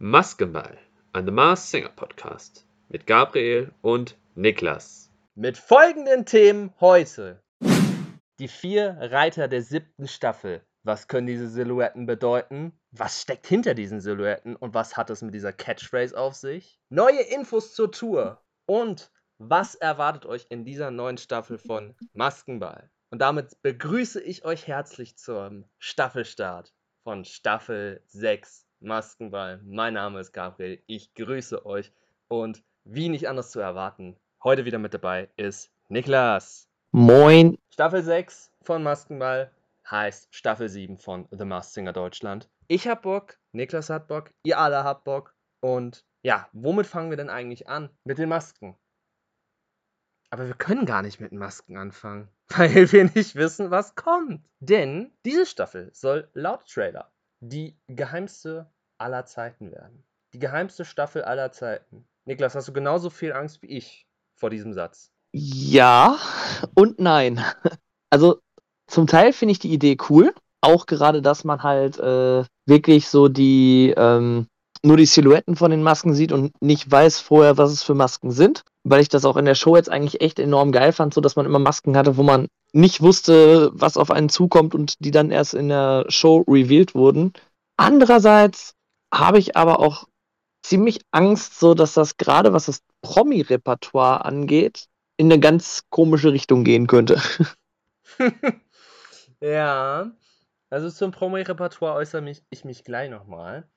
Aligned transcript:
Maskenball, 0.00 0.76
ein 1.12 1.24
The 1.26 1.30
Mars 1.30 1.70
Singer 1.70 1.90
Podcast 1.90 2.66
mit 2.88 3.06
Gabriel 3.06 3.72
und 3.82 4.18
Niklas. 4.34 5.12
Mit 5.36 5.56
folgenden 5.56 6.26
Themen 6.26 6.72
heute. 6.80 7.40
Die 8.40 8.48
vier 8.48 8.96
Reiter 9.00 9.46
der 9.46 9.62
siebten 9.62 10.08
Staffel. 10.08 10.62
Was 10.82 11.06
können 11.06 11.28
diese 11.28 11.48
Silhouetten 11.48 12.06
bedeuten? 12.06 12.72
Was 12.90 13.22
steckt 13.22 13.46
hinter 13.46 13.74
diesen 13.74 14.00
Silhouetten 14.00 14.56
und 14.56 14.74
was 14.74 14.96
hat 14.96 15.10
es 15.10 15.22
mit 15.22 15.34
dieser 15.34 15.52
Catchphrase 15.52 16.18
auf 16.18 16.34
sich? 16.34 16.80
Neue 16.88 17.20
Infos 17.20 17.74
zur 17.74 17.92
Tour. 17.92 18.42
Und 18.66 19.12
was 19.38 19.76
erwartet 19.76 20.26
euch 20.26 20.46
in 20.48 20.64
dieser 20.64 20.90
neuen 20.90 21.18
Staffel 21.18 21.58
von 21.58 21.94
Maskenball? 22.12 22.90
Und 23.14 23.20
damit 23.20 23.62
begrüße 23.62 24.20
ich 24.20 24.44
euch 24.44 24.66
herzlich 24.66 25.16
zum 25.16 25.66
Staffelstart 25.78 26.74
von 27.04 27.24
Staffel 27.24 28.02
6 28.08 28.66
Maskenball. 28.80 29.60
Mein 29.62 29.94
Name 29.94 30.18
ist 30.18 30.32
Gabriel, 30.32 30.82
ich 30.88 31.14
grüße 31.14 31.64
euch 31.64 31.92
und 32.26 32.64
wie 32.82 33.08
nicht 33.08 33.28
anders 33.28 33.52
zu 33.52 33.60
erwarten, 33.60 34.16
heute 34.42 34.64
wieder 34.64 34.80
mit 34.80 34.94
dabei 34.94 35.30
ist 35.36 35.70
Niklas. 35.86 36.68
Moin. 36.90 37.56
Staffel 37.72 38.02
6 38.02 38.50
von 38.62 38.82
Maskenball 38.82 39.52
heißt 39.88 40.34
Staffel 40.34 40.68
7 40.68 40.98
von 40.98 41.28
The 41.30 41.44
Masked 41.44 41.74
Singer 41.74 41.92
Deutschland. 41.92 42.48
Ich 42.66 42.88
hab 42.88 43.02
Bock, 43.02 43.38
Niklas 43.52 43.90
hat 43.90 44.08
Bock, 44.08 44.32
ihr 44.42 44.58
alle 44.58 44.82
habt 44.82 45.04
Bock 45.04 45.36
und 45.60 46.04
ja, 46.22 46.48
womit 46.52 46.88
fangen 46.88 47.10
wir 47.10 47.16
denn 47.16 47.30
eigentlich 47.30 47.68
an? 47.68 47.90
Mit 48.02 48.18
den 48.18 48.28
Masken. 48.28 48.76
Aber 50.30 50.48
wir 50.48 50.54
können 50.54 50.84
gar 50.84 51.02
nicht 51.02 51.20
mit 51.20 51.30
Masken 51.30 51.76
anfangen, 51.76 52.28
weil 52.56 52.90
wir 52.92 53.04
nicht 53.04 53.34
wissen, 53.34 53.70
was 53.70 53.94
kommt. 53.94 54.44
Denn 54.60 55.12
diese 55.24 55.46
Staffel 55.46 55.90
soll 55.92 56.28
laut 56.34 56.66
Trailer 56.68 57.10
die 57.50 57.76
geheimste 57.88 58.70
aller 58.98 59.26
Zeiten 59.26 59.70
werden. 59.70 60.04
Die 60.32 60.38
geheimste 60.38 60.84
Staffel 60.84 61.22
aller 61.22 61.52
Zeiten. 61.52 62.06
Niklas, 62.24 62.54
hast 62.54 62.68
du 62.68 62.72
genauso 62.72 63.10
viel 63.10 63.32
Angst 63.32 63.62
wie 63.62 63.66
ich 63.66 64.06
vor 64.34 64.50
diesem 64.50 64.72
Satz? 64.72 65.10
Ja 65.32 66.18
und 66.74 66.98
nein. 67.00 67.44
Also 68.10 68.38
zum 68.86 69.08
Teil 69.08 69.32
finde 69.32 69.50
ich 69.50 69.58
die 69.58 69.72
Idee 69.72 69.96
cool. 70.08 70.32
Auch 70.60 70.86
gerade, 70.86 71.20
dass 71.20 71.42
man 71.42 71.64
halt 71.64 71.98
äh, 71.98 72.44
wirklich 72.64 73.08
so 73.08 73.26
die 73.26 73.92
ähm, 73.96 74.46
nur 74.84 74.96
die 74.96 75.06
Silhouetten 75.06 75.56
von 75.56 75.70
den 75.70 75.82
Masken 75.82 76.14
sieht 76.14 76.30
und 76.32 76.60
nicht 76.62 76.90
weiß 76.90 77.20
vorher, 77.20 77.56
was 77.56 77.72
es 77.72 77.82
für 77.82 77.94
Masken 77.94 78.30
sind. 78.30 78.64
Weil 78.84 79.00
ich 79.00 79.08
das 79.08 79.24
auch 79.24 79.36
in 79.36 79.46
der 79.46 79.54
Show 79.54 79.76
jetzt 79.76 79.90
eigentlich 79.90 80.20
echt 80.20 80.38
enorm 80.38 80.70
geil 80.70 80.92
fand, 80.92 81.14
so 81.14 81.20
dass 81.22 81.36
man 81.36 81.46
immer 81.46 81.58
Masken 81.58 81.96
hatte, 81.96 82.18
wo 82.18 82.22
man 82.22 82.48
nicht 82.72 83.00
wusste, 83.00 83.70
was 83.72 83.96
auf 83.96 84.10
einen 84.10 84.28
zukommt 84.28 84.74
und 84.74 85.02
die 85.04 85.10
dann 85.10 85.30
erst 85.30 85.54
in 85.54 85.68
der 85.68 86.04
Show 86.08 86.44
revealed 86.46 86.94
wurden. 86.94 87.32
Andererseits 87.76 88.74
habe 89.12 89.38
ich 89.38 89.56
aber 89.56 89.80
auch 89.80 90.06
ziemlich 90.62 91.00
Angst, 91.12 91.58
so 91.58 91.74
dass 91.74 91.94
das 91.94 92.16
gerade 92.16 92.52
was 92.52 92.66
das 92.66 92.80
Promi-Repertoire 93.02 94.24
angeht, 94.24 94.86
in 95.16 95.32
eine 95.32 95.40
ganz 95.40 95.82
komische 95.90 96.32
Richtung 96.32 96.64
gehen 96.64 96.86
könnte. 96.86 97.22
ja, 99.40 100.10
also 100.68 100.90
zum 100.90 101.10
Promi-Repertoire 101.10 101.94
äußere 101.94 102.32
ich 102.50 102.64
mich 102.64 102.84
gleich 102.84 103.10
nochmal. 103.10 103.68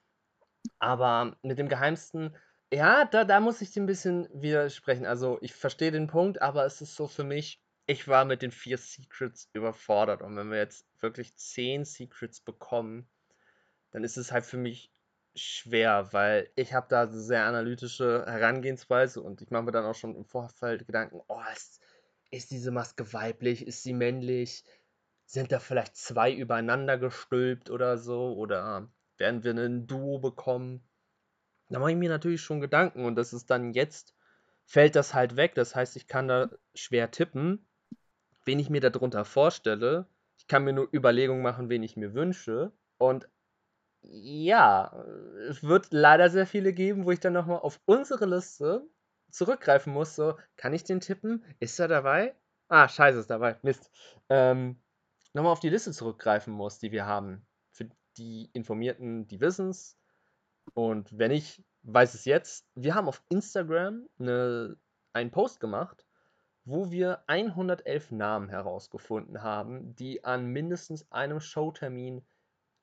Aber 0.80 1.38
mit 1.42 1.60
dem 1.60 1.70
Geheimsten, 1.70 2.36
ja, 2.72 3.06
da, 3.06 3.24
da 3.24 3.40
muss 3.40 3.62
ich 3.62 3.72
dir 3.72 3.82
ein 3.82 3.88
bisschen 3.88 4.28
widersprechen. 4.34 5.06
Also, 5.06 5.38
ich 5.42 5.54
verstehe 5.54 5.92
den 5.92 6.08
Punkt, 6.08 6.42
aber 6.42 6.66
es 6.66 6.82
ist 6.82 6.96
so 6.96 7.08
für 7.08 7.24
mich, 7.24 7.62
ich 7.88 8.08
war 8.08 8.26
mit 8.26 8.42
den 8.42 8.52
vier 8.52 8.78
Secrets 8.78 9.50
überfordert. 9.54 10.22
Und 10.22 10.36
wenn 10.36 10.52
wir 10.52 10.58
jetzt 10.58 10.86
wirklich 11.00 11.36
zehn 11.38 11.86
Secrets 11.86 12.42
bekommen, 12.42 13.08
dann 13.92 14.04
ist 14.04 14.18
es 14.18 14.32
halt 14.32 14.46
für 14.46 14.58
mich 14.58 14.92
schwer, 15.36 16.10
weil 16.12 16.50
ich 16.56 16.74
habe 16.74 16.88
da 16.90 17.08
sehr 17.08 17.46
analytische 17.46 18.26
Herangehensweise 18.28 19.22
und 19.22 19.42
ich 19.42 19.52
mache 19.52 19.64
mir 19.64 19.72
dann 19.72 19.86
auch 19.86 19.96
schon 19.96 20.16
im 20.16 20.26
Vorfeld 20.26 20.86
Gedanken, 20.86 21.22
oh, 21.28 21.42
ist, 21.54 21.82
ist 22.32 22.52
diese 22.52 22.72
Maske 22.72 23.14
weiblich, 23.14 23.66
ist 23.66 23.84
sie 23.84 23.94
männlich, 23.94 24.64
sind 25.26 25.52
da 25.52 25.60
vielleicht 25.60 25.96
zwei 25.96 26.34
übereinander 26.34 26.98
gestülpt 26.98 27.70
oder 27.70 27.98
so 27.98 28.36
oder 28.36 28.90
werden 29.20 29.44
wir 29.44 29.54
ein 29.54 29.88
Duo 29.88 30.20
bekommen? 30.20 30.88
Da 31.70 31.80
mache 31.80 31.92
ich 31.92 31.98
mir 31.98 32.10
natürlich 32.10 32.42
schon 32.42 32.62
Gedanken 32.62 33.06
und 33.06 33.16
das 33.16 33.34
ist 33.34 33.50
dann 33.50 33.74
jetzt, 33.74 34.16
fällt 34.66 34.96
das 34.96 35.14
halt 35.14 35.36
weg. 35.36 35.56
Das 35.56 35.76
heißt, 35.76 35.96
ich 35.96 36.08
kann 36.08 36.28
da 36.28 36.50
schwer 36.74 37.12
tippen, 37.12 37.68
wen 38.46 38.60
ich 38.60 38.70
mir 38.70 38.82
darunter 38.82 39.26
vorstelle. 39.26 40.08
Ich 40.38 40.48
kann 40.48 40.64
mir 40.64 40.74
nur 40.74 40.88
Überlegungen 40.94 41.42
machen, 41.42 41.70
wen 41.70 41.84
ich 41.84 41.98
mir 41.98 42.14
wünsche. 42.14 42.72
Und 42.98 43.28
ja, 44.02 45.04
es 45.50 45.64
wird 45.64 45.88
leider 45.92 46.30
sehr 46.30 46.48
viele 46.48 46.72
geben, 46.72 47.06
wo 47.06 47.12
ich 47.12 47.20
dann 47.20 47.34
nochmal 47.34 47.60
auf 47.60 47.82
unsere 47.86 48.26
Liste 48.26 48.88
zurückgreifen 49.30 49.92
muss. 49.92 50.16
So, 50.16 50.38
kann 50.56 50.74
ich 50.74 50.84
den 50.84 51.02
tippen? 51.02 51.44
Ist 51.60 51.80
er 51.80 51.88
dabei? 51.88 52.36
Ah, 52.70 52.88
scheiße, 52.88 53.20
ist 53.20 53.30
dabei. 53.30 53.58
Mist. 53.62 53.92
Ähm, 54.30 54.82
nochmal 55.34 55.52
auf 55.52 55.60
die 55.60 55.70
Liste 55.70 55.92
zurückgreifen 55.92 56.54
muss, 56.54 56.80
die 56.80 56.92
wir 56.92 57.06
haben 57.06 57.47
die 58.18 58.50
Informierten, 58.54 59.28
die 59.28 59.40
wissen 59.40 59.70
es. 59.70 59.98
Und 60.74 61.18
wenn 61.18 61.32
ich 61.32 61.64
weiß 61.88 62.14
es 62.14 62.26
jetzt. 62.26 62.68
Wir 62.76 62.96
haben 62.96 63.08
auf 63.08 63.24
Instagram 63.30 64.08
eine, 64.20 64.78
einen 65.14 65.32
Post 65.32 65.60
gemacht, 65.60 66.06
wo 66.66 66.92
wir 66.92 67.24
111 67.28 68.12
Namen 68.12 68.50
herausgefunden 68.50 69.42
haben, 69.42 69.96
die 69.96 70.24
an 70.26 70.48
mindestens 70.48 71.10
einem 71.12 71.40
Showtermin 71.40 72.26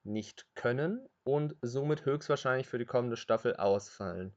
nicht 0.04 0.46
können 0.54 1.06
und 1.22 1.54
somit 1.62 2.06
höchstwahrscheinlich 2.06 2.66
für 2.66 2.78
die 2.78 2.86
kommende 2.86 3.16
Staffel 3.16 3.56
ausfallen. 3.56 4.34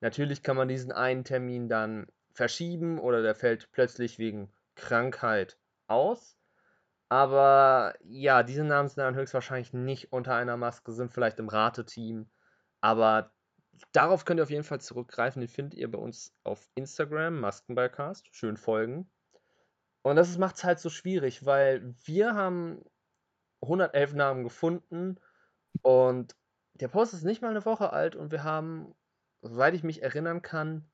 Natürlich 0.00 0.42
kann 0.42 0.56
man 0.56 0.68
diesen 0.68 0.92
einen 0.92 1.24
Termin 1.24 1.68
dann 1.68 2.06
verschieben 2.32 2.98
oder 2.98 3.22
der 3.22 3.34
fällt 3.34 3.70
plötzlich 3.72 4.18
wegen 4.18 4.52
Krankheit 4.74 5.58
aus. 5.86 6.36
Aber 7.08 7.94
ja, 8.02 8.42
diese 8.42 8.64
Namen 8.64 8.88
sind 8.88 8.98
dann 8.98 9.14
höchstwahrscheinlich 9.14 9.72
nicht 9.72 10.12
unter 10.12 10.34
einer 10.34 10.56
Maske, 10.56 10.92
sind 10.92 11.12
vielleicht 11.12 11.38
im 11.38 11.48
Rateteam. 11.48 12.28
Aber 12.80 13.32
darauf 13.92 14.24
könnt 14.24 14.40
ihr 14.40 14.44
auf 14.44 14.50
jeden 14.50 14.64
Fall 14.64 14.80
zurückgreifen. 14.80 15.40
Den 15.40 15.48
findet 15.48 15.74
ihr 15.74 15.90
bei 15.90 15.98
uns 15.98 16.34
auf 16.44 16.68
Instagram, 16.74 17.40
Maskenballcast. 17.40 18.28
Schön 18.34 18.56
folgen. 18.56 19.10
Und 20.02 20.16
das 20.16 20.38
macht 20.38 20.56
es 20.56 20.64
halt 20.64 20.78
so 20.78 20.90
schwierig, 20.90 21.44
weil 21.44 21.94
wir 22.04 22.34
haben 22.34 22.84
111 23.62 24.14
Namen 24.14 24.44
gefunden 24.44 25.18
und 25.82 26.36
der 26.74 26.88
Post 26.88 27.14
ist 27.14 27.24
nicht 27.24 27.42
mal 27.42 27.50
eine 27.50 27.64
Woche 27.64 27.92
alt 27.92 28.14
und 28.14 28.30
wir 28.30 28.44
haben, 28.44 28.94
soweit 29.42 29.74
ich 29.74 29.82
mich 29.82 30.02
erinnern 30.02 30.42
kann, 30.42 30.88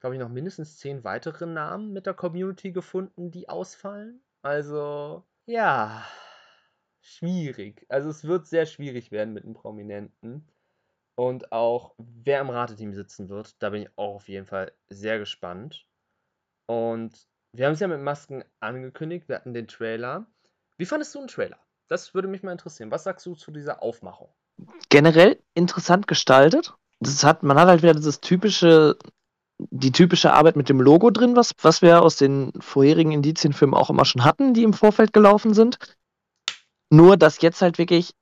glaube 0.00 0.16
ich, 0.16 0.20
noch 0.20 0.30
mindestens 0.30 0.78
10 0.78 1.04
weitere 1.04 1.46
Namen 1.46 1.92
mit 1.92 2.06
der 2.06 2.14
Community 2.14 2.72
gefunden, 2.72 3.30
die 3.30 3.48
ausfallen. 3.48 4.24
Also, 4.40 5.24
ja, 5.46 6.04
schwierig. 7.00 7.86
Also 7.88 8.08
es 8.08 8.24
wird 8.24 8.46
sehr 8.46 8.66
schwierig 8.66 9.10
werden 9.10 9.34
mit 9.34 9.44
einem 9.44 9.54
Prominenten. 9.54 10.48
Und 11.14 11.52
auch 11.52 11.94
wer 11.98 12.40
im 12.40 12.50
Rateteam 12.50 12.94
sitzen 12.94 13.28
wird, 13.28 13.62
da 13.62 13.70
bin 13.70 13.82
ich 13.82 13.90
auch 13.96 14.14
auf 14.14 14.28
jeden 14.28 14.46
Fall 14.46 14.72
sehr 14.88 15.18
gespannt. 15.18 15.86
Und 16.66 17.12
wir 17.52 17.66
haben 17.66 17.74
es 17.74 17.80
ja 17.80 17.88
mit 17.88 18.00
Masken 18.00 18.44
angekündigt, 18.60 19.28
wir 19.28 19.36
hatten 19.36 19.52
den 19.52 19.68
Trailer. 19.68 20.26
Wie 20.78 20.86
fandest 20.86 21.14
du 21.14 21.18
den 21.18 21.28
Trailer? 21.28 21.58
Das 21.88 22.14
würde 22.14 22.28
mich 22.28 22.42
mal 22.42 22.52
interessieren. 22.52 22.90
Was 22.90 23.04
sagst 23.04 23.26
du 23.26 23.34
zu 23.34 23.50
dieser 23.50 23.82
Aufmachung? 23.82 24.30
Generell 24.88 25.38
interessant 25.54 26.06
gestaltet. 26.08 26.74
Das 27.00 27.24
hat, 27.24 27.42
man 27.42 27.58
hat 27.58 27.68
halt 27.68 27.82
wieder 27.82 27.94
dieses 27.94 28.20
typische 28.20 28.96
die 29.70 29.92
typische 29.92 30.32
Arbeit 30.32 30.56
mit 30.56 30.68
dem 30.68 30.80
Logo 30.80 31.10
drin, 31.10 31.36
was, 31.36 31.52
was 31.60 31.82
wir 31.82 32.02
aus 32.02 32.16
den 32.16 32.52
vorherigen 32.60 33.12
Indizienfilmen 33.12 33.74
auch 33.74 33.90
immer 33.90 34.04
schon 34.04 34.24
hatten, 34.24 34.54
die 34.54 34.62
im 34.62 34.72
Vorfeld 34.72 35.12
gelaufen 35.12 35.54
sind. 35.54 35.78
Nur, 36.90 37.16
dass 37.16 37.40
jetzt 37.40 37.62
halt 37.62 37.78
wirklich 37.78 38.12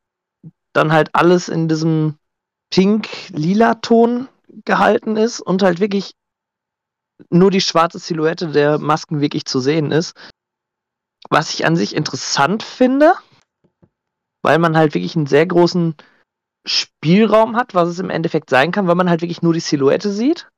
dann 0.73 0.93
halt 0.93 1.15
alles 1.15 1.49
in 1.49 1.69
diesem 1.69 2.17
pink-lila-Ton 2.71 4.29
gehalten 4.65 5.17
ist 5.17 5.41
und 5.41 5.63
halt 5.63 5.81
wirklich 5.81 6.15
nur 7.29 7.51
die 7.51 7.61
schwarze 7.61 7.99
Silhouette 7.99 8.49
der 8.49 8.79
Masken 8.79 9.21
wirklich 9.21 9.45
zu 9.45 9.61
sehen 9.61 9.93
ist. 9.93 10.17
Was 11.29 11.53
ich 11.53 11.67
an 11.67 11.77
sich 11.77 11.95
interessant 11.95 12.63
finde, 12.63 13.15
weil 14.43 14.59
man 14.59 14.77
halt 14.77 14.95
wirklich 14.95 15.17
einen 15.17 15.27
sehr 15.27 15.47
großen 15.47 15.95
Spielraum 16.67 17.57
hat, 17.57 17.75
was 17.75 17.89
es 17.89 17.99
im 17.99 18.11
Endeffekt 18.11 18.51
sein 18.51 18.73
kann, 18.73 18.87
weil 18.87 18.95
man 18.95 19.11
halt 19.11 19.23
wirklich 19.23 19.43
nur 19.43 19.53
die 19.53 19.61
Silhouette 19.61 20.11
sieht. 20.11 20.49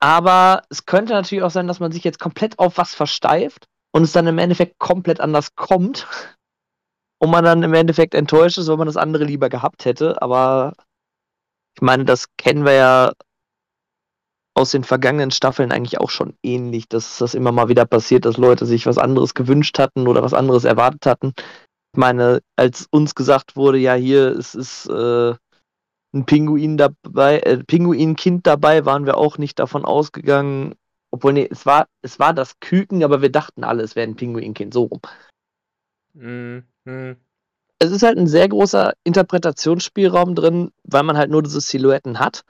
Aber 0.00 0.62
es 0.70 0.86
könnte 0.86 1.12
natürlich 1.12 1.44
auch 1.44 1.50
sein, 1.50 1.66
dass 1.66 1.80
man 1.80 1.92
sich 1.92 2.04
jetzt 2.04 2.18
komplett 2.18 2.58
auf 2.58 2.78
was 2.78 2.94
versteift 2.94 3.66
und 3.92 4.02
es 4.02 4.12
dann 4.12 4.26
im 4.26 4.38
Endeffekt 4.38 4.78
komplett 4.78 5.20
anders 5.20 5.54
kommt. 5.54 6.06
Und 7.20 7.32
man 7.32 7.42
dann 7.42 7.64
im 7.64 7.74
Endeffekt 7.74 8.14
enttäuscht 8.14 8.58
ist, 8.58 8.68
weil 8.68 8.76
man 8.76 8.86
das 8.86 8.96
andere 8.96 9.24
lieber 9.24 9.48
gehabt 9.48 9.84
hätte. 9.84 10.22
Aber 10.22 10.74
ich 11.74 11.82
meine, 11.82 12.04
das 12.04 12.26
kennen 12.36 12.64
wir 12.64 12.74
ja 12.74 13.12
aus 14.58 14.70
den 14.70 14.84
vergangenen 14.84 15.30
Staffeln 15.30 15.72
eigentlich 15.72 16.00
auch 16.00 16.10
schon 16.10 16.34
ähnlich, 16.42 16.88
dass 16.88 17.18
das 17.18 17.34
immer 17.34 17.52
mal 17.52 17.68
wieder 17.68 17.86
passiert, 17.86 18.24
dass 18.24 18.36
Leute 18.36 18.66
sich 18.66 18.86
was 18.86 18.98
anderes 18.98 19.34
gewünscht 19.34 19.78
hatten 19.78 20.06
oder 20.06 20.22
was 20.22 20.34
anderes 20.34 20.64
erwartet 20.64 21.06
hatten. 21.06 21.32
Ich 21.36 21.98
meine, 21.98 22.40
als 22.56 22.86
uns 22.90 23.14
gesagt 23.14 23.56
wurde, 23.56 23.78
ja, 23.78 23.94
hier 23.94 24.28
es 24.36 24.54
ist 24.54 24.86
äh, 24.86 25.34
ein 26.18 26.26
Pinguin 26.26 26.76
dabei, 26.76 27.40
äh, 27.40 27.62
Pinguinkind 27.64 28.46
dabei, 28.46 28.84
waren 28.84 29.06
wir 29.06 29.16
auch 29.16 29.38
nicht 29.38 29.58
davon 29.58 29.84
ausgegangen. 29.84 30.74
Obwohl, 31.10 31.32
nee, 31.32 31.48
es 31.50 31.64
war, 31.64 31.86
es 32.02 32.18
war 32.18 32.34
das 32.34 32.60
Küken, 32.60 33.02
aber 33.02 33.22
wir 33.22 33.30
dachten 33.30 33.64
alle, 33.64 33.82
es 33.82 33.96
wäre 33.96 34.06
ein 34.06 34.16
Pinguinkind, 34.16 34.74
so 34.74 34.84
rum. 34.84 35.00
Mhm. 36.14 36.64
Es 37.78 37.92
ist 37.92 38.02
halt 38.02 38.18
ein 38.18 38.26
sehr 38.26 38.48
großer 38.48 38.92
Interpretationsspielraum 39.04 40.34
drin, 40.34 40.72
weil 40.82 41.04
man 41.04 41.16
halt 41.16 41.30
nur 41.30 41.42
diese 41.42 41.60
Silhouetten 41.60 42.18
hat. 42.18 42.44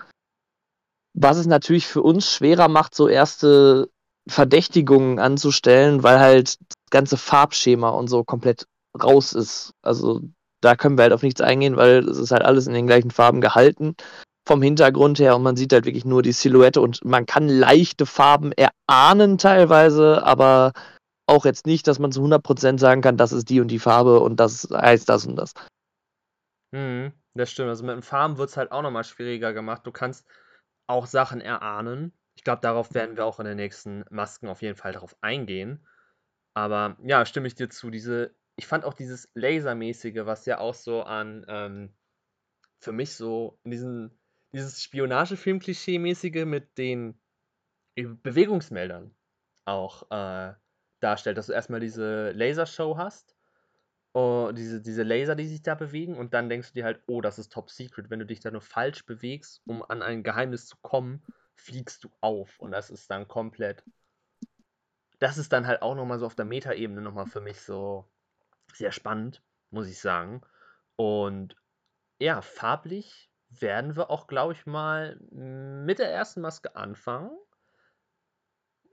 Was 1.14 1.36
es 1.36 1.46
natürlich 1.46 1.86
für 1.86 2.02
uns 2.02 2.32
schwerer 2.32 2.68
macht, 2.68 2.94
so 2.94 3.08
erste 3.08 3.90
Verdächtigungen 4.26 5.18
anzustellen, 5.18 6.02
weil 6.02 6.18
halt 6.18 6.58
das 6.60 6.76
ganze 6.90 7.16
Farbschema 7.16 7.90
und 7.90 8.08
so 8.08 8.24
komplett 8.24 8.66
raus 9.00 9.32
ist. 9.32 9.74
Also 9.82 10.22
da 10.60 10.76
können 10.76 10.98
wir 10.98 11.02
halt 11.02 11.12
auf 11.12 11.22
nichts 11.22 11.40
eingehen, 11.40 11.76
weil 11.76 12.08
es 12.08 12.18
ist 12.18 12.30
halt 12.30 12.42
alles 12.42 12.66
in 12.66 12.74
den 12.74 12.86
gleichen 12.86 13.10
Farben 13.10 13.40
gehalten 13.40 13.94
vom 14.46 14.62
Hintergrund 14.62 15.18
her 15.18 15.36
und 15.36 15.42
man 15.42 15.56
sieht 15.56 15.72
halt 15.72 15.84
wirklich 15.84 16.06
nur 16.06 16.22
die 16.22 16.32
Silhouette 16.32 16.80
und 16.80 17.04
man 17.04 17.26
kann 17.26 17.48
leichte 17.48 18.06
Farben 18.06 18.52
erahnen 18.52 19.36
teilweise, 19.36 20.24
aber 20.24 20.72
auch 21.26 21.44
jetzt 21.44 21.66
nicht, 21.66 21.86
dass 21.86 21.98
man 21.98 22.10
zu 22.10 22.22
100% 22.22 22.78
sagen 22.78 23.02
kann, 23.02 23.18
das 23.18 23.32
ist 23.32 23.50
die 23.50 23.60
und 23.60 23.68
die 23.68 23.78
Farbe 23.78 24.20
und 24.20 24.40
das 24.40 24.66
heißt 24.72 25.08
das 25.08 25.26
und 25.26 25.36
das. 25.36 25.52
Mhm, 26.72 27.12
das 27.34 27.50
stimmt. 27.50 27.68
Also 27.68 27.84
mit 27.84 27.94
den 27.94 28.02
Farben 28.02 28.38
wird 28.38 28.48
es 28.48 28.56
halt 28.56 28.72
auch 28.72 28.82
nochmal 28.82 29.04
schwieriger 29.04 29.52
gemacht. 29.52 29.86
Du 29.86 29.92
kannst 29.92 30.26
auch 30.86 31.06
Sachen 31.06 31.42
erahnen. 31.42 32.12
Ich 32.34 32.44
glaube, 32.44 32.62
darauf 32.62 32.94
werden 32.94 33.16
wir 33.16 33.26
auch 33.26 33.40
in 33.40 33.46
den 33.46 33.56
nächsten 33.56 34.04
Masken 34.10 34.48
auf 34.48 34.62
jeden 34.62 34.76
Fall 34.76 34.92
darauf 34.92 35.16
eingehen. 35.20 35.86
Aber 36.54 36.96
ja, 37.02 37.26
stimme 37.26 37.46
ich 37.46 37.54
dir 37.54 37.68
zu. 37.68 37.90
Diese, 37.90 38.34
ich 38.58 38.66
fand 38.66 38.84
auch 38.84 38.94
dieses 38.94 39.30
Lasermäßige, 39.34 40.26
was 40.26 40.44
ja 40.44 40.58
auch 40.58 40.74
so 40.74 41.04
an, 41.04 41.46
ähm, 41.48 41.94
für 42.80 42.90
mich 42.90 43.14
so 43.14 43.58
in 43.62 43.70
diesen, 43.70 44.18
dieses 44.52 44.82
Spionagefilm-Klischee-mäßige 44.82 46.44
mit 46.44 46.76
den 46.76 47.20
Bewegungsmeldern 47.94 49.14
auch 49.64 50.10
äh, 50.10 50.54
darstellt, 50.98 51.38
dass 51.38 51.46
du 51.46 51.52
erstmal 51.52 51.78
diese 51.78 52.32
Lasershow 52.32 52.96
hast, 52.96 53.36
oh, 54.12 54.50
diese, 54.52 54.80
diese 54.80 55.04
Laser, 55.04 55.36
die 55.36 55.46
sich 55.46 55.62
da 55.62 55.76
bewegen, 55.76 56.16
und 56.16 56.34
dann 56.34 56.48
denkst 56.48 56.72
du 56.72 56.74
dir 56.74 56.84
halt, 56.84 57.00
oh, 57.06 57.20
das 57.20 57.38
ist 57.38 57.52
top 57.52 57.70
secret. 57.70 58.10
Wenn 58.10 58.18
du 58.18 58.26
dich 58.26 58.40
da 58.40 58.50
nur 58.50 58.60
falsch 58.60 59.06
bewegst, 59.06 59.62
um 59.66 59.84
an 59.88 60.02
ein 60.02 60.24
Geheimnis 60.24 60.66
zu 60.66 60.76
kommen, 60.82 61.22
fliegst 61.54 62.02
du 62.02 62.10
auf. 62.20 62.58
Und 62.58 62.72
das 62.72 62.90
ist 62.90 63.08
dann 63.08 63.28
komplett. 63.28 63.84
Das 65.20 65.38
ist 65.38 65.52
dann 65.52 65.68
halt 65.68 65.82
auch 65.82 65.94
nochmal 65.94 66.18
so 66.18 66.26
auf 66.26 66.34
der 66.34 66.44
Metaebene 66.44 67.00
nochmal 67.00 67.26
für 67.26 67.40
mich 67.40 67.60
so 67.60 68.08
sehr 68.72 68.92
spannend, 68.92 69.42
muss 69.70 69.88
ich 69.88 70.00
sagen. 70.00 70.42
Und 70.96 71.56
ja, 72.18 72.42
farblich 72.42 73.30
werden 73.48 73.96
wir 73.96 74.10
auch, 74.10 74.26
glaube 74.26 74.52
ich, 74.52 74.66
mal 74.66 75.18
mit 75.30 75.98
der 75.98 76.12
ersten 76.12 76.40
Maske 76.40 76.76
anfangen. 76.76 77.30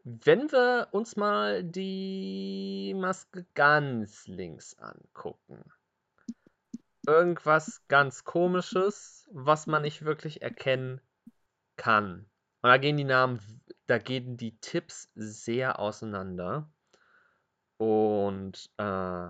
Wenn 0.04 0.52
wir 0.52 0.90
uns 0.92 1.16
mal 1.16 1.64
die 1.64 2.94
Maske 2.96 3.46
ganz 3.56 4.28
links 4.28 4.78
angucken. 4.78 5.64
Irgendwas 7.08 7.82
ganz 7.88 8.24
Komisches, 8.24 9.28
was 9.32 9.68
man 9.68 9.82
nicht 9.82 10.06
wirklich 10.06 10.42
erkennen 10.42 11.02
kann. 11.76 12.30
Und 12.62 12.70
da 12.70 12.78
gehen 12.78 12.98
die 12.98 13.04
Namen, 13.04 13.40
da 13.88 13.98
gehen 13.98 14.38
die 14.38 14.58
Tipps 14.60 15.12
sehr 15.16 15.80
auseinander. 15.80 16.72
Und 17.78 18.72
äh, 18.78 19.30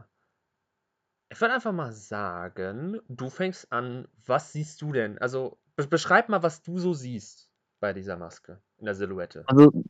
ich 1.35 1.41
würde 1.41 1.55
einfach 1.55 1.73
mal 1.73 1.91
sagen, 1.91 3.01
du 3.09 3.29
fängst 3.29 3.69
an. 3.69 4.07
Was 4.25 4.53
siehst 4.53 4.81
du 4.81 4.93
denn? 4.93 5.17
Also 5.17 5.57
beschreib 5.75 6.29
mal, 6.29 6.43
was 6.43 6.61
du 6.61 6.79
so 6.79 6.93
siehst 6.93 7.49
bei 7.81 7.91
dieser 7.91 8.15
Maske 8.15 8.61
in 8.77 8.85
der 8.85 8.95
Silhouette. 8.95 9.43
Also 9.47 9.83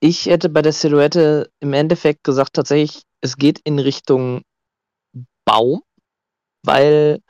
ich 0.00 0.26
hätte 0.26 0.50
bei 0.50 0.60
der 0.60 0.74
Silhouette 0.74 1.50
im 1.60 1.72
Endeffekt 1.72 2.22
gesagt, 2.22 2.52
tatsächlich, 2.52 3.04
es 3.22 3.36
geht 3.36 3.60
in 3.60 3.78
Richtung 3.78 4.42
Baum, 5.46 5.82
weil 6.62 7.22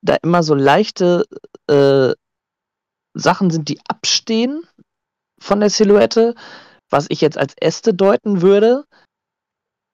da 0.00 0.16
immer 0.22 0.44
so 0.44 0.54
leichte 0.54 1.24
äh, 1.66 2.14
Sachen 3.14 3.50
sind, 3.50 3.68
die 3.68 3.80
abstehen 3.88 4.62
von 5.40 5.58
der 5.58 5.70
Silhouette, 5.70 6.36
was 6.88 7.06
ich 7.08 7.20
jetzt 7.20 7.36
als 7.36 7.52
Äste 7.60 7.94
deuten 7.94 8.42
würde. 8.42 8.84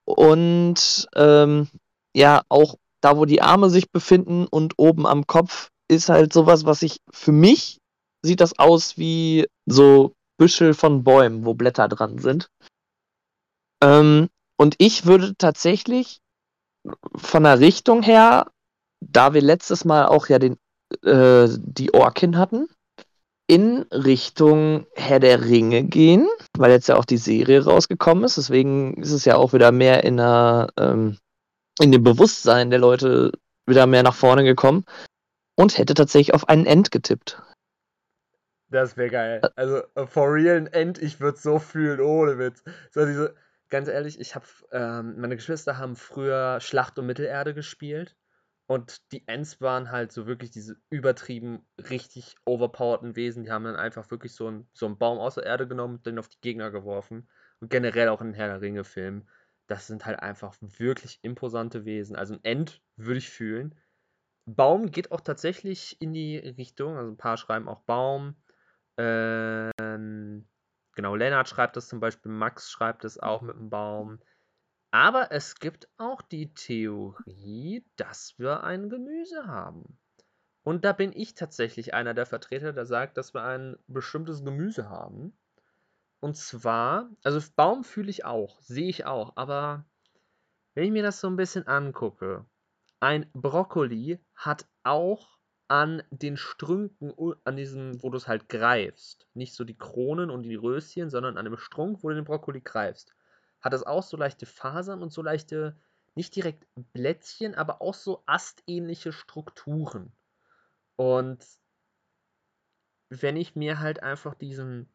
Und 0.05 1.09
ähm, 1.17 1.71
ja, 2.17 2.43
auch 2.49 2.77
da, 3.03 3.19
wo 3.19 3.27
die 3.27 3.43
Arme 3.43 3.69
sich 3.69 3.91
befinden 3.91 4.47
und 4.47 4.75
oben 4.79 5.07
am 5.07 5.27
Kopf 5.27 5.69
ist 5.89 6.09
halt 6.09 6.33
sowas, 6.33 6.65
was 6.65 6.83
ich 6.83 6.99
für 7.13 7.33
mich 7.33 7.79
sieht 8.25 8.41
das 8.41 8.59
aus 8.59 8.97
wie 8.97 9.47
so 9.67 10.15
Büschel 10.39 10.75
von 10.75 11.05
Bäumen, 11.05 11.45
wo 11.45 11.55
Blätter 11.55 11.89
dran 11.89 12.19
sind. 12.19 12.49
Ähm, 13.83 14.29
und 14.59 14.75
ich 14.79 15.05
würde 15.05 15.35
tatsächlich 15.37 16.21
von 17.15 17.45
der 17.45 17.61
Richtung 17.61 18.03
her, 18.03 18.51
da 19.01 19.35
wir 19.35 19.43
letztes 19.43 19.85
Mal 19.85 20.07
auch 20.07 20.29
ja 20.29 20.39
den, 20.39 20.57
äh, 21.05 21.49
die 21.51 21.93
Orkin 21.93 22.39
hatten, 22.39 22.67
in 23.47 23.83
Richtung 23.93 24.87
Herr 24.95 25.21
der 25.21 25.45
Ringe 25.45 25.85
gehen, 25.85 26.27
weil 26.57 26.73
jetzt 26.73 26.89
ja 26.89 26.97
auch 26.97 27.05
die 27.05 27.19
Serie 27.19 27.65
rausgekommen 27.65 28.25
ist. 28.25 28.39
Deswegen 28.39 28.95
ist 28.95 29.13
es 29.13 29.25
ja 29.27 29.37
auch 29.37 29.53
wieder 29.53 29.71
mehr 29.71 30.03
in, 30.03 30.17
der, 30.17 30.73
ähm, 30.79 31.19
in 31.81 31.93
dem 31.93 32.03
Bewusstsein 32.03 32.71
der 32.71 32.79
Leute 32.79 33.33
wieder 33.67 33.87
mehr 33.87 34.03
nach 34.03 34.15
vorne 34.15 34.45
gekommen 34.45 34.85
und 35.57 35.77
hätte 35.79 35.95
tatsächlich 35.95 36.35
auf 36.35 36.49
einen 36.49 36.67
End 36.67 36.91
getippt. 36.91 37.43
Das 38.69 38.97
wäre 38.97 39.11
geil. 39.11 39.41
Also, 39.55 39.83
for 40.07 40.33
real 40.35 40.57
ein 40.57 40.67
End, 40.67 41.01
ich 41.01 41.21
würde 41.21 41.39
so 41.39 41.59
fühlen, 41.59 42.01
ohne 42.01 42.39
Witz. 42.39 42.63
So 42.91 43.07
diese, 43.07 43.35
ganz 43.69 43.89
ehrlich, 43.89 44.19
ich 44.19 44.35
habe, 44.35 44.47
ähm, 44.73 45.21
meine 45.21 45.37
Geschwister 45.37 45.79
haben 45.79 45.97
früher 45.97 46.61
Schlacht 46.61 46.99
um 46.99 47.07
Mittelerde 47.07 47.55
gespielt. 47.55 48.17
Und 48.69 49.13
die 49.13 49.27
Ents 49.29 49.61
waren 49.61 49.93
halt 49.93 50.11
so 50.11 50.27
wirklich 50.27 50.51
diese 50.51 50.77
übertrieben, 50.91 51.65
richtig 51.79 52.35
overpowerten 52.45 53.15
Wesen. 53.15 53.45
Die 53.45 53.53
haben 53.53 53.65
dann 53.65 53.77
einfach 53.77 54.11
wirklich 54.11 54.35
so 54.35 54.49
einen, 54.49 54.69
so 54.73 54.87
einen 54.87 54.99
Baum 54.99 55.19
aus 55.19 55.37
der 55.37 55.47
Erde 55.47 55.69
genommen 55.69 55.97
und 55.97 56.07
den 56.07 56.19
auf 56.19 56.29
die 56.29 56.41
Gegner 56.41 56.73
geworfen. 56.73 57.29
Und 57.61 57.71
generell 57.71 58.09
auch 58.09 58.21
in 58.21 58.35
Herr 58.35 58.49
der 58.49 58.61
Ringe-Filmen. 58.61 59.29
Das 59.67 59.87
sind 59.87 60.07
halt 60.07 60.21
einfach 60.21 60.57
wirklich 60.61 61.19
imposante 61.23 61.85
Wesen. 61.85 62.17
Also 62.17 62.35
ein 62.35 62.45
End 62.45 62.83
würde 62.97 63.19
ich 63.19 63.31
fühlen. 63.31 63.75
Baum 64.47 64.91
geht 64.91 65.11
auch 65.11 65.21
tatsächlich 65.21 66.01
in 66.01 66.13
die 66.13 66.39
Richtung. 66.39 66.97
Also 66.97 67.11
ein 67.11 67.17
paar 67.17 67.37
schreiben 67.37 67.69
auch 67.69 67.81
Baum. 67.81 68.37
Ähm, 68.97 70.49
genau, 70.95 71.15
Lennart 71.17 71.49
schreibt 71.49 71.77
das 71.77 71.89
zum 71.89 72.01
Beispiel, 72.01 72.31
Max 72.31 72.71
schreibt 72.71 73.05
es 73.05 73.19
auch 73.19 73.43
mit 73.43 73.57
dem 73.57 73.71
Baum. 73.71 74.21
Aber 74.93 75.33
es 75.33 75.57
gibt 75.57 75.89
auch 75.99 76.23
die 76.23 76.55
Theorie, 76.55 77.85
dass 77.97 78.39
wir 78.39 78.63
ein 78.63 78.89
Gemüse 78.89 79.47
haben. 79.47 79.99
Und 80.63 80.85
da 80.85 80.93
bin 80.93 81.13
ich 81.13 81.35
tatsächlich 81.35 81.93
einer 81.95 82.15
der 82.15 82.27
Vertreter, 82.27 82.73
der 82.73 82.87
sagt, 82.87 83.19
dass 83.19 83.35
wir 83.35 83.43
ein 83.43 83.77
bestimmtes 83.87 84.45
Gemüse 84.45 84.89
haben. 84.89 85.37
Und 86.27 86.35
zwar, 86.35 87.09
also 87.23 87.41
Baum 87.55 87.85
fühle 87.85 88.11
ich 88.11 88.25
auch, 88.25 88.61
sehe 88.61 88.89
ich 88.89 89.05
auch, 89.05 89.37
aber 89.37 89.85
wenn 90.75 90.83
ich 90.83 90.91
mir 90.91 91.05
das 91.05 91.21
so 91.21 91.29
ein 91.29 91.37
bisschen 91.37 91.69
angucke, 91.69 92.45
ein 92.99 93.31
Brokkoli 93.33 94.19
hat 94.35 94.67
auch 94.83 95.39
an 95.69 96.03
den 96.11 96.37
Strünken, 96.37 97.15
an 97.45 97.57
diesem, 97.57 98.03
wo 98.03 98.11
du 98.11 98.17
es 98.17 98.27
halt 98.27 98.49
greifst. 98.49 99.29
Nicht 99.35 99.55
so 99.55 99.63
die 99.63 99.79
Kronen 99.79 100.31
und 100.31 100.43
die 100.43 100.57
Röschen, 100.57 101.11
sondern 101.11 101.39
an 101.39 101.45
dem 101.45 101.59
Strunk, 101.59 102.03
wo 102.03 102.09
du 102.09 102.17
den 102.17 102.25
Brokkoli 102.25 102.61
greifst. 102.61 103.15
Hat 103.61 103.73
das 103.73 103.85
auch 103.85 104.03
so 104.03 104.17
leichte 104.17 104.47
Fasern 104.47 105.05
und 105.05 105.13
so 105.13 105.23
leichte, 105.23 105.79
nicht 106.17 106.35
direkt 106.35 106.67
Blättchen, 106.93 107.55
aber 107.55 107.81
auch 107.81 107.95
so 107.95 108.25
astähnliche 108.27 109.13
Strukturen. 109.13 110.11
Und 110.97 111.47
wenn 113.11 113.37
ich 113.37 113.55
mir 113.55 113.79
halt 113.79 114.03
einfach 114.03 114.35
diesen, 114.35 114.89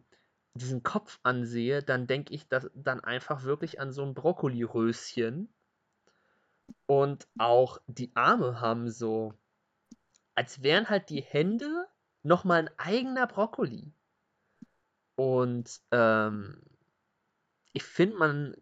diesen 0.53 0.83
Kopf 0.83 1.19
ansehe, 1.23 1.81
dann 1.81 2.07
denke 2.07 2.33
ich 2.33 2.47
das 2.47 2.69
dann 2.75 2.99
einfach 3.01 3.43
wirklich 3.43 3.79
an 3.79 3.91
so 3.91 4.03
ein 4.03 4.13
Brokkoli-Röschen. 4.13 5.53
Und 6.85 7.27
auch 7.37 7.79
die 7.87 8.15
Arme 8.15 8.59
haben 8.59 8.89
so 8.89 9.33
als 10.35 10.63
wären 10.63 10.89
halt 10.89 11.09
die 11.09 11.21
Hände 11.21 11.87
nochmal 12.23 12.61
ein 12.61 12.69
eigener 12.77 13.27
Brokkoli. 13.27 13.91
Und 15.15 15.81
ähm, 15.91 16.61
ich 17.73 17.83
finde, 17.83 18.17
man, 18.17 18.55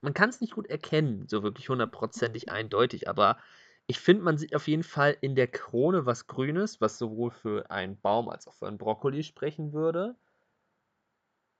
man 0.00 0.14
kann 0.14 0.30
es 0.30 0.40
nicht 0.40 0.54
gut 0.54 0.68
erkennen, 0.68 1.26
so 1.28 1.42
wirklich 1.42 1.68
hundertprozentig 1.68 2.50
eindeutig, 2.50 3.08
aber 3.08 3.38
ich 3.86 4.00
finde, 4.00 4.22
man 4.22 4.38
sieht 4.38 4.54
auf 4.54 4.68
jeden 4.68 4.82
Fall 4.82 5.16
in 5.20 5.34
der 5.34 5.48
Krone 5.48 6.04
was 6.06 6.26
Grünes, 6.26 6.80
was 6.80 6.98
sowohl 6.98 7.30
für 7.30 7.70
einen 7.70 7.98
Baum 8.00 8.28
als 8.28 8.46
auch 8.46 8.54
für 8.54 8.68
einen 8.68 8.78
Brokkoli 8.78 9.22
sprechen 9.24 9.72
würde. 9.72 10.16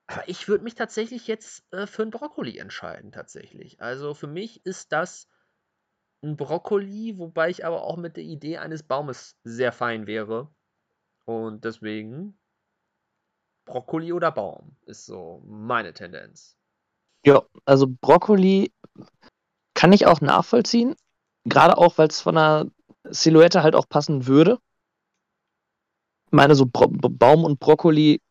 Aber 0.08 0.26
ich 0.26 0.48
würde 0.48 0.64
mich 0.64 0.74
tatsächlich 0.74 1.26
jetzt 1.26 1.70
äh, 1.72 1.86
für 1.86 2.02
einen 2.02 2.10
Brokkoli 2.10 2.58
entscheiden, 2.58 3.12
tatsächlich. 3.12 3.80
Also 3.80 4.14
für 4.14 4.26
mich 4.26 4.64
ist 4.64 4.90
das 4.90 5.28
ein 6.22 6.36
Brokkoli, 6.36 7.18
wobei 7.18 7.50
ich 7.50 7.64
aber 7.64 7.82
auch 7.82 7.96
mit 7.96 8.16
der 8.16 8.24
Idee 8.24 8.56
eines 8.58 8.82
Baumes 8.82 9.36
sehr 9.44 9.70
fein 9.70 10.06
wäre. 10.06 10.50
Und 11.26 11.64
deswegen 11.64 12.38
Brokkoli 13.66 14.12
oder 14.14 14.32
Baum 14.32 14.76
ist 14.86 15.04
so 15.04 15.42
meine 15.46 15.92
Tendenz. 15.92 16.56
Ja, 17.26 17.42
also 17.66 17.86
Brokkoli 17.86 18.72
kann 19.74 19.92
ich 19.92 20.06
auch 20.06 20.22
nachvollziehen. 20.22 20.96
Gerade 21.44 21.76
auch, 21.76 21.98
weil 21.98 22.08
es 22.08 22.22
von 22.22 22.34
der 22.34 22.66
Silhouette 23.04 23.62
halt 23.62 23.74
auch 23.74 23.88
passen 23.88 24.26
würde. 24.26 24.58
Ich 26.26 26.32
meine, 26.32 26.54
so 26.54 26.64
Bro 26.64 26.88
Baum 26.88 27.44
und 27.44 27.60
Brokkoli 27.60 28.22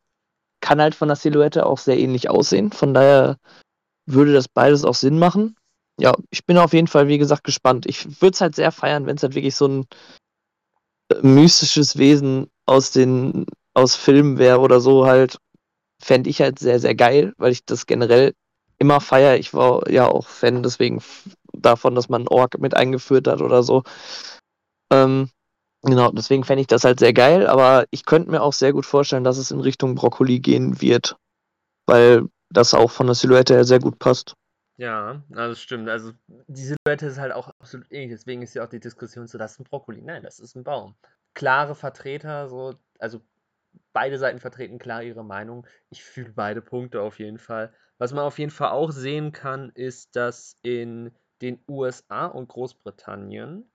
kann 0.67 0.81
halt 0.81 0.95
von 0.95 1.07
der 1.07 1.15
Silhouette 1.15 1.65
auch 1.65 1.77
sehr 1.77 1.97
ähnlich 1.97 2.29
aussehen. 2.29 2.73
Von 2.73 2.93
daher 2.93 3.37
würde 4.05 4.33
das 4.33 4.49
beides 4.49 4.83
auch 4.83 4.95
Sinn 4.95 5.17
machen. 5.17 5.55
Ja, 5.97 6.13
ich 6.29 6.45
bin 6.45 6.57
auf 6.57 6.73
jeden 6.73 6.87
Fall, 6.87 7.07
wie 7.07 7.17
gesagt, 7.17 7.45
gespannt. 7.45 7.85
Ich 7.85 8.21
würde 8.21 8.33
es 8.33 8.41
halt 8.41 8.55
sehr 8.55 8.73
feiern, 8.73 9.05
wenn 9.05 9.15
es 9.15 9.23
halt 9.23 9.33
wirklich 9.33 9.55
so 9.55 9.65
ein 9.65 9.85
äh, 11.09 11.25
mystisches 11.25 11.97
Wesen 11.97 12.49
aus 12.65 12.91
den 12.91 13.45
aus 13.75 13.95
Filmen 13.95 14.39
wäre 14.39 14.59
oder 14.59 14.81
so 14.81 15.05
halt. 15.05 15.37
Fände 16.03 16.29
ich 16.29 16.41
halt 16.41 16.59
sehr, 16.59 16.81
sehr 16.81 16.95
geil, 16.95 17.33
weil 17.37 17.53
ich 17.53 17.63
das 17.63 17.85
generell 17.85 18.33
immer 18.77 18.99
feiere. 18.99 19.37
Ich 19.37 19.53
war 19.53 19.89
ja 19.89 20.05
auch 20.09 20.27
Fan 20.27 20.63
deswegen 20.63 21.01
davon, 21.53 21.95
dass 21.95 22.09
man 22.09 22.27
Ork 22.27 22.59
mit 22.59 22.75
eingeführt 22.75 23.29
hat 23.29 23.41
oder 23.41 23.63
so. 23.63 23.83
Ähm, 24.91 25.29
genau, 25.81 26.11
deswegen 26.11 26.43
fände 26.43 26.61
ich 26.61 26.67
das 26.67 26.83
halt 26.83 26.99
sehr 26.99 27.13
geil, 27.13 27.47
aber 27.47 27.85
ich 27.91 28.05
könnte 28.05 28.31
mir 28.31 28.41
auch 28.41 28.53
sehr 28.53 28.73
gut 28.73 28.85
vorstellen, 28.85 29.23
dass 29.23 29.37
es 29.37 29.51
in 29.51 29.59
Richtung 29.59 29.95
Brokkoli 29.95 30.39
gehen 30.39 30.81
wird, 30.81 31.17
weil 31.85 32.23
das 32.49 32.73
auch 32.73 32.91
von 32.91 33.07
der 33.07 33.15
Silhouette 33.15 33.53
her 33.53 33.63
sehr 33.63 33.79
gut 33.79 33.99
passt. 33.99 34.35
Ja, 34.77 35.23
also 35.33 35.55
stimmt. 35.55 35.89
Also 35.89 36.13
die 36.27 36.63
Silhouette 36.63 37.07
ist 37.07 37.17
halt 37.17 37.33
auch 37.33 37.49
absolut 37.59 37.91
ähnlich. 37.91 38.19
Deswegen 38.19 38.43
ist 38.43 38.53
ja 38.53 38.63
auch 38.63 38.69
die 38.69 38.79
Diskussion 38.79 39.27
so, 39.27 39.37
das 39.37 39.53
ist 39.53 39.59
ein 39.59 39.63
Brokkoli. 39.63 40.01
Nein, 40.01 40.23
das 40.23 40.39
ist 40.39 40.55
ein 40.55 40.63
Baum. 40.63 40.95
Klare 41.33 41.73
Vertreter, 41.73 42.47
so, 42.47 42.75
also 42.99 43.21
beide 43.91 44.19
Seiten 44.19 44.39
vertreten 44.39 44.77
klar 44.77 45.01
ihre 45.01 45.23
Meinung. 45.23 45.65
Ich 45.89 46.03
fühle 46.03 46.31
beide 46.31 46.61
Punkte 46.61 47.01
auf 47.01 47.17
jeden 47.19 47.39
Fall. 47.39 47.73
Was 47.97 48.13
man 48.13 48.23
auf 48.23 48.37
jeden 48.37 48.51
Fall 48.51 48.69
auch 48.69 48.91
sehen 48.91 49.31
kann, 49.31 49.71
ist, 49.73 50.15
dass 50.15 50.55
in 50.61 51.11
den 51.41 51.59
USA 51.67 52.27
und 52.27 52.47
Großbritannien 52.47 53.69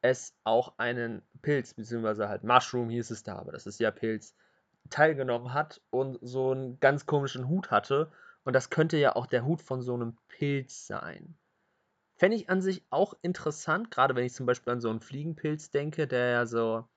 es 0.00 0.34
auch 0.44 0.74
einen 0.78 1.22
Pilz, 1.42 1.74
beziehungsweise 1.74 2.28
halt 2.28 2.44
Mushroom 2.44 2.90
hieß 2.90 3.10
es 3.10 3.22
da, 3.22 3.36
aber 3.36 3.52
das 3.52 3.66
ist 3.66 3.80
ja 3.80 3.90
Pilz, 3.90 4.34
teilgenommen 4.90 5.52
hat 5.52 5.80
und 5.90 6.18
so 6.22 6.52
einen 6.52 6.80
ganz 6.80 7.06
komischen 7.06 7.48
Hut 7.48 7.70
hatte. 7.70 8.10
Und 8.44 8.54
das 8.54 8.70
könnte 8.70 8.96
ja 8.96 9.16
auch 9.16 9.26
der 9.26 9.44
Hut 9.44 9.60
von 9.60 9.82
so 9.82 9.94
einem 9.94 10.16
Pilz 10.28 10.86
sein. 10.86 11.36
Fände 12.16 12.36
ich 12.36 12.48
an 12.48 12.62
sich 12.62 12.84
auch 12.90 13.14
interessant, 13.22 13.90
gerade 13.90 14.16
wenn 14.16 14.24
ich 14.24 14.32
zum 14.32 14.46
Beispiel 14.46 14.72
an 14.72 14.80
so 14.80 14.90
einen 14.90 15.00
Fliegenpilz 15.00 15.70
denke, 15.70 16.08
der 16.08 16.30
ja 16.30 16.46
so, 16.46 16.88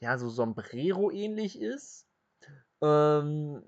ja, 0.00 0.16
so 0.18 0.28
Sombrero 0.28 1.10
ähnlich 1.10 1.60
ist. 1.60 2.06
Ähm, 2.80 3.62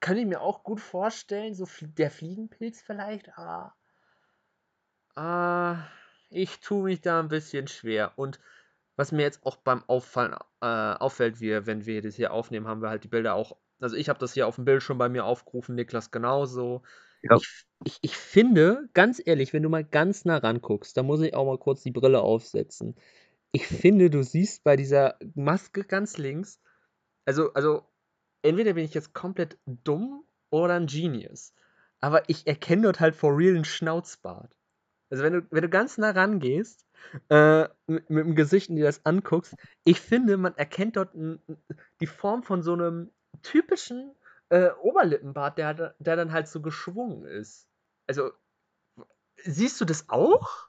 könnte 0.00 0.20
ich 0.20 0.26
mir 0.26 0.40
auch 0.40 0.62
gut 0.62 0.80
vorstellen, 0.80 1.54
so 1.54 1.66
der 1.80 2.10
Fliegenpilz 2.10 2.80
vielleicht, 2.80 3.36
aber 3.36 3.74
ah, 5.16 5.88
ich 6.30 6.60
tue 6.60 6.84
mich 6.84 7.00
da 7.00 7.20
ein 7.20 7.28
bisschen 7.28 7.66
schwer. 7.66 8.12
Und 8.16 8.38
was 8.96 9.12
mir 9.12 9.22
jetzt 9.22 9.44
auch 9.44 9.56
beim 9.56 9.84
Auffallen 9.86 10.34
äh, 10.60 10.66
auffällt, 10.66 11.40
wir, 11.40 11.66
wenn 11.66 11.86
wir 11.86 12.02
das 12.02 12.16
hier 12.16 12.32
aufnehmen, 12.32 12.66
haben 12.66 12.82
wir 12.82 12.88
halt 12.88 13.04
die 13.04 13.08
Bilder 13.08 13.34
auch. 13.34 13.56
Also 13.78 13.96
ich 13.96 14.08
habe 14.08 14.18
das 14.18 14.32
hier 14.32 14.46
auf 14.46 14.56
dem 14.56 14.64
Bild 14.64 14.82
schon 14.82 14.98
bei 14.98 15.08
mir 15.08 15.24
aufgerufen, 15.24 15.74
Niklas 15.74 16.10
genauso. 16.10 16.82
Ja. 17.22 17.36
Ich, 17.36 17.66
ich, 17.84 17.98
ich 18.00 18.16
finde, 18.16 18.88
ganz 18.94 19.20
ehrlich, 19.24 19.52
wenn 19.52 19.62
du 19.62 19.68
mal 19.68 19.84
ganz 19.84 20.24
nah 20.24 20.38
ranguckst, 20.38 20.96
da 20.96 21.02
muss 21.02 21.20
ich 21.20 21.34
auch 21.34 21.44
mal 21.44 21.58
kurz 21.58 21.82
die 21.82 21.90
Brille 21.90 22.20
aufsetzen. 22.20 22.96
Ich 23.52 23.66
finde, 23.66 24.10
du 24.10 24.22
siehst 24.22 24.64
bei 24.64 24.76
dieser 24.76 25.18
Maske 25.34 25.84
ganz 25.84 26.16
links, 26.16 26.60
also, 27.26 27.52
also 27.52 27.82
entweder 28.42 28.74
bin 28.74 28.84
ich 28.84 28.94
jetzt 28.94 29.12
komplett 29.12 29.58
dumm 29.66 30.24
oder 30.50 30.74
ein 30.74 30.86
Genius. 30.86 31.52
Aber 32.00 32.28
ich 32.28 32.46
erkenne 32.46 32.82
dort 32.82 33.00
halt 33.00 33.16
for 33.16 33.36
real 33.36 33.54
einen 33.54 33.64
Schnauzbart. 33.64 34.54
Also 35.10 35.22
wenn 35.22 35.32
du, 35.32 35.46
wenn 35.50 35.62
du 35.62 35.68
ganz 35.68 35.98
nah 35.98 36.10
rangehst, 36.10 36.85
äh, 37.28 37.68
mit, 37.86 38.10
mit 38.10 38.26
dem 38.26 38.34
Gesicht 38.34 38.70
und 38.70 38.76
dir 38.76 38.84
das 38.84 39.04
anguckst, 39.04 39.54
ich 39.84 40.00
finde, 40.00 40.36
man 40.36 40.56
erkennt 40.56 40.96
dort 40.96 41.14
die 42.00 42.06
Form 42.06 42.42
von 42.42 42.62
so 42.62 42.72
einem 42.72 43.10
typischen 43.42 44.14
äh, 44.48 44.70
Oberlippenbart, 44.82 45.58
der, 45.58 45.94
der 45.98 46.16
dann 46.16 46.32
halt 46.32 46.48
so 46.48 46.60
geschwungen 46.60 47.24
ist. 47.24 47.68
Also, 48.06 48.30
siehst 49.36 49.80
du 49.80 49.84
das 49.84 50.08
auch? 50.08 50.68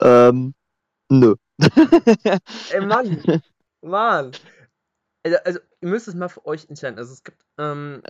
Ähm, 0.00 0.54
nö. 1.08 1.36
Ey, 2.70 2.80
Mann. 2.80 3.22
Mann. 3.82 4.32
Also, 5.24 5.38
also, 5.44 5.60
ihr 5.80 5.88
müsst 5.88 6.08
es 6.08 6.14
mal 6.14 6.28
für 6.28 6.46
euch 6.46 6.68
entscheiden. 6.68 6.98
Also, 6.98 7.12
es 7.12 7.24
gibt, 7.24 7.44
ähm, 7.58 8.02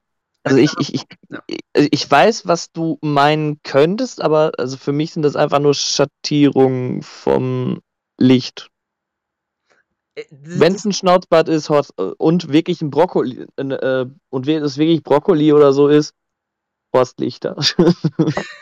Also 0.44 0.58
ich, 0.58 0.72
ich, 0.78 0.94
ich, 0.94 1.04
Ja. 1.30 1.42
ich 1.74 2.10
weiß, 2.10 2.46
was 2.46 2.72
du 2.72 2.98
meinen 3.00 3.60
könntest, 3.62 4.20
aber 4.20 4.52
also 4.58 4.76
für 4.76 4.92
mich 4.92 5.12
sind 5.12 5.22
das 5.22 5.36
einfach 5.36 5.60
nur 5.60 5.74
Schattierungen 5.74 7.02
vom 7.02 7.80
Licht. 8.18 8.68
äh, 10.16 10.24
Wenn 10.30 10.74
es 10.74 10.84
ein 10.84 10.92
Schnauzbart 10.92 11.48
ist 11.48 11.70
äh, 11.70 11.82
und 12.18 12.52
wirklich 12.52 12.82
ein 12.82 12.90
Brokkoli 12.90 13.46
äh, 13.56 14.06
und 14.30 14.46
we- 14.46 14.56
es 14.56 14.78
wirklich 14.78 15.02
Brokkoli 15.02 15.52
oder 15.52 15.72
so 15.72 15.88
ist, 15.88 16.14
Horstlichter. 16.94 17.56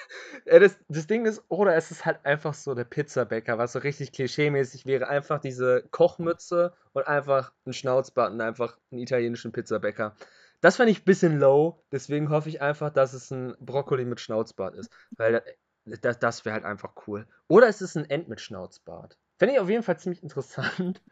Das, 0.47 0.79
das 0.89 1.07
Ding 1.07 1.27
ist, 1.27 1.43
oder 1.49 1.75
es 1.77 1.91
ist 1.91 2.05
halt 2.05 2.25
einfach 2.25 2.55
so 2.55 2.75
der 2.75 2.85
Pizzabäcker, 2.85 3.59
was 3.59 3.73
so 3.73 3.79
richtig 3.81 4.13
klischeemäßig 4.13 4.87
wäre. 4.87 5.09
Einfach 5.09 5.41
diese 5.41 5.83
Kochmütze 5.91 6.73
und 6.93 7.07
einfach 7.07 7.53
ein 7.67 7.73
Schnauzbart 7.73 8.33
und 8.33 8.41
einfach 8.41 8.79
einen 8.91 9.01
italienischen 9.01 9.53
Pizzabäcker. 9.53 10.15
Das 10.61 10.77
fand 10.77 10.91
ich 10.91 11.01
ein 11.01 11.05
bisschen 11.05 11.39
low, 11.39 11.83
deswegen 11.91 12.31
hoffe 12.31 12.49
ich 12.49 12.61
einfach, 12.61 12.91
dass 12.91 13.13
es 13.13 13.31
ein 13.31 13.55
Brokkoli 13.61 14.05
mit 14.05 14.21
Schnauzbart 14.21 14.75
ist. 14.75 14.93
Weil 15.17 15.43
das, 15.85 16.19
das, 16.19 16.45
wäre 16.45 16.55
halt 16.55 16.65
einfach 16.65 16.93
cool. 17.07 17.27
Oder 17.49 17.69
es 17.69 17.81
ist 17.81 17.97
ein 17.97 18.09
Ent 18.09 18.29
mit 18.29 18.41
Schnauzbart. 18.41 19.19
Fände 19.39 19.55
ich 19.55 19.61
auf 19.61 19.71
jeden 19.71 19.83
Fall 19.83 19.99
ziemlich 19.99 20.23
interessant. 20.23 21.03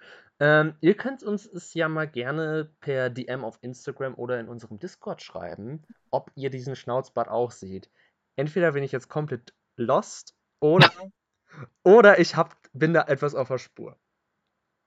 Ähm, 0.40 0.75
ihr 0.81 0.95
könnt 0.95 1.23
uns 1.23 1.47
es 1.47 1.75
ja 1.75 1.88
mal 1.88 2.07
gerne 2.07 2.71
per 2.81 3.11
DM 3.11 3.45
auf 3.45 3.59
Instagram 3.62 4.14
oder 4.14 4.38
in 4.38 4.49
unserem 4.49 4.78
Discord 4.78 5.23
schreiben, 5.23 5.83
ob 6.11 6.31
ihr 6.35 6.50
diesen 6.50 6.76
Schnauzbart 6.76 7.28
auch 7.28 7.50
seht 7.50 7.90
entweder 8.38 8.73
bin 8.73 8.85
ich 8.85 8.93
jetzt 8.93 9.09
komplett 9.09 9.52
lost 9.76 10.35
oder, 10.61 10.90
oder 11.85 12.19
ich 12.19 12.37
hab, 12.37 12.57
bin 12.73 12.95
da 12.95 13.02
etwas 13.02 13.35
auf 13.35 13.49
der 13.49 13.59
Spur. 13.59 13.99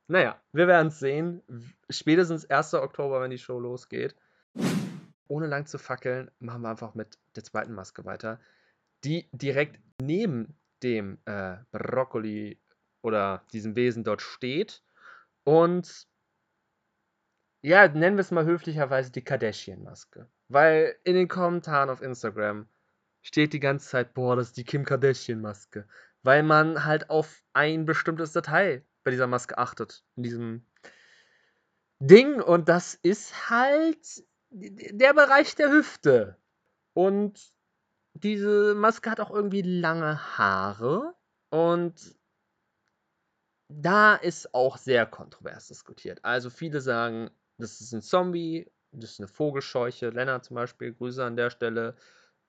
Naja, 0.07 0.41
wir 0.51 0.67
werden 0.67 0.87
es 0.87 0.99
sehen. 0.99 1.43
Spätestens 1.89 2.49
1. 2.49 2.73
Oktober, 2.73 3.21
wenn 3.21 3.31
die 3.31 3.37
Show 3.37 3.59
losgeht. 3.59 4.15
Ohne 5.27 5.47
lang 5.47 5.65
zu 5.65 5.77
fackeln, 5.77 6.29
machen 6.39 6.61
wir 6.61 6.69
einfach 6.69 6.93
mit 6.93 7.17
der 7.35 7.43
zweiten 7.43 7.73
Maske 7.73 8.05
weiter, 8.05 8.39
die 9.03 9.29
direkt 9.31 9.79
neben 10.01 10.57
dem 10.83 11.19
äh, 11.25 11.57
Brokkoli 11.71 12.59
oder 13.01 13.43
diesem 13.53 13.75
Wesen 13.75 14.03
dort 14.03 14.21
steht. 14.21 14.83
Und 15.43 16.07
ja, 17.61 17.87
nennen 17.87 18.17
wir 18.17 18.21
es 18.21 18.31
mal 18.31 18.45
höflicherweise 18.45 19.11
die 19.11 19.23
Kardashian-Maske. 19.23 20.27
Weil 20.47 20.95
in 21.03 21.15
den 21.15 21.27
Kommentaren 21.27 21.89
auf 21.89 22.01
Instagram 22.01 22.67
steht 23.21 23.53
die 23.53 23.59
ganze 23.59 23.87
Zeit, 23.87 24.13
boah, 24.13 24.35
das 24.35 24.47
ist 24.47 24.57
die 24.57 24.63
Kim 24.63 24.83
Kardashian-Maske. 24.83 25.87
Weil 26.23 26.43
man 26.43 26.85
halt 26.85 27.09
auf 27.09 27.43
ein 27.53 27.85
bestimmtes 27.85 28.33
Detail 28.33 28.83
bei 29.03 29.11
dieser 29.11 29.27
Maske 29.27 29.57
achtet. 29.57 30.03
In 30.15 30.23
diesem 30.23 30.65
Ding. 31.99 32.41
Und 32.41 32.67
das 32.67 32.95
ist 32.95 33.49
halt 33.49 34.23
der 34.51 35.13
Bereich 35.13 35.55
der 35.55 35.71
Hüfte. 35.71 36.37
Und 36.93 37.53
diese 38.13 38.75
Maske 38.75 39.09
hat 39.09 39.19
auch 39.19 39.31
irgendwie 39.31 39.61
lange 39.61 40.37
Haare. 40.37 41.15
Und 41.49 42.15
da 43.69 44.15
ist 44.15 44.53
auch 44.53 44.77
sehr 44.77 45.05
kontrovers 45.05 45.67
diskutiert. 45.67 46.23
Also 46.23 46.49
viele 46.49 46.81
sagen, 46.81 47.31
das 47.57 47.79
ist 47.79 47.93
ein 47.93 48.01
Zombie, 48.01 48.69
das 48.91 49.11
ist 49.11 49.19
eine 49.19 49.27
Vogelscheuche. 49.27 50.09
Lennart 50.09 50.45
zum 50.45 50.55
Beispiel, 50.55 50.93
Grüße 50.93 51.23
an 51.23 51.37
der 51.37 51.49
Stelle. 51.49 51.95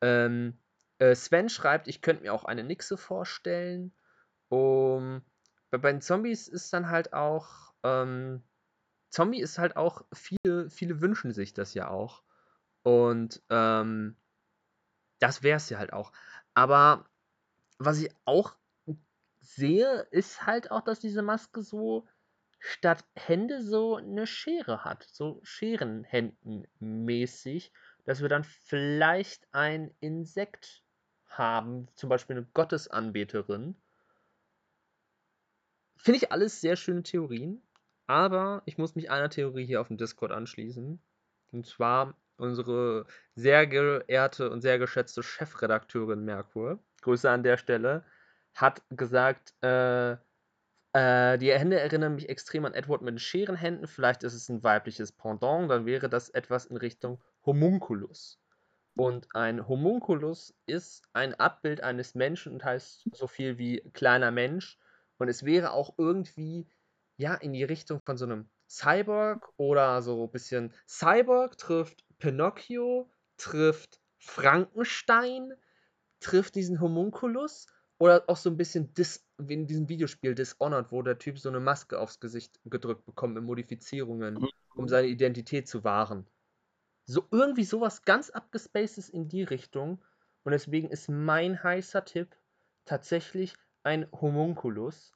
Ähm, 0.00 0.58
äh, 0.98 1.14
Sven 1.14 1.48
schreibt, 1.48 1.88
ich 1.88 2.02
könnte 2.02 2.22
mir 2.22 2.34
auch 2.34 2.44
eine 2.44 2.64
Nixe 2.64 2.96
vorstellen. 2.96 3.92
Um, 4.48 5.22
bei, 5.70 5.78
den 5.78 6.02
Zombies 6.02 6.48
ist 6.48 6.72
dann 6.72 6.90
halt 6.90 7.12
auch, 7.14 7.72
ähm, 7.82 8.42
Zombie 9.12 9.40
ist 9.40 9.58
halt 9.58 9.76
auch, 9.76 10.04
viele, 10.12 10.70
viele 10.70 11.00
wünschen 11.02 11.32
sich 11.32 11.52
das 11.52 11.74
ja 11.74 11.88
auch. 11.88 12.22
Und 12.82 13.42
ähm, 13.50 14.16
das 15.18 15.42
wäre 15.42 15.58
es 15.58 15.68
ja 15.68 15.78
halt 15.78 15.92
auch. 15.92 16.12
Aber 16.54 17.04
was 17.78 17.98
ich 17.98 18.10
auch 18.24 18.56
sehe, 19.40 20.08
ist 20.10 20.46
halt 20.46 20.70
auch, 20.70 20.80
dass 20.80 20.98
diese 20.98 21.22
Maske 21.22 21.62
so 21.62 22.08
statt 22.58 23.04
Hände 23.14 23.62
so 23.62 23.96
eine 23.96 24.26
Schere 24.26 24.82
hat. 24.82 25.06
So 25.10 25.40
Scherenhänden 25.42 26.66
mäßig. 26.78 27.70
dass 28.04 28.20
wir 28.22 28.28
dann 28.28 28.44
vielleicht 28.44 29.46
ein 29.52 29.94
Insekt 30.00 30.82
haben, 31.26 31.86
zum 31.94 32.08
Beispiel 32.08 32.36
eine 32.36 32.46
Gottesanbeterin. 32.46 33.76
Finde 35.96 36.16
ich 36.16 36.32
alles 36.32 36.60
sehr 36.60 36.76
schöne 36.76 37.04
Theorien, 37.04 37.62
aber 38.12 38.62
ich 38.66 38.76
muss 38.76 38.94
mich 38.94 39.10
einer 39.10 39.30
Theorie 39.30 39.64
hier 39.64 39.80
auf 39.80 39.88
dem 39.88 39.96
Discord 39.96 40.32
anschließen. 40.32 41.00
Und 41.50 41.66
zwar 41.66 42.14
unsere 42.36 43.06
sehr 43.34 43.66
geehrte 43.66 44.50
und 44.50 44.60
sehr 44.60 44.78
geschätzte 44.78 45.22
Chefredakteurin 45.22 46.22
Merkur, 46.22 46.78
Grüße 47.00 47.30
an 47.30 47.42
der 47.42 47.56
Stelle, 47.56 48.04
hat 48.54 48.82
gesagt, 48.90 49.54
äh, 49.62 50.12
äh, 50.92 51.38
die 51.38 51.52
Hände 51.52 51.80
erinnern 51.80 52.14
mich 52.14 52.28
extrem 52.28 52.66
an 52.66 52.74
Edward 52.74 53.00
mit 53.00 53.12
den 53.12 53.18
Scherenhänden. 53.18 53.86
Vielleicht 53.86 54.24
ist 54.24 54.34
es 54.34 54.50
ein 54.50 54.62
weibliches 54.62 55.12
Pendant, 55.12 55.70
dann 55.70 55.86
wäre 55.86 56.10
das 56.10 56.28
etwas 56.28 56.66
in 56.66 56.76
Richtung 56.76 57.18
Homunculus. 57.46 58.38
Und 58.94 59.34
ein 59.34 59.66
Homunculus 59.66 60.54
ist 60.66 61.08
ein 61.14 61.32
Abbild 61.32 61.82
eines 61.82 62.14
Menschen 62.14 62.52
und 62.52 62.62
heißt 62.62 63.08
so 63.14 63.26
viel 63.26 63.56
wie 63.56 63.80
kleiner 63.94 64.30
Mensch. 64.30 64.78
Und 65.16 65.28
es 65.28 65.46
wäre 65.46 65.72
auch 65.72 65.94
irgendwie, 65.96 66.68
ja, 67.16 67.34
in 67.34 67.52
die 67.52 67.64
Richtung 67.64 68.00
von 68.04 68.16
so 68.16 68.24
einem 68.24 68.48
Cyborg 68.68 69.48
oder 69.56 70.00
so 70.02 70.24
ein 70.24 70.30
bisschen 70.30 70.72
Cyborg 70.86 71.58
trifft 71.58 72.04
Pinocchio, 72.18 73.10
trifft 73.36 74.00
Frankenstein, 74.18 75.52
trifft 76.20 76.54
diesen 76.54 76.80
Homunculus 76.80 77.66
oder 77.98 78.24
auch 78.28 78.36
so 78.36 78.50
ein 78.50 78.56
bisschen 78.56 78.94
Dis 78.94 79.24
wie 79.38 79.54
in 79.54 79.66
diesem 79.66 79.88
Videospiel 79.88 80.34
Dishonored, 80.34 80.92
wo 80.92 81.02
der 81.02 81.18
Typ 81.18 81.38
so 81.38 81.48
eine 81.48 81.60
Maske 81.60 81.98
aufs 81.98 82.20
Gesicht 82.20 82.60
gedrückt 82.64 83.04
bekommt 83.06 83.34
mit 83.34 83.44
Modifizierungen, 83.44 84.34
mhm. 84.34 84.48
um 84.74 84.88
seine 84.88 85.08
Identität 85.08 85.68
zu 85.68 85.84
wahren. 85.84 86.26
So 87.04 87.26
irgendwie 87.30 87.64
sowas 87.64 88.04
ganz 88.04 88.30
abgespacedes 88.30 89.08
in 89.08 89.28
die 89.28 89.42
Richtung. 89.42 90.02
Und 90.44 90.52
deswegen 90.52 90.90
ist 90.90 91.08
mein 91.08 91.62
heißer 91.62 92.04
Tipp 92.04 92.36
tatsächlich 92.84 93.54
ein 93.82 94.06
Homunculus, 94.12 95.12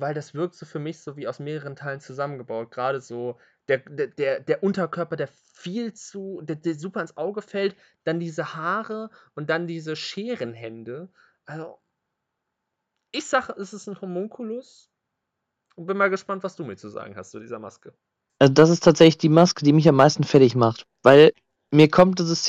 weil 0.00 0.14
das 0.14 0.34
wirkt 0.34 0.54
so 0.54 0.66
für 0.66 0.78
mich 0.78 1.00
so 1.00 1.16
wie 1.16 1.28
aus 1.28 1.38
mehreren 1.38 1.76
Teilen 1.76 2.00
zusammengebaut. 2.00 2.70
Gerade 2.70 3.00
so 3.00 3.38
der, 3.68 3.78
der, 3.78 4.40
der 4.40 4.62
Unterkörper, 4.62 5.16
der 5.16 5.28
viel 5.28 5.92
zu, 5.92 6.40
der, 6.42 6.56
der 6.56 6.74
super 6.74 7.00
ins 7.00 7.16
Auge 7.16 7.42
fällt, 7.42 7.76
dann 8.04 8.20
diese 8.20 8.54
Haare 8.54 9.10
und 9.34 9.50
dann 9.50 9.66
diese 9.66 9.96
Scherenhände. 9.96 11.08
Also, 11.44 11.78
ich 13.12 13.26
sage, 13.26 13.54
es 13.58 13.72
ist 13.72 13.88
ein 13.88 14.00
Homunculus 14.00 14.90
und 15.76 15.86
bin 15.86 15.96
mal 15.96 16.10
gespannt, 16.10 16.42
was 16.42 16.56
du 16.56 16.64
mir 16.64 16.76
zu 16.76 16.88
sagen 16.88 17.16
hast 17.16 17.30
zu 17.30 17.40
dieser 17.40 17.58
Maske. 17.58 17.94
Also 18.38 18.52
das 18.52 18.70
ist 18.70 18.84
tatsächlich 18.84 19.18
die 19.18 19.28
Maske, 19.28 19.64
die 19.64 19.72
mich 19.72 19.88
am 19.88 19.96
meisten 19.96 20.24
fertig 20.24 20.54
macht, 20.54 20.86
weil 21.02 21.32
mir 21.70 21.88
kommt 21.90 22.18
dieses 22.18 22.48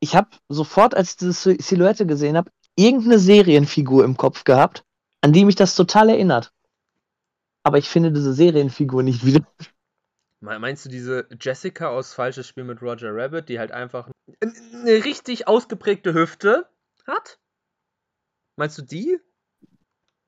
ich 0.00 0.16
habe 0.16 0.30
sofort, 0.48 0.96
als 0.96 1.10
ich 1.10 1.16
diese 1.18 1.56
Silhouette 1.60 2.06
gesehen 2.06 2.36
habe, 2.36 2.50
irgendeine 2.74 3.18
Serienfigur 3.18 4.04
im 4.04 4.16
Kopf 4.16 4.44
gehabt, 4.44 4.82
an 5.20 5.32
die 5.32 5.44
mich 5.44 5.56
das 5.56 5.74
total 5.74 6.08
erinnert. 6.08 6.52
Aber 7.62 7.78
ich 7.78 7.88
finde 7.88 8.12
diese 8.12 8.32
Serienfigur 8.32 9.02
nicht 9.02 9.24
wieder. 9.24 9.46
Meinst 10.40 10.86
du 10.86 10.88
diese 10.88 11.28
Jessica 11.38 11.88
aus 11.88 12.14
Falsches 12.14 12.48
Spiel 12.48 12.64
mit 12.64 12.80
Roger 12.80 13.14
Rabbit, 13.14 13.50
die 13.50 13.58
halt 13.58 13.72
einfach 13.72 14.08
eine 14.40 15.04
richtig 15.04 15.46
ausgeprägte 15.46 16.14
Hüfte 16.14 16.66
hat? 17.06 17.38
Meinst 18.56 18.78
du 18.78 18.82
die? 18.82 19.18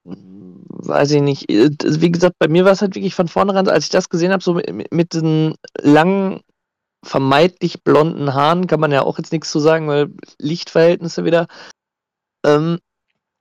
weiß 0.05 1.13
ich 1.13 1.23
nicht. 1.23 1.51
Äh, 1.51 1.71
wie 1.81 2.11
gesagt, 2.11 2.37
bei 2.39 2.49
mir 2.49 2.65
war 2.65 2.73
es 2.73 2.83
halt 2.83 2.95
wirklich 2.95 3.15
von 3.15 3.29
vornherein, 3.29 3.69
als 3.69 3.85
ich 3.85 3.91
das 3.91 4.09
gesehen 4.09 4.33
habe, 4.33 4.43
so 4.43 4.55
mit, 4.55 4.93
mit 4.93 5.15
den 5.15 5.55
langen, 5.81 6.41
vermeintlich 7.05 7.83
blonden 7.83 8.35
Haaren, 8.35 8.67
kann 8.67 8.81
man 8.81 8.93
ja 8.93 9.03
auch 9.03 9.19
jetzt 9.19 9.33
nichts 9.33 9.51
zu 9.51 9.59
sagen, 9.59 9.89
weil 9.89 10.13
Lichtverhältnisse 10.39 11.25
wieder. 11.25 11.47
Ähm, 12.45 12.79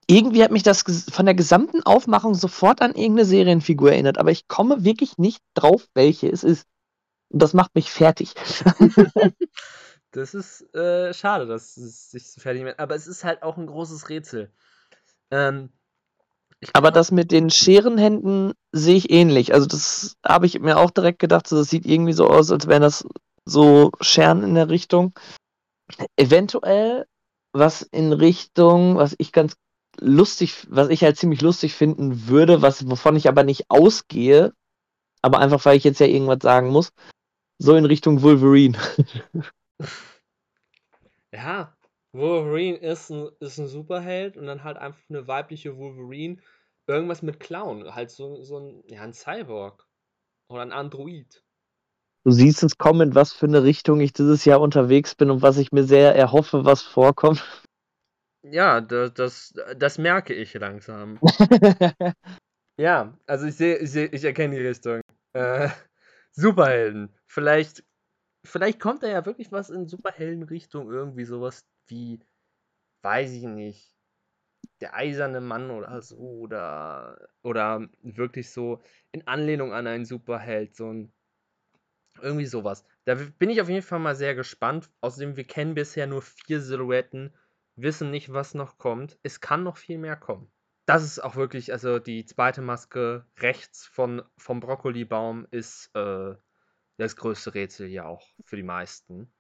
irgendwie 0.07 0.43
hat 0.43 0.51
mich 0.51 0.63
das 0.63 0.83
von 0.83 1.25
der 1.25 1.35
gesamten 1.35 1.83
Aufmachung 1.83 2.33
sofort 2.33 2.81
an 2.81 2.95
irgendeine 2.95 3.25
Serienfigur 3.25 3.91
erinnert, 3.91 4.17
aber 4.17 4.31
ich 4.31 4.47
komme 4.47 4.83
wirklich 4.83 5.17
nicht 5.17 5.41
drauf, 5.53 5.87
welche 5.93 6.29
es 6.29 6.43
ist. 6.43 6.67
Und 7.29 7.41
das 7.41 7.53
macht 7.53 7.75
mich 7.75 7.91
fertig. 7.91 8.33
das 10.11 10.33
ist 10.33 10.73
äh, 10.75 11.13
schade, 11.13 11.45
dass 11.45 11.77
es 11.77 12.11
sich 12.11 12.29
so 12.29 12.41
fertig 12.41 12.63
macht. 12.63 12.79
Aber 12.79 12.95
es 12.95 13.07
ist 13.07 13.23
halt 13.23 13.41
auch 13.43 13.57
ein 13.57 13.67
großes 13.67 14.09
Rätsel. 14.09 14.51
Ähm, 15.29 15.69
aber 16.73 16.91
das 16.91 17.11
mit 17.11 17.31
den 17.31 17.49
Scherenhänden 17.49 18.53
sehe 18.71 18.95
ich 18.95 19.09
ähnlich. 19.09 19.53
Also 19.53 19.65
das 19.65 20.17
habe 20.25 20.45
ich 20.45 20.59
mir 20.59 20.77
auch 20.77 20.91
direkt 20.91 21.19
gedacht, 21.19 21.47
so, 21.47 21.57
das 21.57 21.69
sieht 21.69 21.85
irgendwie 21.85 22.13
so 22.13 22.27
aus, 22.27 22.51
als 22.51 22.67
wären 22.67 22.81
das 22.81 23.05
so 23.45 23.91
Scheren 24.01 24.43
in 24.43 24.55
der 24.55 24.69
Richtung. 24.69 25.17
Eventuell 26.17 27.05
was 27.53 27.81
in 27.81 28.13
Richtung, 28.13 28.95
was 28.95 29.15
ich 29.17 29.31
ganz 29.31 29.55
lustig, 29.99 30.67
was 30.69 30.89
ich 30.89 31.03
halt 31.03 31.17
ziemlich 31.17 31.41
lustig 31.41 31.73
finden 31.73 32.27
würde, 32.27 32.61
was 32.61 32.89
wovon 32.89 33.15
ich 33.15 33.27
aber 33.27 33.43
nicht 33.43 33.69
ausgehe, 33.69 34.53
aber 35.21 35.39
einfach 35.39 35.63
weil 35.65 35.77
ich 35.77 35.83
jetzt 35.83 35.99
ja 35.99 36.07
irgendwas 36.07 36.39
sagen 36.41 36.69
muss, 36.69 36.93
so 37.59 37.75
in 37.75 37.85
Richtung 37.85 38.21
Wolverine. 38.21 38.77
ja, 41.33 41.75
Wolverine 42.13 42.77
ist 42.77 43.09
ein, 43.09 43.29
ist 43.39 43.57
ein 43.57 43.67
Superheld 43.67 44.37
und 44.37 44.47
dann 44.47 44.63
halt 44.63 44.77
einfach 44.77 45.01
eine 45.09 45.27
weibliche 45.27 45.77
Wolverine. 45.77 46.37
Irgendwas 46.87 47.21
mit 47.21 47.39
Clown. 47.39 47.93
Halt 47.95 48.11
so, 48.11 48.41
so 48.41 48.57
ein, 48.57 48.83
ja, 48.87 49.01
ein 49.01 49.13
Cyborg. 49.13 49.87
Oder 50.49 50.63
ein 50.63 50.73
Android. 50.73 51.43
Du 52.23 52.31
siehst 52.31 52.63
es 52.63 52.77
kommen, 52.77 53.09
in 53.09 53.15
was 53.15 53.31
für 53.31 53.45
eine 53.45 53.63
Richtung 53.63 53.99
ich 53.99 54.13
dieses 54.13 54.45
Jahr 54.45 54.59
unterwegs 54.61 55.15
bin 55.15 55.31
und 55.31 55.41
was 55.41 55.57
ich 55.57 55.71
mir 55.71 55.83
sehr 55.83 56.15
erhoffe, 56.15 56.65
was 56.65 56.81
vorkommt. 56.81 57.43
Ja, 58.43 58.81
das, 58.81 59.13
das, 59.13 59.53
das 59.77 59.97
merke 59.97 60.33
ich 60.33 60.53
langsam. 60.55 61.19
ja, 62.77 63.17
also 63.27 63.45
ich 63.47 63.55
sehe, 63.55 63.77
ich, 63.77 63.91
seh, 63.91 64.05
ich 64.05 64.23
erkenne 64.23 64.55
die 64.55 64.67
Richtung. 64.67 65.01
Äh, 65.33 65.69
Superhelden. 66.31 67.13
Vielleicht, 67.27 67.83
vielleicht 68.45 68.79
kommt 68.79 69.03
da 69.03 69.07
ja 69.07 69.25
wirklich 69.25 69.51
was 69.51 69.69
in 69.69 69.87
Superhelden-Richtung. 69.87 70.91
Irgendwie 70.91 71.25
sowas 71.25 71.61
wie, 71.87 72.19
weiß 73.03 73.31
ich 73.33 73.43
nicht, 73.43 73.95
der 74.81 74.95
eiserne 74.95 75.41
Mann 75.41 75.71
oder 75.71 76.01
so, 76.01 76.17
oder, 76.17 77.29
oder 77.43 77.87
wirklich 78.03 78.51
so 78.51 78.81
in 79.11 79.27
Anlehnung 79.27 79.73
an 79.73 79.87
einen 79.87 80.05
Superheld, 80.05 80.75
so 80.75 80.91
ein, 80.91 81.13
irgendwie 82.21 82.45
sowas. 82.45 82.83
Da 83.05 83.15
bin 83.15 83.49
ich 83.49 83.61
auf 83.61 83.69
jeden 83.69 83.81
Fall 83.81 83.99
mal 83.99 84.15
sehr 84.15 84.35
gespannt. 84.35 84.89
Außerdem, 85.01 85.35
wir 85.37 85.43
kennen 85.43 85.73
bisher 85.75 86.07
nur 86.07 86.21
vier 86.21 86.61
Silhouetten, 86.61 87.33
wissen 87.81 88.11
nicht, 88.11 88.33
was 88.33 88.53
noch 88.53 88.77
kommt. 88.77 89.17
Es 89.23 89.39
kann 89.39 89.63
noch 89.63 89.77
viel 89.77 89.97
mehr 89.97 90.15
kommen. 90.15 90.51
Das 90.85 91.03
ist 91.03 91.19
auch 91.19 91.35
wirklich, 91.35 91.71
also 91.71 91.99
die 91.99 92.25
zweite 92.25 92.61
Maske 92.61 93.25
rechts 93.37 93.85
von, 93.85 94.23
vom 94.37 94.59
Brokkolibaum 94.59 95.47
ist 95.51 95.89
äh, 95.95 96.35
das 96.97 97.15
größte 97.15 97.53
Rätsel 97.53 97.87
hier 97.87 98.07
auch 98.07 98.27
für 98.45 98.55
die 98.55 98.63
meisten. 98.63 99.31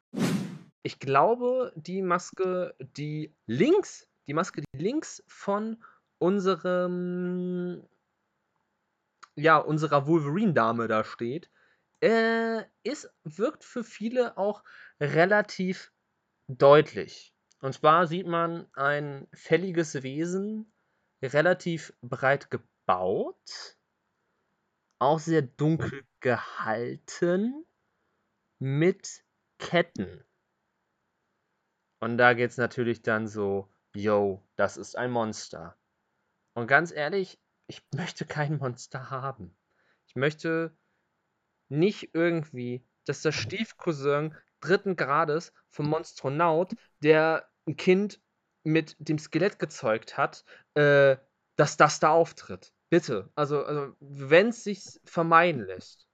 Ich 0.83 0.99
glaube, 0.99 1.71
die 1.75 2.01
Maske, 2.01 2.75
die 2.79 3.35
links, 3.45 4.07
die 4.27 4.33
Maske, 4.33 4.61
die 4.61 4.79
links 4.79 5.23
von 5.27 5.83
unserem, 6.17 7.87
ja, 9.35 9.57
unserer 9.57 10.07
Wolverine-Dame 10.07 10.87
da 10.87 11.03
steht, 11.03 11.49
äh, 12.01 12.63
ist, 12.83 13.13
wirkt 13.23 13.63
für 13.63 13.83
viele 13.83 14.37
auch 14.37 14.63
relativ 14.99 15.91
deutlich. 16.47 17.30
Und 17.61 17.73
zwar 17.73 18.07
sieht 18.07 18.27
man 18.27 18.67
ein 18.73 19.27
fälliges 19.33 20.01
Wesen, 20.03 20.73
relativ 21.21 21.93
breit 22.01 22.49
gebaut, 22.49 23.77
auch 24.99 25.19
sehr 25.19 25.43
dunkel 25.43 26.03
gehalten, 26.19 27.65
mit 28.59 29.23
Ketten. 29.59 30.23
Und 31.99 32.17
da 32.17 32.33
geht 32.33 32.51
es 32.51 32.57
natürlich 32.57 33.01
dann 33.01 33.27
so, 33.27 33.67
yo, 33.93 34.43
das 34.55 34.77
ist 34.77 34.95
ein 34.97 35.11
Monster. 35.11 35.77
Und 36.53 36.67
ganz 36.67 36.91
ehrlich, 36.91 37.39
ich 37.67 37.83
möchte 37.95 38.25
kein 38.25 38.57
Monster 38.57 39.09
haben. 39.09 39.55
Ich 40.07 40.15
möchte 40.15 40.75
nicht 41.69 42.09
irgendwie, 42.13 42.85
dass 43.05 43.21
der 43.21 43.31
Stiefcousin 43.31 44.35
dritten 44.59 44.95
Grades 44.95 45.53
vom 45.69 45.89
Monstronaut, 45.89 46.75
der 47.01 47.50
ein 47.71 47.77
Kind 47.77 48.21
mit 48.63 48.95
dem 48.99 49.17
Skelett 49.17 49.59
gezeugt 49.59 50.17
hat, 50.17 50.43
äh, 50.75 51.17
dass 51.55 51.77
das 51.77 51.99
da 51.99 52.09
auftritt. 52.11 52.73
Bitte. 52.89 53.31
Also, 53.35 53.63
also 53.63 53.95
wenn 53.99 54.49
es 54.49 54.63
sich 54.63 54.99
vermeiden 55.05 55.65
lässt, 55.65 56.07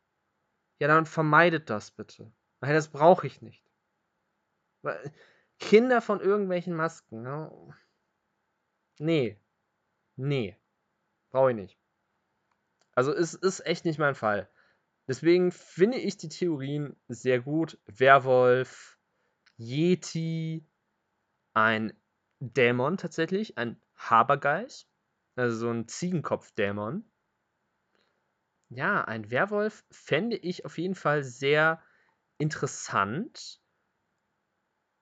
ja, 0.79 0.87
dann 0.87 1.05
vermeidet 1.05 1.69
das 1.69 1.91
bitte. 1.91 2.31
Weil 2.59 2.73
das 2.73 2.89
brauche 2.89 3.27
ich 3.27 3.41
nicht. 3.41 3.65
Weil, 4.83 5.11
Kinder 5.59 6.01
von 6.01 6.19
irgendwelchen 6.19 6.75
Masken. 6.75 7.23
Ne? 7.23 7.51
Nee. 8.99 9.39
Nee. 10.15 10.55
Brauche 11.29 11.51
ich 11.51 11.55
nicht. 11.55 11.77
Also 12.93 13.11
es 13.11 13.33
ist 13.33 13.65
echt 13.65 13.85
nicht 13.85 13.99
mein 13.99 14.15
Fall. 14.15 14.49
Deswegen 15.07 15.51
finde 15.51 15.97
ich 15.97 16.17
die 16.17 16.29
Theorien 16.29 16.95
sehr 17.07 17.39
gut. 17.39 17.79
Werwolf, 17.85 18.97
Yeti, 19.57 20.65
ein 21.57 21.99
Dämon 22.39 22.97
tatsächlich, 22.97 23.57
ein 23.57 23.81
Habergeist, 23.95 24.87
also 25.35 25.57
so 25.57 25.71
ein 25.71 25.87
Ziegenkopf-Dämon. 25.87 27.03
Ja, 28.69 29.03
ein 29.05 29.31
Werwolf 29.31 29.83
fände 29.89 30.37
ich 30.37 30.65
auf 30.65 30.77
jeden 30.77 30.93
Fall 30.93 31.23
sehr 31.23 31.81
interessant. 32.37 33.59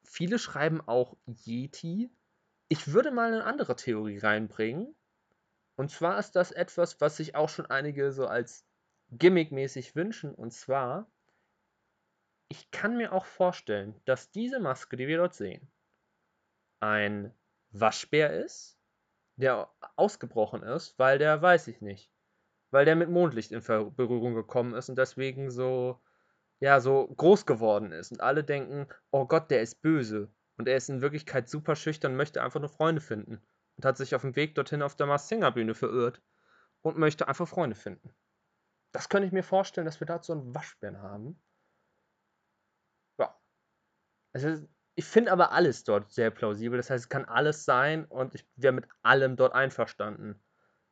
Viele 0.06 0.39
schreiben 0.39 0.80
auch 0.80 1.18
Yeti. 1.26 2.10
Ich 2.70 2.94
würde 2.94 3.12
mal 3.12 3.34
eine 3.34 3.44
andere 3.44 3.76
Theorie 3.76 4.20
reinbringen. 4.20 4.96
Und 5.76 5.91
zwar 5.91 6.18
ist 6.20 6.38
das 6.38 6.52
etwas, 6.52 7.02
was 7.02 7.18
sich 7.18 7.36
auch 7.36 7.50
schon 7.50 7.65
einige 7.65 8.13
so 8.13 8.28
als 8.28 8.65
gimmickmäßig 9.10 9.94
wünschen. 9.98 10.34
Und 10.34 10.52
zwar, 10.52 11.12
ich 12.48 12.72
kann 12.72 12.96
mir 12.96 13.12
auch 13.12 13.26
vorstellen, 13.26 14.00
dass 14.06 14.32
diese 14.32 14.62
Maske, 14.62 14.96
die 14.96 15.08
wir 15.08 15.18
dort 15.18 15.34
sehen, 15.34 15.70
ein 16.79 17.33
Waschbär 17.71 18.43
ist, 18.43 18.79
der 19.35 19.69
ausgebrochen 19.95 20.63
ist, 20.63 20.97
weil 20.97 21.17
der, 21.17 21.41
weiß 21.41 21.67
ich 21.67 21.81
nicht, 21.81 22.11
weil 22.71 22.85
der 22.85 22.95
mit 22.95 23.09
Mondlicht 23.09 23.51
in 23.51 23.61
Berührung 23.61 24.33
gekommen 24.33 24.73
ist 24.73 24.89
und 24.89 24.97
deswegen 24.97 25.51
so, 25.51 26.01
ja, 26.59 26.79
so 26.79 27.07
groß 27.07 27.45
geworden 27.45 27.91
ist. 27.91 28.11
Und 28.11 28.21
alle 28.21 28.43
denken, 28.43 28.88
oh 29.11 29.25
Gott, 29.25 29.51
der 29.51 29.61
ist 29.61 29.81
böse. 29.81 30.31
Und 30.57 30.67
er 30.67 30.77
ist 30.77 30.89
in 30.89 31.01
Wirklichkeit 31.01 31.49
super 31.49 31.75
schüchtern 31.75 32.11
und 32.11 32.17
möchte 32.17 32.41
einfach 32.41 32.59
nur 32.59 32.69
Freunde 32.69 33.01
finden. 33.01 33.41
Und 33.75 33.85
hat 33.85 33.97
sich 33.97 34.15
auf 34.15 34.21
dem 34.21 34.35
Weg 34.35 34.55
dorthin 34.55 34.81
auf 34.81 34.95
der 34.95 35.05
Mars 35.05 35.27
Singer 35.27 35.51
Bühne 35.51 35.73
verirrt. 35.73 36.21
Und 36.81 36.97
möchte 36.97 37.27
einfach 37.27 37.47
Freunde 37.47 37.75
finden. 37.75 38.13
Das 38.91 39.09
könnte 39.09 39.27
ich 39.27 39.33
mir 39.33 39.43
vorstellen, 39.43 39.85
dass 39.85 39.99
wir 39.99 40.07
dazu 40.07 40.31
einen 40.31 40.55
Waschbären 40.55 41.01
haben. 41.01 41.41
Ja. 43.17 43.38
Also, 44.33 44.67
ich 44.95 45.05
finde 45.05 45.31
aber 45.31 45.51
alles 45.51 45.84
dort 45.84 46.12
sehr 46.12 46.31
plausibel. 46.31 46.77
Das 46.77 46.89
heißt, 46.89 47.05
es 47.05 47.10
kann 47.10 47.25
alles 47.25 47.65
sein 47.65 48.05
und 48.05 48.36
ich 48.36 48.45
wäre 48.55 48.73
mit 48.73 48.86
allem 49.03 49.36
dort 49.36 49.53
einverstanden. 49.53 50.41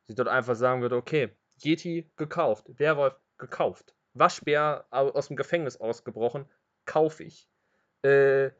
Ich 0.06 0.14
dort 0.14 0.28
einfach 0.28 0.54
sagen 0.54 0.82
würde, 0.82 0.96
okay, 0.96 1.34
Yeti 1.62 2.10
gekauft, 2.16 2.66
Werwolf 2.78 3.14
gekauft, 3.38 3.94
Waschbär 4.12 4.86
aus 4.90 5.28
dem 5.28 5.36
Gefängnis 5.36 5.78
ausgebrochen, 5.78 6.46
kaufe 6.84 7.24
ich. 7.24 7.48
Äh, 8.02 8.50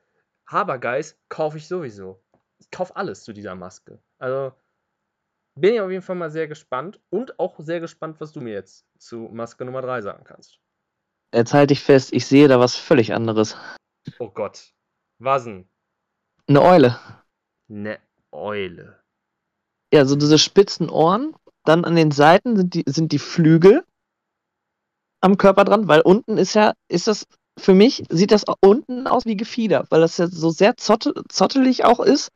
Habergeist 0.46 1.18
kaufe 1.28 1.59
ich 1.59 1.68
sowieso. 1.68 2.22
Ich 2.59 2.70
kaufe 2.70 2.96
alles 2.96 3.24
zu 3.24 3.33
dieser 3.33 3.54
Maske. 3.54 4.00
Also 4.18 4.52
bin 5.57 5.74
ich 5.74 5.80
auf 5.80 5.90
jeden 5.90 6.02
Fall 6.02 6.16
mal 6.16 6.30
sehr 6.30 6.48
gespannt 6.48 7.00
und 7.11 7.38
auch 7.38 7.59
sehr 7.61 7.80
gespannt, 7.80 8.20
was 8.20 8.33
du 8.33 8.40
mir 8.40 8.54
jetzt 8.54 8.87
zu 8.98 9.28
Maske 9.33 9.64
Nummer 9.64 9.83
3 9.83 10.00
sagen 10.02 10.24
kannst. 10.24 10.59
Jetzt 11.35 11.52
halte 11.52 11.72
ich 11.72 11.83
fest, 11.83 12.12
ich 12.12 12.26
sehe 12.26 12.48
da 12.48 12.59
was 12.59 12.76
völlig 12.76 13.12
anderes. 13.12 13.57
Oh 14.18 14.30
Gott. 14.30 14.73
Was 15.24 15.44
denn? 15.44 15.66
Eine 16.46 16.60
Eule. 16.60 16.98
Eine 17.70 17.98
Eule. 18.30 19.00
Ja, 19.92 20.04
so 20.04 20.16
diese 20.16 20.38
spitzen 20.38 20.90
Ohren. 20.90 21.34
Dann 21.64 21.87
an 21.87 21.96
den 21.96 22.10
Seiten 22.10 22.56
sind 22.56 22.74
die, 22.74 22.84
sind 22.87 23.10
die 23.10 23.18
Flügel 23.18 23.87
am 25.22 25.38
Körper 25.38 25.64
dran, 25.64 25.88
weil 25.88 26.02
unten 26.02 26.37
ist 26.37 26.52
ja, 26.52 26.74
ist 26.88 27.06
das, 27.06 27.26
für 27.58 27.72
mich 27.72 28.04
sieht 28.10 28.32
das 28.32 28.44
unten 28.60 29.06
aus 29.06 29.24
wie 29.24 29.38
Gefieder, 29.38 29.87
weil 29.88 30.02
das 30.02 30.18
ja 30.18 30.26
so 30.26 30.50
sehr 30.50 30.76
zotte, 30.76 31.14
zottelig 31.30 31.87
auch 31.87 32.00
ist. 32.00 32.30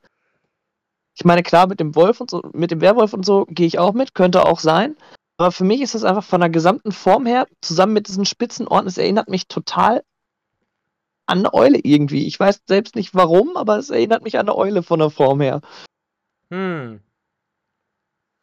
Ich 1.14 1.26
meine, 1.26 1.42
klar, 1.42 1.66
mit 1.66 1.80
dem 1.80 1.94
Wolf 1.94 2.22
und 2.22 2.30
so, 2.30 2.40
mit 2.54 2.70
dem 2.70 2.80
Werwolf 2.80 3.12
und 3.12 3.26
so 3.26 3.44
gehe 3.50 3.66
ich 3.66 3.78
auch 3.78 3.92
mit, 3.92 4.14
könnte 4.14 4.46
auch 4.46 4.60
sein. 4.60 4.96
Aber 5.36 5.52
für 5.52 5.64
mich 5.64 5.82
ist 5.82 5.94
das 5.94 6.04
einfach 6.04 6.24
von 6.24 6.40
der 6.40 6.48
gesamten 6.48 6.92
Form 6.92 7.26
her, 7.26 7.46
zusammen 7.60 7.92
mit 7.92 8.08
diesen 8.08 8.24
spitzen 8.24 8.66
Ohren, 8.66 8.86
es 8.86 8.96
erinnert 8.96 9.28
mich 9.28 9.46
total 9.46 10.02
an 11.28 11.38
eine 11.38 11.54
Eule 11.54 11.78
irgendwie. 11.82 12.26
Ich 12.26 12.40
weiß 12.40 12.62
selbst 12.66 12.96
nicht 12.96 13.14
warum, 13.14 13.56
aber 13.56 13.76
es 13.78 13.90
erinnert 13.90 14.22
mich 14.22 14.38
an 14.38 14.48
eine 14.48 14.56
Eule 14.56 14.82
von 14.82 14.98
der 14.98 15.10
Form 15.10 15.40
her. 15.40 15.60
Hm. 16.50 17.00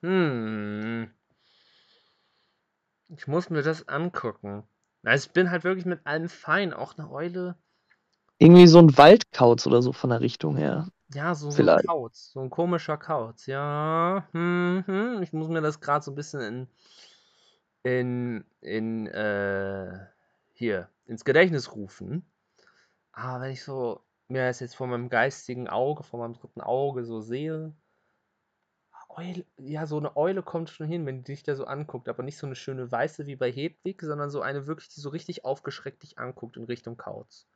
Hm. 0.03 1.11
Ich 3.09 3.27
muss 3.27 3.49
mir 3.49 3.63
das 3.63 3.87
angucken. 3.87 4.63
Also 5.03 5.27
ich 5.27 5.33
bin 5.33 5.51
halt 5.51 5.63
wirklich 5.63 5.85
mit 5.85 6.05
allem 6.05 6.29
fein. 6.29 6.73
Auch 6.73 6.97
eine 6.97 7.09
Eule. 7.11 7.55
Irgendwie 8.37 8.67
so 8.67 8.79
ein 8.79 8.97
Waldkauz 8.97 9.65
oder 9.65 9.81
so 9.81 9.91
von 9.91 10.11
der 10.11 10.21
Richtung 10.21 10.55
her. 10.55 10.87
Ja, 11.13 11.33
so, 11.33 11.49
so 11.49 11.63
ein 11.63 11.85
Kauz. 11.85 12.31
So 12.33 12.41
ein 12.41 12.49
komischer 12.49 12.97
Kauz. 12.97 13.45
Ja. 13.47 14.27
Hm, 14.31 14.83
hm. 14.85 15.23
Ich 15.23 15.33
muss 15.33 15.47
mir 15.47 15.61
das 15.61 15.79
gerade 15.79 16.03
so 16.03 16.11
ein 16.11 16.15
bisschen 16.15 16.41
in. 16.41 16.67
in. 17.83 18.45
in. 18.61 19.07
äh. 19.07 20.07
hier. 20.53 20.89
ins 21.05 21.25
Gedächtnis 21.25 21.75
rufen. 21.75 22.25
Aber 23.15 23.41
wenn 23.41 23.51
ich 23.51 23.63
so 23.63 24.01
mir 24.27 24.45
das 24.47 24.59
jetzt 24.59 24.75
vor 24.75 24.87
meinem 24.87 25.09
geistigen 25.09 25.67
Auge, 25.67 26.03
vor 26.03 26.19
meinem 26.19 26.33
dritten 26.33 26.61
Auge 26.61 27.05
so 27.05 27.21
sehe, 27.21 27.73
Eule, 29.09 29.45
ja, 29.57 29.85
so 29.85 29.97
eine 29.97 30.17
Eule 30.17 30.43
kommt 30.43 30.69
schon 30.69 30.87
hin, 30.87 31.05
wenn 31.05 31.23
die 31.23 31.31
dich 31.31 31.43
da 31.43 31.55
so 31.55 31.65
anguckt, 31.65 32.09
aber 32.09 32.23
nicht 32.23 32.37
so 32.37 32.45
eine 32.45 32.55
schöne 32.55 32.91
weiße 32.91 33.25
wie 33.27 33.37
bei 33.37 33.49
Hedwig, 33.49 34.01
sondern 34.01 34.29
so 34.29 34.41
eine 34.41 34.67
wirklich, 34.67 34.89
die 34.89 34.99
so 34.99 35.09
richtig 35.09 35.45
aufgeschreckt 35.45 36.03
dich 36.03 36.17
anguckt 36.17 36.57
in 36.57 36.65
Richtung 36.65 36.97
Kauz. 36.97 37.47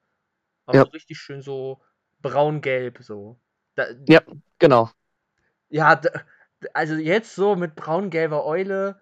Aber 0.66 0.78
ja. 0.78 0.86
so 0.86 0.92
richtig 0.92 1.18
schön 1.18 1.42
so 1.42 1.82
braun-gelb 2.22 3.00
so. 3.02 3.40
Da, 3.76 3.88
ja, 4.08 4.22
genau. 4.58 4.90
Ja, 5.68 5.98
da, 5.98 6.10
also 6.74 6.96
jetzt 6.96 7.36
so 7.36 7.58
mit 7.58 7.76
braun-gelber 7.76 8.46
Eule, 8.46 9.02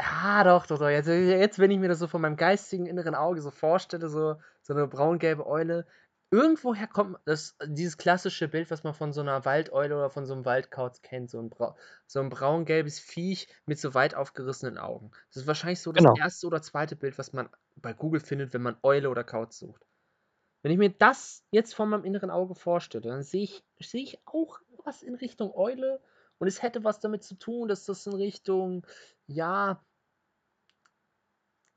ja, 0.00 0.44
doch, 0.44 0.66
doch, 0.66 0.78
doch. 0.78 0.88
Jetzt, 0.88 1.08
jetzt, 1.08 1.58
wenn 1.58 1.70
ich 1.70 1.78
mir 1.78 1.88
das 1.88 1.98
so 1.98 2.06
von 2.06 2.20
meinem 2.20 2.36
geistigen 2.36 2.86
inneren 2.86 3.14
Auge 3.14 3.40
so 3.40 3.50
vorstelle, 3.50 4.08
so, 4.08 4.36
so 4.62 4.74
eine 4.74 4.86
braun-gelbe 4.86 5.46
Eule, 5.46 5.86
irgendwoher 6.30 6.88
kommt 6.88 7.18
das, 7.26 7.56
dieses 7.64 7.96
klassische 7.96 8.48
Bild, 8.48 8.70
was 8.70 8.82
man 8.82 8.92
von 8.92 9.12
so 9.12 9.20
einer 9.20 9.44
Waldeule 9.44 9.96
oder 9.96 10.10
von 10.10 10.26
so 10.26 10.34
einem 10.34 10.44
Waldkauz 10.44 11.00
kennt, 11.02 11.30
so 11.30 11.38
ein, 11.38 11.48
Bra 11.48 11.76
so 12.06 12.20
ein 12.20 12.28
braun-gelbes 12.28 12.98
Viech 12.98 13.46
mit 13.66 13.78
so 13.78 13.94
weit 13.94 14.16
aufgerissenen 14.16 14.76
Augen. 14.76 15.12
Das 15.28 15.42
ist 15.42 15.46
wahrscheinlich 15.46 15.80
so 15.80 15.92
das 15.92 16.02
genau. 16.02 16.16
erste 16.16 16.48
oder 16.48 16.60
zweite 16.60 16.96
Bild, 16.96 17.18
was 17.18 17.32
man 17.32 17.48
bei 17.76 17.92
Google 17.92 18.20
findet, 18.20 18.52
wenn 18.52 18.62
man 18.62 18.76
Eule 18.82 19.10
oder 19.10 19.22
Kauz 19.22 19.58
sucht. 19.58 19.86
Wenn 20.62 20.72
ich 20.72 20.78
mir 20.78 20.90
das 20.90 21.44
jetzt 21.50 21.74
von 21.74 21.88
meinem 21.88 22.04
inneren 22.04 22.30
Auge 22.30 22.54
vorstelle, 22.54 23.08
dann 23.08 23.22
sehe 23.22 23.44
ich, 23.44 23.62
seh 23.78 24.02
ich 24.02 24.18
auch 24.24 24.58
was 24.84 25.02
in 25.02 25.14
Richtung 25.14 25.54
Eule 25.54 26.00
und 26.44 26.48
es 26.48 26.60
hätte 26.60 26.84
was 26.84 27.00
damit 27.00 27.24
zu 27.24 27.36
tun, 27.36 27.68
dass 27.68 27.86
das 27.86 28.06
in 28.06 28.12
Richtung, 28.12 28.86
ja, 29.26 29.82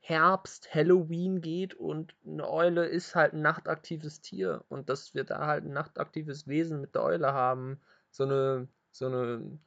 Herbst, 0.02 0.76
Halloween 0.76 1.40
geht 1.40 1.74
und 1.74 2.14
eine 2.26 2.50
Eule 2.50 2.86
ist 2.86 3.16
halt 3.16 3.32
ein 3.32 3.42
nachtaktives 3.42 4.20
Tier 4.20 4.66
und 4.68 4.90
dass 4.90 5.14
wir 5.14 5.24
da 5.24 5.48
halt 5.48 5.64
ein 5.64 5.72
nachtaktives 5.72 6.48
Wesen 6.50 6.82
mit 6.82 6.96
der 6.96 7.04
Eule 7.04 7.32
haben, 7.32 7.80
so 8.12 8.26
eine, 8.26 8.68
so 8.92 9.06
eine 9.06 9.58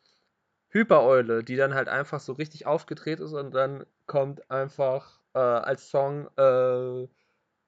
Hypereule, 0.69 1.45
die 1.45 1.57
dann 1.57 1.73
halt 1.73 1.89
einfach 1.89 2.21
so 2.21 2.35
richtig 2.35 2.67
aufgedreht 2.67 3.21
ist 3.21 3.33
und 3.33 3.55
dann 3.55 3.87
kommt 4.05 4.51
einfach 4.51 5.19
äh, 5.33 5.39
als 5.39 5.89
Song 5.89 6.27
äh, 6.37 7.09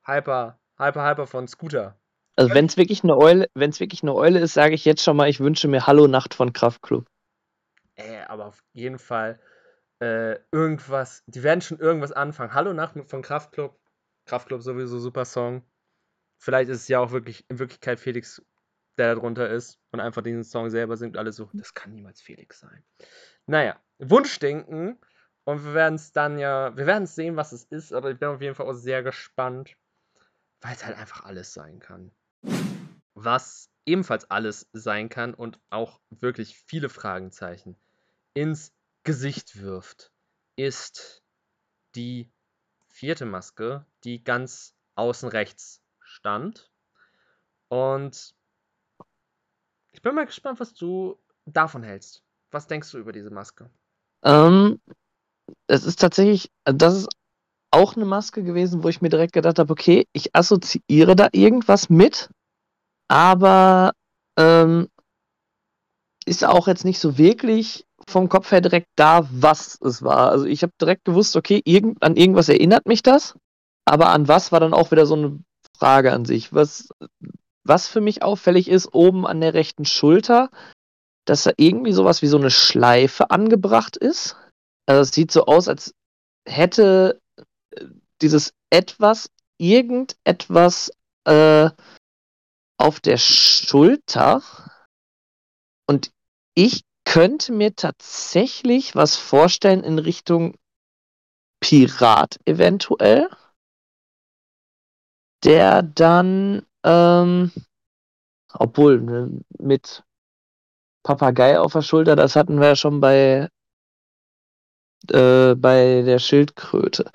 Hyper, 0.05 0.59
Hyper, 0.77 1.09
Hyper 1.09 1.27
von 1.27 1.49
Scooter. 1.49 1.97
Also 2.37 2.53
wenn 2.55 2.67
es 2.67 2.77
wirklich 2.77 3.05
eine 3.05 3.17
Eule, 3.17 3.49
wenn 3.55 3.71
es 3.71 3.81
wirklich 3.81 4.03
eine 4.03 4.15
Eule 4.15 4.39
ist, 4.41 4.53
sage 4.53 4.75
ich 4.75 4.85
jetzt 4.85 5.03
schon 5.03 5.17
mal, 5.17 5.31
ich 5.31 5.41
wünsche 5.41 5.67
mir 5.67 5.87
Hallo 5.87 6.09
Nacht 6.09 6.35
von 6.35 6.53
Kraftklub. 6.53 7.07
Äh, 7.97 8.23
aber 8.23 8.47
auf 8.47 8.65
jeden 8.73 8.99
Fall 8.99 9.41
äh, 10.01 10.39
irgendwas, 10.51 11.23
die 11.27 11.43
werden 11.43 11.61
schon 11.61 11.79
irgendwas 11.79 12.13
anfangen. 12.13 12.55
Hallo 12.55 12.73
Nacht 12.73 12.97
von 13.09 13.23
Kraftklub. 13.23 13.79
Kraftklub 14.27 14.63
sowieso 14.63 14.99
super 14.99 15.25
Song. 15.25 15.65
Vielleicht 16.39 16.71
ist 16.71 16.83
es 16.83 16.89
ja 16.89 17.01
auch 17.01 17.13
wirklich 17.13 17.49
in 17.49 17.59
Wirklichkeit 17.59 18.01
Felix, 18.01 18.43
der 18.99 19.15
da 19.15 19.21
drunter 19.21 19.49
ist 19.49 19.79
und 19.93 20.01
einfach 20.01 20.23
diesen 20.23 20.45
Song 20.45 20.71
selber 20.71 20.97
singt. 20.97 21.17
Alle 21.17 21.33
so, 21.33 21.51
das 21.53 21.75
kann 21.75 21.93
niemals 21.93 22.21
Felix 22.21 22.61
sein. 22.61 22.85
Naja, 23.47 23.81
Wunschdenken. 23.99 24.99
Und 25.45 25.65
wir 25.65 25.75
werden 25.75 25.97
es 25.97 26.13
dann 26.13 26.39
ja, 26.39 26.77
wir 26.77 26.87
werden 26.87 27.05
es 27.05 27.17
sehen, 27.17 27.37
was 27.37 27.51
es 27.51 27.65
ist, 27.65 27.93
aber 27.93 28.13
ich 28.13 28.19
bin 28.19 28.29
auf 28.29 28.41
jeden 28.41 28.55
Fall 28.55 28.67
auch 28.67 28.75
sehr 28.75 29.03
gespannt, 29.03 29.77
weil 30.61 30.75
es 30.75 30.85
halt 30.85 30.97
einfach 30.97 31.25
alles 31.25 31.53
sein 31.53 31.81
kann. 31.81 32.13
Was 33.15 33.72
ebenfalls 33.87 34.31
alles 34.31 34.69
sein 34.73 35.09
kann 35.09 35.35
und 35.35 35.59
auch 35.71 36.01
wirklich 36.11 36.59
viele 36.59 36.89
Fragezeichen 36.89 37.77
ins 38.35 38.73
Gesicht 39.05 39.61
wirft, 39.61 40.13
ist 40.57 41.23
die 41.95 42.31
vierte 42.87 43.25
Maske, 43.27 43.85
die 44.05 44.23
ganz 44.23 44.75
außen 44.95 45.29
rechts 45.29 45.83
stand. 46.01 46.71
Und 47.69 48.35
ich 49.93 50.03
bin 50.03 50.15
mal 50.15 50.27
gespannt, 50.27 50.61
was 50.61 50.75
du 50.75 51.19
davon 51.47 51.83
hältst. 51.83 52.23
Was 52.51 52.67
denkst 52.67 52.91
du 52.93 52.99
über 52.99 53.13
diese 53.13 53.31
Maske? 53.31 53.71
Ähm, 54.23 54.81
es 55.67 55.85
ist 55.85 56.01
tatsächlich, 56.01 56.51
das 56.65 56.95
ist 56.95 57.09
auch 57.71 57.97
eine 57.97 58.05
Maske 58.05 58.43
gewesen, 58.43 58.83
wo 58.83 58.89
ich 58.89 59.01
mir 59.01 59.09
direkt 59.09 59.33
gedacht 59.33 59.59
habe, 59.59 59.73
okay, 59.73 60.07
ich 60.13 60.35
assoziiere 60.35 61.17
da 61.17 61.29
irgendwas 61.33 61.89
mit, 61.89 62.31
aber 63.13 63.93
ähm, 64.39 64.89
ist 66.25 66.47
auch 66.47 66.67
jetzt 66.67 66.87
nicht 66.87 66.99
so 66.99 67.19
wirklich 67.19 67.85
vom 68.09 68.31
Kopf 68.31 68.51
her 68.51 68.63
direkt 68.63 68.89
da, 68.97 69.29
was 69.31 69.79
es 69.83 70.03
war. 70.03 70.31
Also 70.31 70.47
ich 70.47 70.63
habe 70.63 70.73
direkt 70.81 71.05
gewusst, 71.05 71.37
okay, 71.37 71.61
irgend, 71.67 72.03
an 72.03 72.17
irgendwas 72.17 72.49
erinnert 72.49 72.87
mich 72.87 73.03
das, 73.03 73.35
aber 73.85 74.09
an 74.09 74.29
was 74.29 74.51
war 74.51 74.61
dann 74.61 74.73
auch 74.73 74.93
wieder 74.93 75.05
so 75.05 75.15
eine 75.15 75.39
Frage 75.77 76.11
an 76.11 76.25
sich. 76.25 76.55
Was, 76.55 76.89
was 77.65 77.87
für 77.87 78.01
mich 78.01 78.23
auffällig 78.23 78.69
ist, 78.69 78.95
oben 78.95 79.27
an 79.27 79.43
der 79.43 79.53
rechten 79.53 79.85
Schulter, 79.85 80.49
dass 81.27 81.43
da 81.43 81.53
irgendwie 81.59 81.93
sowas 81.93 82.23
wie 82.23 82.29
so 82.29 82.39
eine 82.39 82.51
Schleife 82.51 83.31
angebracht 83.31 83.99
ist. 83.99 84.37
Also 84.87 85.03
es 85.03 85.13
sieht 85.13 85.31
so 85.31 85.45
aus, 85.45 85.69
als 85.69 85.95
hätte 86.49 87.21
äh, 87.77 87.85
dieses 88.23 88.55
etwas, 88.71 89.29
irgendetwas 89.59 90.91
äh, 91.25 91.69
auf 92.83 92.99
der 92.99 93.17
Schulter. 93.17 94.43
Und 95.89 96.11
ich 96.55 96.85
könnte 97.05 97.53
mir 97.53 97.77
tatsächlich 97.77 98.97
was 98.97 99.17
vorstellen 99.17 99.85
in 99.85 99.99
Richtung 99.99 100.57
Pirat 101.61 102.41
eventuell, 102.45 103.29
der 105.45 105.83
dann, 105.83 106.67
ähm, 106.85 107.53
obwohl 108.53 109.01
ne, 109.01 109.41
mit 109.59 110.03
Papagei 111.05 111.61
auf 111.61 111.73
der 111.73 111.83
Schulter, 111.83 112.17
das 112.17 112.35
hatten 112.35 112.61
wir 112.61 112.69
ja 112.69 112.77
schon 112.77 113.01
bei, 113.01 113.49
äh, 115.09 115.55
bei 115.55 116.03
der 116.03 116.19
Schildkröte. 116.19 117.11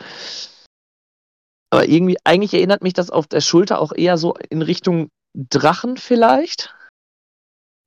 Aber 1.70 1.88
irgendwie, 1.90 2.18
eigentlich 2.24 2.54
erinnert 2.54 2.84
mich 2.84 2.94
das 2.94 3.10
auf 3.10 3.28
der 3.28 3.42
Schulter 3.42 3.82
auch 3.82 3.92
eher 3.92 4.18
so 4.18 4.34
in 4.50 4.62
Richtung 4.62 5.10
Drachen 5.38 5.98
vielleicht. 5.98 6.76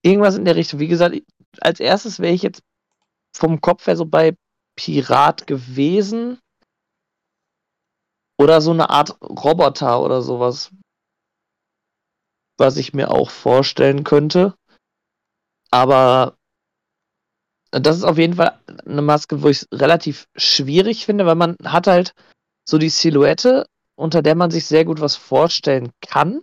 Irgendwas 0.02 0.36
in 0.36 0.44
der 0.44 0.56
Richtung. 0.56 0.78
Wie 0.78 0.88
gesagt, 0.88 1.20
als 1.60 1.80
erstes 1.80 2.20
wäre 2.20 2.32
ich 2.32 2.42
jetzt 2.42 2.62
vom 3.36 3.60
Kopf 3.60 3.86
her 3.86 3.96
so 3.96 4.06
bei 4.06 4.36
Pirat 4.76 5.46
gewesen. 5.46 6.38
Oder 8.38 8.60
so 8.60 8.70
eine 8.70 8.88
Art 8.88 9.20
Roboter 9.20 10.00
oder 10.00 10.22
sowas. 10.22 10.70
Was 12.56 12.76
ich 12.76 12.94
mir 12.94 13.10
auch 13.10 13.30
vorstellen 13.30 14.04
könnte. 14.04 14.54
Aber 15.70 16.36
das 17.72 17.96
ist 17.96 18.04
auf 18.04 18.18
jeden 18.18 18.34
Fall 18.34 18.60
eine 18.86 19.02
Maske, 19.02 19.42
wo 19.42 19.48
ich 19.48 19.62
es 19.62 19.68
relativ 19.72 20.28
schwierig 20.36 21.04
finde, 21.04 21.26
weil 21.26 21.36
man 21.36 21.56
hat 21.64 21.86
halt 21.86 22.14
so 22.68 22.78
die 22.78 22.88
Silhouette, 22.88 23.66
unter 23.96 24.22
der 24.22 24.34
man 24.34 24.50
sich 24.50 24.66
sehr 24.66 24.84
gut 24.84 25.00
was 25.00 25.16
vorstellen 25.16 25.92
kann. 26.00 26.42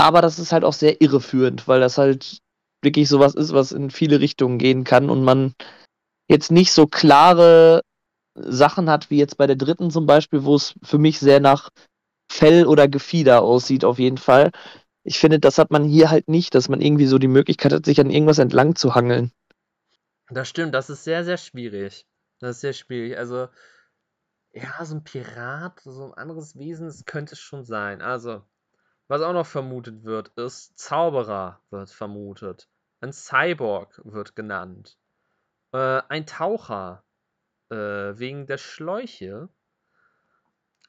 Aber 0.00 0.22
das 0.22 0.38
ist 0.38 0.52
halt 0.52 0.64
auch 0.64 0.72
sehr 0.72 1.00
irreführend, 1.02 1.68
weil 1.68 1.80
das 1.80 1.98
halt 1.98 2.40
wirklich 2.82 3.08
sowas 3.08 3.34
ist, 3.34 3.52
was 3.52 3.72
in 3.72 3.90
viele 3.90 4.20
Richtungen 4.20 4.58
gehen 4.58 4.84
kann 4.84 5.10
und 5.10 5.22
man 5.22 5.54
jetzt 6.28 6.50
nicht 6.50 6.72
so 6.72 6.86
klare 6.86 7.82
Sachen 8.34 8.88
hat, 8.88 9.10
wie 9.10 9.18
jetzt 9.18 9.36
bei 9.36 9.46
der 9.46 9.56
dritten 9.56 9.90
zum 9.90 10.06
Beispiel, 10.06 10.44
wo 10.44 10.54
es 10.54 10.74
für 10.82 10.98
mich 10.98 11.18
sehr 11.18 11.40
nach 11.40 11.68
Fell 12.32 12.66
oder 12.66 12.88
Gefieder 12.88 13.42
aussieht, 13.42 13.84
auf 13.84 13.98
jeden 13.98 14.16
Fall. 14.16 14.52
Ich 15.04 15.18
finde, 15.18 15.38
das 15.38 15.58
hat 15.58 15.70
man 15.70 15.84
hier 15.84 16.10
halt 16.10 16.28
nicht, 16.28 16.54
dass 16.54 16.68
man 16.68 16.80
irgendwie 16.80 17.06
so 17.06 17.18
die 17.18 17.28
Möglichkeit 17.28 17.72
hat, 17.72 17.84
sich 17.84 18.00
an 18.00 18.10
irgendwas 18.10 18.38
entlang 18.38 18.76
zu 18.76 18.94
hangeln. 18.94 19.32
Das 20.30 20.48
stimmt, 20.48 20.74
das 20.74 20.88
ist 20.88 21.04
sehr, 21.04 21.24
sehr 21.24 21.36
schwierig. 21.36 22.06
Das 22.38 22.56
ist 22.56 22.60
sehr 22.60 22.72
schwierig. 22.72 23.18
Also, 23.18 23.48
ja, 24.52 24.84
so 24.84 24.94
ein 24.94 25.04
Pirat, 25.04 25.80
so 25.84 26.06
ein 26.06 26.14
anderes 26.14 26.56
Wesen, 26.56 26.86
das 26.86 27.04
könnte 27.04 27.34
es 27.34 27.40
schon 27.40 27.64
sein. 27.64 28.00
Also, 28.00 28.42
was 29.10 29.22
auch 29.22 29.32
noch 29.32 29.46
vermutet 29.46 30.04
wird, 30.04 30.28
ist 30.36 30.78
Zauberer 30.78 31.60
wird 31.70 31.90
vermutet. 31.90 32.68
Ein 33.00 33.12
Cyborg 33.12 34.00
wird 34.04 34.36
genannt. 34.36 34.96
Äh, 35.72 36.02
ein 36.08 36.26
Taucher 36.26 37.02
äh, 37.70 37.74
wegen 37.74 38.46
der 38.46 38.56
Schläuche. 38.56 39.48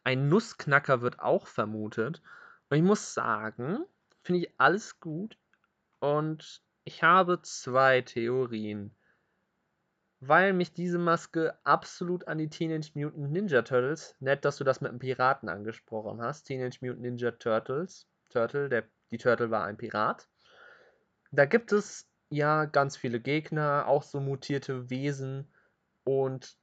Ein 0.03 0.29
Nussknacker 0.29 1.01
wird 1.01 1.19
auch 1.19 1.47
vermutet. 1.47 2.21
Und 2.69 2.77
ich 2.77 2.83
muss 2.83 3.15
sagen, 3.15 3.85
finde 4.21 4.41
ich 4.41 4.53
alles 4.59 4.99
gut. 4.99 5.35
Und 5.99 6.61
ich 6.83 7.01
habe 7.01 7.41
zwei 7.41 8.01
Theorien. 8.01 8.95
Weil 10.19 10.53
mich 10.53 10.73
diese 10.73 10.99
Maske 10.99 11.57
absolut 11.63 12.27
an 12.27 12.37
die 12.37 12.49
Teenage 12.49 12.91
Mutant 12.93 13.31
Ninja 13.31 13.63
Turtles, 13.63 14.15
nett, 14.19 14.45
dass 14.45 14.57
du 14.57 14.63
das 14.63 14.79
mit 14.79 14.91
einem 14.91 14.99
Piraten 14.99 15.49
angesprochen 15.49 16.21
hast, 16.21 16.43
Teenage 16.43 16.77
Mutant 16.81 17.01
Ninja 17.01 17.31
Turtles, 17.31 18.07
Turtle, 18.31 18.69
der, 18.69 18.87
die 19.11 19.17
Turtle 19.17 19.51
war 19.51 19.65
ein 19.65 19.77
Pirat. 19.77 20.27
Da 21.31 21.45
gibt 21.45 21.71
es 21.71 22.09
ja 22.29 22.65
ganz 22.65 22.97
viele 22.97 23.19
Gegner, 23.19 23.85
auch 23.87 24.03
so 24.03 24.19
mutierte 24.19 24.89
Wesen. 24.89 25.53
Und 26.03 26.57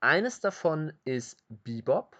eines 0.00 0.40
davon 0.40 0.92
ist 1.04 1.42
Bebop. 1.48 2.16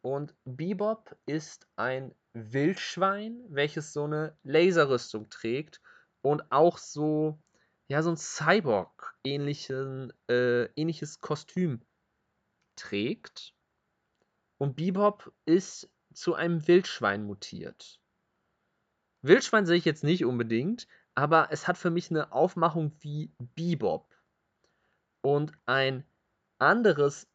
Und 0.00 0.34
Bebop 0.44 1.16
ist 1.26 1.68
ein 1.76 2.14
Wildschwein, 2.32 3.44
welches 3.48 3.92
so 3.92 4.04
eine 4.04 4.36
Laserrüstung 4.42 5.28
trägt 5.30 5.80
und 6.22 6.50
auch 6.52 6.78
so, 6.78 7.38
ja, 7.88 8.02
so 8.02 8.10
ein 8.10 8.16
Cyborg-ähnliches 8.16 10.12
äh, 10.28 10.64
ähnliches 10.76 11.20
Kostüm 11.20 11.82
trägt. 12.76 13.54
Und 14.58 14.76
Bebop 14.76 15.32
ist 15.44 15.90
zu 16.16 16.34
einem 16.34 16.66
Wildschwein 16.66 17.24
mutiert. 17.24 18.00
Wildschwein 19.20 19.66
sehe 19.66 19.76
ich 19.76 19.84
jetzt 19.84 20.02
nicht 20.02 20.24
unbedingt, 20.24 20.88
aber 21.14 21.48
es 21.50 21.68
hat 21.68 21.76
für 21.76 21.90
mich 21.90 22.10
eine 22.10 22.32
Aufmachung 22.32 22.96
wie 23.00 23.34
Bebop. 23.38 24.16
Und 25.20 25.52
ein 25.66 26.04
anderes, 26.58 27.28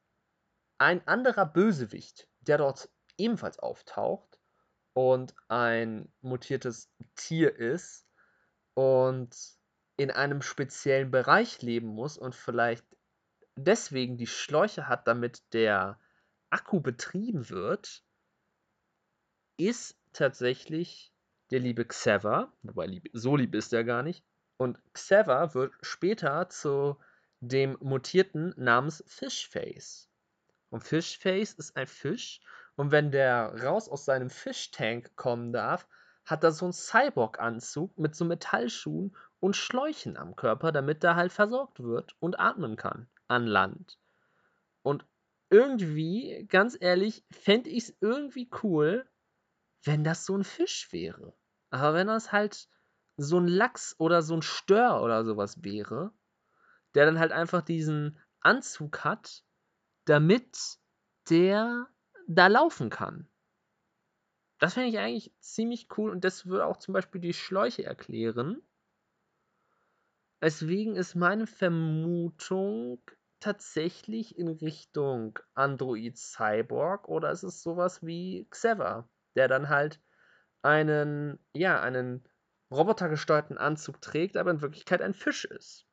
ein 0.80 1.08
anderer 1.08 1.46
Bösewicht, 1.46 2.28
der 2.39 2.58
dort 2.58 2.89
ebenfalls 3.17 3.60
auftaucht 3.60 4.39
und 4.94 5.36
ein 5.48 6.12
mutiertes 6.22 6.91
Tier 7.15 7.56
ist 7.56 8.08
und 8.74 9.38
in 9.96 10.10
einem 10.10 10.41
speziellen 10.41 11.12
Bereich 11.12 11.62
leben 11.62 11.88
muss 11.88 12.17
und 12.17 12.34
vielleicht 12.34 12.86
deswegen 13.56 14.17
die 14.17 14.28
Schläuche 14.28 14.88
hat, 14.88 15.08
damit 15.08 15.54
der 15.54 16.00
Akku 16.50 16.80
betrieben 16.80 17.50
wird, 17.50 18.04
ist 19.67 19.97
tatsächlich 20.13 21.13
der 21.52 21.60
liebe 21.60 21.86
Xever, 21.86 22.52
wobei 22.63 22.86
lieb, 22.88 23.10
so 23.13 23.36
lieb 23.36 23.56
ist 23.56 23.74
er 23.74 23.84
gar 23.84 24.04
nicht. 24.04 24.24
Und 24.58 24.80
Xever 24.93 25.54
wird 25.54 25.74
später 25.82 26.50
zu 26.50 26.97
dem 27.39 27.78
Mutierten 27.82 28.54
namens 28.58 29.04
Fishface. 29.08 30.10
Und 30.69 30.84
Fishface 30.84 31.54
ist 31.54 31.76
ein 31.76 31.88
Fisch. 31.88 32.39
Und 32.76 32.91
wenn 32.91 33.12
der 33.12 33.63
raus 33.63 33.89
aus 33.89 34.06
seinem 34.06 34.30
Fischtank 34.30 35.15
kommen 35.15 35.52
darf, 35.52 35.88
hat 36.26 36.43
er 36.43 36.52
so 36.52 36.65
einen 36.65 36.74
Cyborg-Anzug 36.74 37.97
mit 37.97 38.15
so 38.15 38.26
Metallschuhen 38.26 39.15
und 39.39 39.56
Schläuchen 39.56 40.17
am 40.17 40.36
Körper, 40.36 40.71
damit 40.71 41.04
er 41.04 41.15
halt 41.15 41.34
versorgt 41.34 41.82
wird 41.82 42.15
und 42.19 42.39
atmen 42.39 42.78
kann 42.78 43.08
an 43.28 43.45
Land. 43.45 43.97
Und 44.84 45.06
irgendwie, 45.50 46.45
ganz 46.47 46.78
ehrlich, 46.80 47.26
fände 47.32 47.69
ich 47.69 47.84
es 47.84 47.97
irgendwie 48.00 48.50
cool, 48.63 49.06
wenn 49.84 50.04
das 50.04 50.26
so 50.26 50.38
ein 50.38 50.44
Fisch 50.44 50.91
wäre. 50.91 51.36
Aber 51.70 51.94
wenn 51.94 52.08
das 52.08 52.32
halt 52.32 52.70
so 53.17 53.39
ein 53.39 53.48
Lachs 53.48 53.96
oder 53.98 54.22
so 54.22 54.36
ein 54.36 54.41
Stör 54.41 55.02
oder 55.02 55.26
sowas 55.26 55.63
wäre, 55.63 56.13
der 56.96 57.06
dann 57.06 57.20
halt 57.20 57.32
einfach 57.32 57.62
diesen 57.62 58.20
Anzug 58.39 59.04
hat, 59.04 59.44
damit 60.06 60.80
der 61.30 61.88
da 62.28 62.48
laufen 62.48 62.89
kann. 62.89 63.28
Das 64.60 64.76
finde 64.76 64.89
ich 64.89 65.00
eigentlich 65.00 65.34
ziemlich 65.39 65.88
cool 65.98 66.12
und 66.12 66.24
das 66.24 66.46
würde 66.46 66.65
auch 66.65 66.78
zum 66.78 66.94
Beispiel 66.94 67.22
die 67.22 67.34
Schläuche 67.34 67.84
erklären. 67.84 68.62
Deswegen 70.41 70.96
ist 70.96 71.15
meine 71.15 71.48
Vermutung 71.48 73.02
tatsächlich 73.39 74.38
in 74.38 74.48
Richtung 74.48 75.38
Android 75.54 76.17
Cyborg 76.17 77.08
oder 77.08 77.32
ist 77.32 77.44
es 77.44 77.62
sowas 77.62 78.06
wie 78.06 78.48
Xever, 78.50 79.10
der 79.36 79.48
dann 79.48 79.70
halt 79.70 80.00
einen, 80.62 81.39
ja, 81.54 81.82
einen 81.82 82.24
robotergesteuerten 82.72 83.58
Anzug 83.58 84.02
trägt, 84.02 84.38
aber 84.38 84.52
in 84.52 84.62
Wirklichkeit 84.62 85.02
ein 85.02 85.13
Fisch 85.13 85.46
ist. 85.46 85.86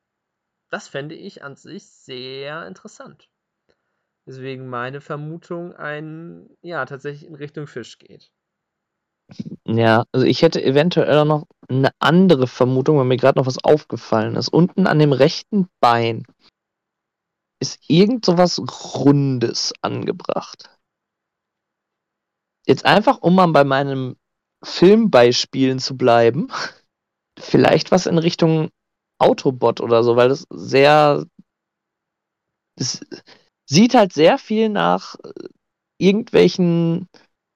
Das 0.69 0.87
fände 0.87 1.15
ich 1.15 1.43
an 1.43 1.55
sich 1.55 1.89
sehr 1.89 2.67
interessant. 2.67 3.29
Deswegen 4.25 4.67
meine 4.67 5.01
Vermutung 5.01 5.73
ein, 5.75 6.49
ja, 6.61 6.85
tatsächlich 6.85 7.27
in 7.27 7.35
Richtung 7.35 7.65
Fisch 7.65 7.97
geht. 7.97 8.31
Ja, 9.65 10.05
also 10.11 10.25
ich 10.25 10.41
hätte 10.41 10.63
eventuell 10.63 11.17
auch 11.19 11.25
noch 11.25 11.47
eine 11.67 11.91
andere 11.99 12.47
Vermutung, 12.47 12.97
weil 12.97 13.05
mir 13.05 13.17
gerade 13.17 13.39
noch 13.39 13.45
was 13.45 13.63
aufgefallen 13.63 14.35
ist. 14.35 14.49
Unten 14.49 14.87
an 14.87 14.99
dem 14.99 15.13
rechten 15.13 15.67
Bein 15.79 16.25
ist 17.59 17.79
irgend 17.87 18.25
so 18.25 18.37
was 18.37 18.59
Rundes 18.95 19.73
angebracht. 19.81 20.78
Jetzt 22.69 22.85
einfach, 22.85 23.17
um 23.21 23.33
mal 23.33 23.47
bei 23.47 23.63
meinem 23.63 24.15
Filmbeispielen 24.63 25.79
zu 25.79 25.97
bleiben, 25.97 26.49
vielleicht 27.39 27.91
was 27.91 28.05
in 28.05 28.19
Richtung 28.19 28.69
Autobot 29.17 29.81
oder 29.81 30.03
so, 30.03 30.15
weil 30.15 30.29
das 30.29 30.45
sehr. 30.51 31.25
Es 32.75 33.01
sieht 33.65 33.95
halt 33.95 34.13
sehr 34.13 34.37
viel 34.37 34.69
nach 34.69 35.15
äh, 35.23 35.31
irgendwelchen 35.97 37.09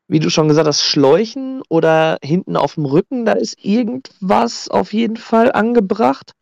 wie 0.08 0.20
du 0.20 0.30
schon 0.30 0.48
gesagt 0.48 0.68
hast, 0.68 0.84
Schläuchen 0.84 1.62
oder 1.70 2.18
hinten 2.24 2.58
auf 2.58 2.76
dem 2.76 2.86
Rücken, 2.86 3.26
da 3.26 3.34
ist 3.34 3.64
irgendwas 3.64 4.68
auf 4.68 4.94
jeden 4.94 5.18
Fall 5.18 5.52
angebracht, 5.52 6.34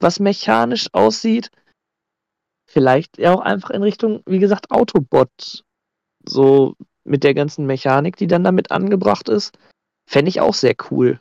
was 0.00 0.18
mechanisch 0.18 0.88
aussieht. 0.92 1.50
Vielleicht 2.68 3.18
ja 3.18 3.34
auch 3.34 3.40
einfach 3.40 3.70
in 3.70 3.82
Richtung, 3.82 4.22
wie 4.26 4.38
gesagt, 4.38 4.70
Autobot. 4.70 5.64
So 6.24 6.74
mit 7.04 7.24
der 7.24 7.34
ganzen 7.34 7.66
Mechanik, 7.66 8.16
die 8.16 8.26
dann 8.26 8.44
damit 8.44 8.70
angebracht 8.70 9.28
ist. 9.28 9.56
Fände 10.06 10.28
ich 10.28 10.40
auch 10.40 10.54
sehr 10.54 10.74
cool. 10.90 11.20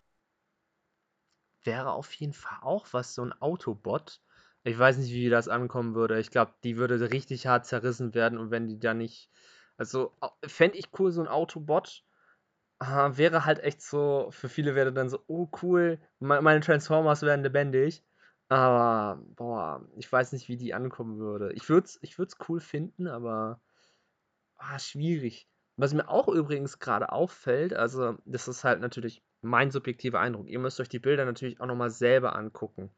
Wäre 1.63 1.91
auf 1.91 2.11
jeden 2.13 2.33
Fall 2.33 2.57
auch 2.61 2.87
was, 2.91 3.13
so 3.13 3.23
ein 3.23 3.33
Autobot. 3.33 4.21
Ich 4.63 4.77
weiß 4.77 4.97
nicht, 4.97 5.11
wie 5.11 5.29
das 5.29 5.47
ankommen 5.47 5.95
würde. 5.95 6.19
Ich 6.19 6.29
glaube, 6.31 6.53
die 6.63 6.77
würde 6.77 7.11
richtig 7.11 7.47
hart 7.47 7.65
zerrissen 7.65 8.13
werden 8.13 8.37
und 8.37 8.51
wenn 8.51 8.67
die 8.67 8.79
da 8.79 8.93
nicht. 8.93 9.29
Also, 9.77 10.13
fände 10.45 10.77
ich 10.77 10.89
cool, 10.99 11.11
so 11.11 11.21
ein 11.21 11.27
Autobot. 11.27 12.03
Äh, 12.79 13.17
wäre 13.17 13.45
halt 13.45 13.59
echt 13.59 13.81
so, 13.81 14.29
für 14.31 14.49
viele 14.49 14.75
wäre 14.75 14.93
dann 14.93 15.09
so, 15.09 15.23
oh 15.27 15.49
cool, 15.61 15.99
me 16.19 16.41
meine 16.41 16.61
Transformers 16.61 17.21
werden 17.23 17.43
lebendig. 17.43 18.03
Aber, 18.49 19.21
boah, 19.35 19.87
ich 19.95 20.11
weiß 20.11 20.33
nicht, 20.33 20.49
wie 20.49 20.57
die 20.57 20.73
ankommen 20.73 21.17
würde. 21.19 21.53
Ich 21.53 21.69
würde 21.69 21.85
es 21.85 21.99
ich 22.01 22.17
cool 22.49 22.59
finden, 22.59 23.07
aber 23.07 23.61
ah, 24.57 24.79
schwierig. 24.79 25.47
Was 25.77 25.93
mir 25.93 26.09
auch 26.09 26.27
übrigens 26.27 26.79
gerade 26.79 27.11
auffällt, 27.11 27.73
also 27.73 28.17
das 28.25 28.47
ist 28.47 28.63
halt 28.63 28.81
natürlich 28.81 29.23
mein 29.41 29.71
subjektiver 29.71 30.19
Eindruck. 30.19 30.47
Ihr 30.47 30.59
müsst 30.59 30.79
euch 30.79 30.89
die 30.89 30.99
Bilder 30.99 31.25
natürlich 31.25 31.59
auch 31.59 31.65
nochmal 31.65 31.89
selber 31.89 32.35
angucken. 32.35 32.91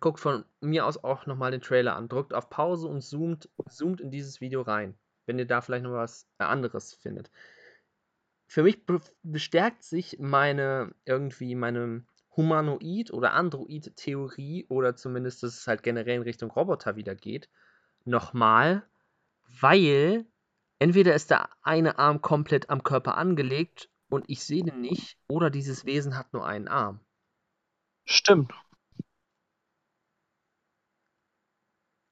Guckt 0.00 0.20
von 0.20 0.44
mir 0.60 0.84
aus 0.84 1.02
auch 1.02 1.26
nochmal 1.26 1.50
den 1.50 1.62
Trailer 1.62 1.96
an, 1.96 2.08
drückt 2.08 2.34
auf 2.34 2.50
Pause 2.50 2.88
und 2.88 3.00
zoomt, 3.00 3.48
zoomt 3.68 4.00
in 4.00 4.10
dieses 4.10 4.40
Video 4.40 4.60
rein, 4.62 4.98
wenn 5.26 5.38
ihr 5.38 5.46
da 5.46 5.60
vielleicht 5.60 5.84
noch 5.84 5.92
was 5.92 6.28
äh, 6.38 6.44
anderes 6.44 6.94
findet. 6.94 7.30
Für 8.46 8.62
mich 8.62 8.84
bestärkt 9.22 9.82
sich 9.82 10.18
meine 10.18 10.94
irgendwie 11.06 11.54
meine 11.54 12.04
Humanoid- 12.36 13.12
oder 13.12 13.32
Android-Theorie 13.32 14.66
oder 14.68 14.96
zumindest, 14.96 15.42
dass 15.42 15.56
es 15.56 15.66
halt 15.66 15.82
generell 15.82 16.16
in 16.16 16.22
Richtung 16.22 16.50
Roboter 16.50 16.96
wieder 16.96 17.14
geht, 17.14 17.48
nochmal, 18.04 18.82
weil 19.60 20.26
entweder 20.78 21.14
ist 21.14 21.30
der 21.30 21.48
eine 21.62 21.98
Arm 21.98 22.20
komplett 22.22 22.70
am 22.70 22.82
Körper 22.82 23.16
angelegt 23.16 23.90
und 24.08 24.24
ich 24.28 24.44
sehe 24.44 24.64
den 24.64 24.80
nicht, 24.80 25.18
oder 25.28 25.50
dieses 25.50 25.84
Wesen 25.84 26.16
hat 26.16 26.32
nur 26.32 26.46
einen 26.46 26.68
Arm. 26.68 27.00
Stimmt. 28.04 28.52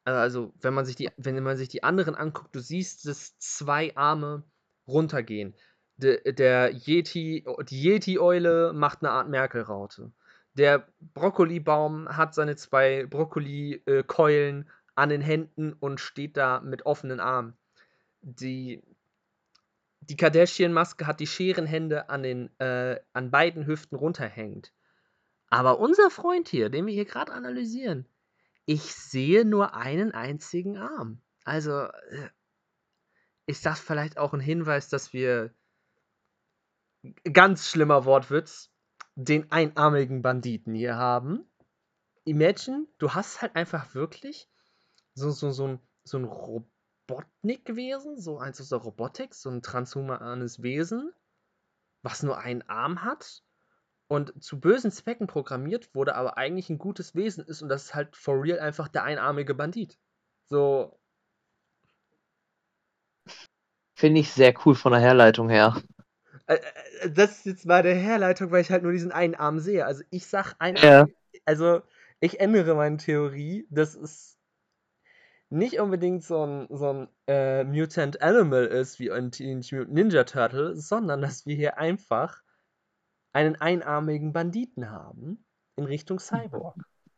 Also, 0.04 0.52
wenn 0.60 0.74
man 0.74 0.84
sich 0.84 0.96
die, 0.96 1.10
wenn 1.16 1.40
man 1.42 1.56
sich 1.56 1.68
die 1.68 1.84
anderen 1.84 2.14
anguckt, 2.16 2.54
du 2.54 2.60
siehst, 2.60 3.06
dass 3.06 3.38
zwei 3.38 3.96
Arme 3.96 4.42
runtergehen. 4.88 5.54
De, 5.96 6.32
der 6.32 6.72
Yeti, 6.72 7.44
die 7.68 7.82
Yeti-Eule 7.82 8.72
macht 8.72 9.02
eine 9.02 9.12
Art 9.12 9.28
Merkel-Raute. 9.28 10.12
Der 10.54 10.88
Brokkolibaum 11.14 12.08
hat 12.08 12.34
seine 12.34 12.56
zwei 12.56 13.06
Brokkoli-Keulen 13.06 14.68
an 14.94 15.08
den 15.08 15.20
Händen 15.20 15.72
und 15.72 16.00
steht 16.00 16.36
da 16.36 16.60
mit 16.60 16.84
offenen 16.84 17.20
Armen. 17.20 17.56
Die, 18.22 18.82
die 20.00 20.16
Kardashian-Maske 20.16 21.06
hat 21.06 21.20
die 21.20 21.26
Scherenhände 21.26 22.08
an, 22.08 22.22
den, 22.22 22.58
äh, 22.60 23.00
an 23.12 23.30
beiden 23.30 23.66
Hüften 23.66 23.96
runterhängend. 23.96 24.72
Aber 25.48 25.78
unser 25.78 26.10
Freund 26.10 26.48
hier, 26.48 26.70
den 26.70 26.86
wir 26.86 26.94
hier 26.94 27.04
gerade 27.04 27.32
analysieren, 27.32 28.08
ich 28.64 28.94
sehe 28.94 29.44
nur 29.44 29.74
einen 29.74 30.12
einzigen 30.12 30.78
Arm. 30.78 31.20
Also 31.44 31.72
äh, 31.72 32.30
ist 33.46 33.66
das 33.66 33.80
vielleicht 33.80 34.18
auch 34.18 34.32
ein 34.32 34.40
Hinweis, 34.40 34.88
dass 34.88 35.12
wir 35.12 35.52
ganz 37.32 37.68
schlimmer 37.68 38.04
Wortwitz 38.04 38.70
den 39.14 39.50
einarmigen 39.50 40.22
Banditen 40.22 40.74
hier 40.74 40.96
haben? 40.96 41.44
Imagine, 42.24 42.86
du 42.98 43.14
hast 43.14 43.42
halt 43.42 43.56
einfach 43.56 43.94
wirklich 43.94 44.48
so, 45.14 45.30
so, 45.30 45.50
so 45.50 45.66
ein, 45.66 45.80
so 46.04 46.18
ein 46.18 46.24
Robotnik-Wesen, 47.10 48.18
so 48.18 48.38
eins 48.38 48.60
aus 48.60 48.68
der 48.68 48.78
Robotik, 48.78 49.34
so 49.34 49.50
ein 49.50 49.62
transhumanes 49.62 50.62
Wesen, 50.62 51.12
was 52.02 52.22
nur 52.22 52.38
einen 52.38 52.62
Arm 52.62 53.02
hat 53.02 53.42
und 54.08 54.42
zu 54.42 54.60
bösen 54.60 54.90
Zwecken 54.90 55.26
programmiert 55.26 55.94
wurde, 55.94 56.14
aber 56.14 56.36
eigentlich 56.36 56.70
ein 56.70 56.78
gutes 56.78 57.14
Wesen 57.14 57.44
ist 57.44 57.62
und 57.62 57.68
das 57.68 57.84
ist 57.84 57.94
halt 57.94 58.16
for 58.16 58.42
real 58.42 58.60
einfach 58.60 58.88
der 58.88 59.04
einarmige 59.04 59.54
Bandit. 59.54 59.98
So. 60.48 60.98
Finde 63.94 64.20
ich 64.20 64.32
sehr 64.32 64.54
cool 64.64 64.74
von 64.74 64.92
der 64.92 65.00
Herleitung 65.00 65.48
her. 65.48 65.80
Äh, 66.46 66.56
äh, 67.00 67.10
das 67.10 67.38
ist 67.38 67.46
jetzt 67.46 67.66
mal 67.66 67.82
der 67.82 67.94
Herleitung, 67.94 68.50
weil 68.50 68.62
ich 68.62 68.70
halt 68.70 68.82
nur 68.82 68.92
diesen 68.92 69.12
einen 69.12 69.34
Arm 69.34 69.60
sehe. 69.60 69.86
Also 69.86 70.02
ich 70.10 70.26
sag 70.26 70.54
ein 70.58 70.76
Ja. 70.76 71.06
also 71.44 71.82
ich 72.20 72.40
ändere 72.40 72.74
meine 72.74 72.98
Theorie, 72.98 73.66
das 73.70 73.94
ist 73.94 74.38
nicht 75.52 75.78
unbedingt 75.78 76.24
so 76.24 76.44
ein, 76.44 76.66
so 76.70 76.92
ein 76.92 77.08
äh, 77.26 77.64
Mutant 77.64 78.22
Animal 78.22 78.64
ist 78.64 78.98
wie 78.98 79.10
ein 79.10 79.30
Teenage 79.30 79.76
Mutant 79.76 79.94
Ninja 79.94 80.24
Turtle, 80.24 80.74
sondern 80.74 81.20
dass 81.20 81.46
wir 81.46 81.54
hier 81.54 81.78
einfach 81.78 82.42
einen 83.32 83.56
einarmigen 83.56 84.32
Banditen 84.32 84.90
haben 84.90 85.44
in 85.76 85.84
Richtung 85.84 86.18
Cyborg. 86.18 86.76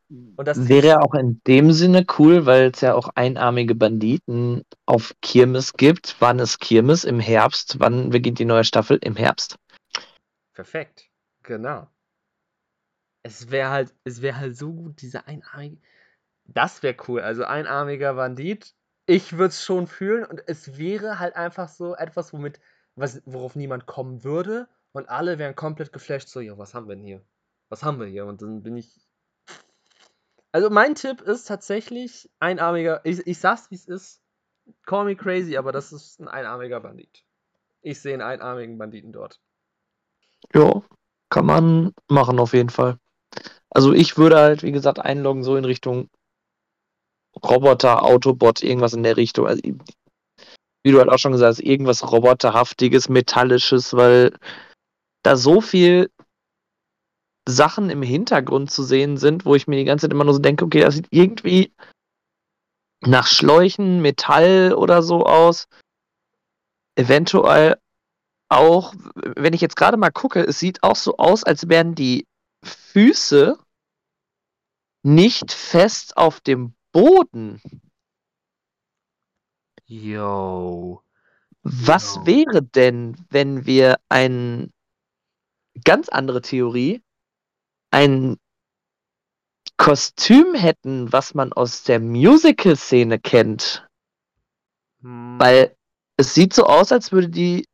Und 0.08 0.46
das 0.46 0.68
wäre 0.68 0.86
ja 0.86 1.00
auch 1.00 1.14
in 1.14 1.40
dem 1.46 1.72
Sinne 1.72 2.04
cool, 2.18 2.44
weil 2.44 2.70
es 2.70 2.80
ja 2.80 2.94
auch 2.94 3.08
einarmige 3.14 3.74
Banditen 3.74 4.62
auf 4.86 5.14
Kirmes 5.22 5.72
gibt. 5.72 6.16
Wann 6.20 6.38
ist 6.38 6.60
Kirmes? 6.60 7.04
Im 7.04 7.20
Herbst. 7.20 7.80
Wann 7.80 8.10
beginnt 8.10 8.38
die 8.38 8.44
neue 8.44 8.64
Staffel? 8.64 8.98
Im 9.00 9.16
Herbst. 9.16 9.56
Perfekt, 10.52 11.08
genau. 11.42 11.88
Es 13.22 13.50
wäre 13.50 13.70
halt, 13.70 13.94
es 14.04 14.22
wäre 14.22 14.36
halt 14.36 14.56
so 14.56 14.72
gut, 14.72 15.00
diese 15.00 15.26
einarmige. 15.26 15.80
Das 16.46 16.82
wäre 16.82 16.96
cool. 17.08 17.20
Also 17.20 17.44
einarmiger 17.44 18.14
Bandit. 18.14 18.74
Ich 19.06 19.32
würde 19.32 19.48
es 19.48 19.62
schon 19.62 19.86
fühlen 19.86 20.24
und 20.24 20.42
es 20.46 20.78
wäre 20.78 21.18
halt 21.18 21.36
einfach 21.36 21.68
so 21.68 21.94
etwas, 21.94 22.32
womit, 22.32 22.60
was, 22.94 23.22
worauf 23.26 23.54
niemand 23.54 23.86
kommen 23.86 24.24
würde. 24.24 24.68
Und 24.92 25.08
alle 25.08 25.38
wären 25.38 25.56
komplett 25.56 25.92
geflasht, 25.92 26.28
so, 26.28 26.40
ja, 26.40 26.56
was 26.56 26.74
haben 26.74 26.88
wir 26.88 26.94
denn 26.94 27.04
hier? 27.04 27.22
Was 27.68 27.82
haben 27.82 27.98
wir 27.98 28.06
hier? 28.06 28.26
Und 28.26 28.40
dann 28.42 28.62
bin 28.62 28.76
ich. 28.76 29.08
Also 30.52 30.70
mein 30.70 30.94
Tipp 30.94 31.20
ist 31.20 31.46
tatsächlich 31.48 32.30
einarmiger. 32.38 33.00
Ich, 33.04 33.26
ich 33.26 33.38
sag's 33.38 33.70
wie 33.70 33.74
es 33.74 33.86
ist. 33.86 34.22
Call 34.86 35.04
me 35.04 35.16
crazy, 35.16 35.56
aber 35.56 35.72
das 35.72 35.92
ist 35.92 36.20
ein 36.20 36.28
einarmiger 36.28 36.80
Bandit. 36.80 37.24
Ich 37.82 38.00
sehe 38.00 38.14
einen 38.14 38.22
einarmigen 38.22 38.78
Banditen 38.78 39.12
dort. 39.12 39.40
Ja, 40.54 40.82
kann 41.28 41.46
man 41.46 41.92
machen 42.08 42.38
auf 42.38 42.52
jeden 42.52 42.70
Fall. 42.70 42.98
Also 43.68 43.92
ich 43.92 44.16
würde 44.16 44.38
halt, 44.38 44.62
wie 44.62 44.72
gesagt, 44.72 45.00
einloggen 45.00 45.42
so 45.42 45.56
in 45.56 45.64
Richtung 45.64 46.08
Roboter, 47.42 48.02
Autobot, 48.02 48.62
irgendwas 48.62 48.92
in 48.92 49.02
der 49.02 49.16
Richtung. 49.16 49.46
Also, 49.46 49.62
wie 49.62 50.92
du 50.92 50.98
halt 50.98 51.08
auch 51.08 51.18
schon 51.18 51.32
gesagt 51.32 51.56
hast, 51.56 51.64
irgendwas 51.64 52.10
Roboterhaftiges, 52.10 53.08
Metallisches, 53.08 53.94
weil 53.94 54.36
da 55.22 55.36
so 55.36 55.60
viel 55.60 56.10
Sachen 57.46 57.90
im 57.90 58.02
Hintergrund 58.02 58.70
zu 58.70 58.82
sehen 58.82 59.16
sind, 59.16 59.44
wo 59.44 59.54
ich 59.54 59.66
mir 59.66 59.76
die 59.76 59.84
ganze 59.84 60.06
Zeit 60.06 60.12
immer 60.12 60.24
nur 60.24 60.34
so 60.34 60.40
denke, 60.40 60.64
okay, 60.64 60.80
das 60.80 60.94
sieht 60.94 61.08
irgendwie 61.10 61.72
nach 63.00 63.26
Schläuchen, 63.26 64.00
Metall 64.00 64.74
oder 64.74 65.02
so 65.02 65.24
aus. 65.24 65.68
Eventuell 66.96 67.76
auch, 68.48 68.94
wenn 69.14 69.52
ich 69.52 69.60
jetzt 69.60 69.76
gerade 69.76 69.96
mal 69.96 70.10
gucke, 70.10 70.40
es 70.40 70.58
sieht 70.58 70.82
auch 70.82 70.96
so 70.96 71.16
aus, 71.16 71.44
als 71.44 71.68
wären 71.68 71.94
die 71.94 72.26
Füße 72.62 73.58
nicht 75.02 75.52
fest 75.52 76.16
auf 76.16 76.40
dem 76.40 76.74
Boden. 76.94 77.60
Yo. 79.86 81.02
Was 81.64 82.14
Yo. 82.14 82.26
wäre 82.26 82.62
denn, 82.62 83.16
wenn 83.30 83.66
wir 83.66 83.96
ein 84.08 84.72
ganz 85.84 86.08
andere 86.08 86.40
Theorie, 86.40 87.02
ein 87.90 88.36
Kostüm 89.76 90.54
hätten, 90.54 91.12
was 91.12 91.34
man 91.34 91.52
aus 91.52 91.82
der 91.82 91.98
Musical-Szene 91.98 93.18
kennt? 93.18 93.84
Hm. 95.00 95.34
Weil 95.38 95.76
es 96.16 96.32
sieht 96.32 96.54
so 96.54 96.64
aus, 96.64 96.92
als 96.92 97.10
würde 97.10 97.28
die 97.28 97.66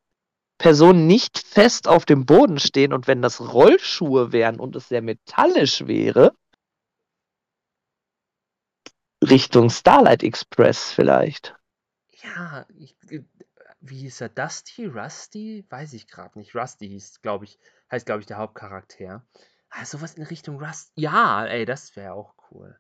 Person 0.57 1.07
nicht 1.07 1.39
fest 1.39 1.89
auf 1.89 2.07
dem 2.07 2.25
Boden 2.25 2.59
stehen 2.59 2.95
und 2.95 3.07
wenn 3.07 3.21
das 3.21 3.53
Rollschuhe 3.53 4.33
wären 4.33 4.59
und 4.59 4.77
es 4.77 4.89
sehr 4.89 5.03
metallisch 5.03 5.87
wäre, 5.87 6.33
Richtung 9.23 9.71
Starlight 9.71 10.23
Express 10.23 10.93
vielleicht. 10.93 11.55
Ja, 12.23 12.67
ich, 12.77 12.97
äh, 13.11 13.23
wie 13.81 13.99
hieß 13.99 14.23
er? 14.23 14.29
Dusty? 14.29 14.87
Rusty? 14.87 15.65
Weiß 15.69 15.93
ich 15.93 16.07
gerade 16.07 16.39
nicht. 16.39 16.55
Rusty 16.55 16.89
hieß, 16.89 17.23
glaube 17.23 17.45
ich, 17.45 17.59
heißt, 17.91 18.07
glaube 18.07 18.21
ich, 18.21 18.27
der 18.27 18.39
Hauptcharakter. 18.39 19.25
Ah, 19.71 19.85
sowas 19.85 20.15
in 20.15 20.25
Richtung 20.25 20.63
Rust. 20.63 20.93
Ja, 20.97 21.47
ey, 21.47 21.65
das 21.65 21.95
wäre 21.97 22.13
auch 22.13 22.35
cool. 22.51 22.79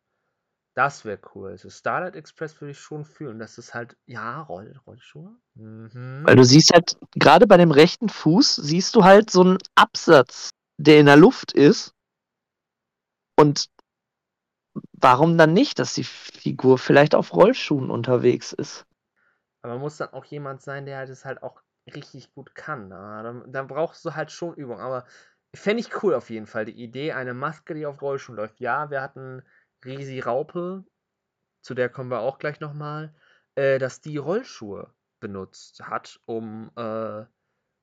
Das 0.74 1.04
wäre 1.04 1.18
cool. 1.34 1.50
Also 1.50 1.68
Starlight 1.68 2.16
Express 2.16 2.60
würde 2.60 2.72
ich 2.72 2.78
schon 2.78 3.04
fühlen. 3.04 3.38
Das 3.38 3.58
ist 3.58 3.74
halt, 3.74 3.96
ja, 4.06 4.40
Roll, 4.42 4.80
Rollschuhe. 4.86 5.36
Mhm. 5.54 6.22
Weil 6.24 6.36
du 6.36 6.44
siehst 6.44 6.72
halt, 6.72 6.96
gerade 7.12 7.46
bei 7.46 7.56
dem 7.56 7.70
rechten 7.70 8.08
Fuß 8.08 8.56
siehst 8.56 8.94
du 8.94 9.04
halt 9.04 9.30
so 9.30 9.42
einen 9.42 9.58
Absatz, 9.74 10.50
der 10.78 11.00
in 11.00 11.06
der 11.06 11.16
Luft 11.16 11.52
ist. 11.52 11.94
Und 13.36 13.68
warum 15.00 15.38
dann 15.38 15.52
nicht, 15.52 15.78
dass 15.78 15.94
die 15.94 16.04
Figur 16.04 16.78
vielleicht 16.78 17.14
auf 17.14 17.34
Rollschuhen 17.34 17.90
unterwegs 17.90 18.52
ist? 18.52 18.86
Aber 19.62 19.78
muss 19.78 19.96
dann 19.98 20.12
auch 20.12 20.24
jemand 20.24 20.62
sein, 20.62 20.86
der 20.86 21.06
das 21.06 21.24
halt 21.24 21.42
auch 21.42 21.60
richtig 21.94 22.32
gut 22.34 22.54
kann. 22.54 22.88
Na? 22.88 23.22
Dann, 23.22 23.52
dann 23.52 23.66
brauchst 23.66 24.04
du 24.04 24.14
halt 24.14 24.30
schon 24.30 24.54
Übung. 24.54 24.80
Aber 24.80 25.04
fände 25.54 25.80
ich 25.80 26.02
cool 26.02 26.14
auf 26.14 26.30
jeden 26.30 26.46
Fall. 26.46 26.64
Die 26.64 26.82
Idee, 26.82 27.12
eine 27.12 27.34
Maske, 27.34 27.74
die 27.74 27.86
auf 27.86 28.00
Rollschuhen 28.02 28.36
läuft. 28.36 28.60
Ja, 28.60 28.90
wir 28.90 29.02
hatten 29.02 29.42
Risi 29.84 30.20
Raupe, 30.20 30.84
zu 31.62 31.74
der 31.74 31.88
kommen 31.88 32.10
wir 32.10 32.20
auch 32.20 32.38
gleich 32.38 32.60
nochmal, 32.60 33.14
äh, 33.54 33.78
dass 33.78 34.00
die 34.00 34.16
Rollschuhe 34.16 34.92
benutzt 35.20 35.82
hat, 35.82 36.20
um, 36.26 36.70
äh, 36.76 37.24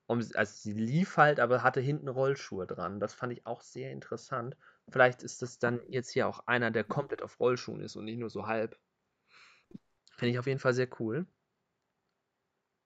um, 0.06 0.20
also 0.34 0.52
sie 0.52 0.72
lief 0.72 1.16
halt, 1.16 1.40
aber 1.40 1.62
hatte 1.62 1.80
hinten 1.80 2.08
Rollschuhe 2.08 2.66
dran. 2.66 3.00
Das 3.00 3.14
fand 3.14 3.32
ich 3.32 3.46
auch 3.46 3.60
sehr 3.62 3.92
interessant. 3.92 4.56
Vielleicht 4.90 5.22
ist 5.22 5.42
das 5.42 5.58
dann 5.58 5.80
jetzt 5.88 6.10
hier 6.10 6.28
auch 6.28 6.46
einer, 6.46 6.70
der 6.70 6.84
komplett 6.84 7.22
auf 7.22 7.38
Rollschuhen 7.40 7.80
ist 7.80 7.96
und 7.96 8.04
nicht 8.04 8.18
nur 8.18 8.30
so 8.30 8.46
halb. 8.46 8.78
Finde 10.16 10.32
ich 10.32 10.38
auf 10.38 10.46
jeden 10.46 10.60
Fall 10.60 10.74
sehr 10.74 10.88
cool. 10.98 11.26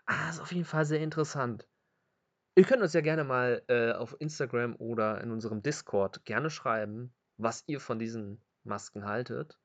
Ah, 0.07 0.29
ist 0.31 0.41
auf 0.41 0.53
jeden 0.53 0.65
Fall 0.65 0.85
sehr 0.85 1.01
interessant. 1.01 1.67
Ihr 2.55 2.65
könnt 2.65 2.83
uns 2.83 2.93
ja 2.93 3.01
gerne 3.01 3.25
mal 3.25 3.63
äh, 3.69 3.93
auf 3.93 4.17
Instagram 4.19 4.77
oder 4.77 5.21
in 5.23 5.31
unserem 5.31 5.63
Discord 5.63 6.25
gerne 6.25 6.51
schreiben, 6.51 7.15
was 7.39 7.65
ihr 7.67 7.81
von 7.81 7.99
diesen 7.99 8.43
Masken 8.65 9.07
haltet. 9.07 9.59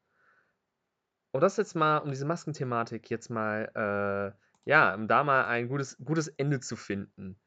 Und 1.31 1.41
das 1.41 1.57
jetzt 1.57 1.75
mal, 1.75 1.97
um 1.97 2.11
diese 2.11 2.25
Maskenthematik 2.25 3.09
jetzt 3.09 3.29
mal, 3.29 3.69
äh, 3.75 4.69
ja, 4.69 4.95
um 4.95 5.07
da 5.07 5.23
mal 5.23 5.45
ein 5.45 5.67
gutes, 5.67 5.97
gutes 5.97 6.29
Ende 6.29 6.61
zu 6.61 6.75
finden. 6.75 7.37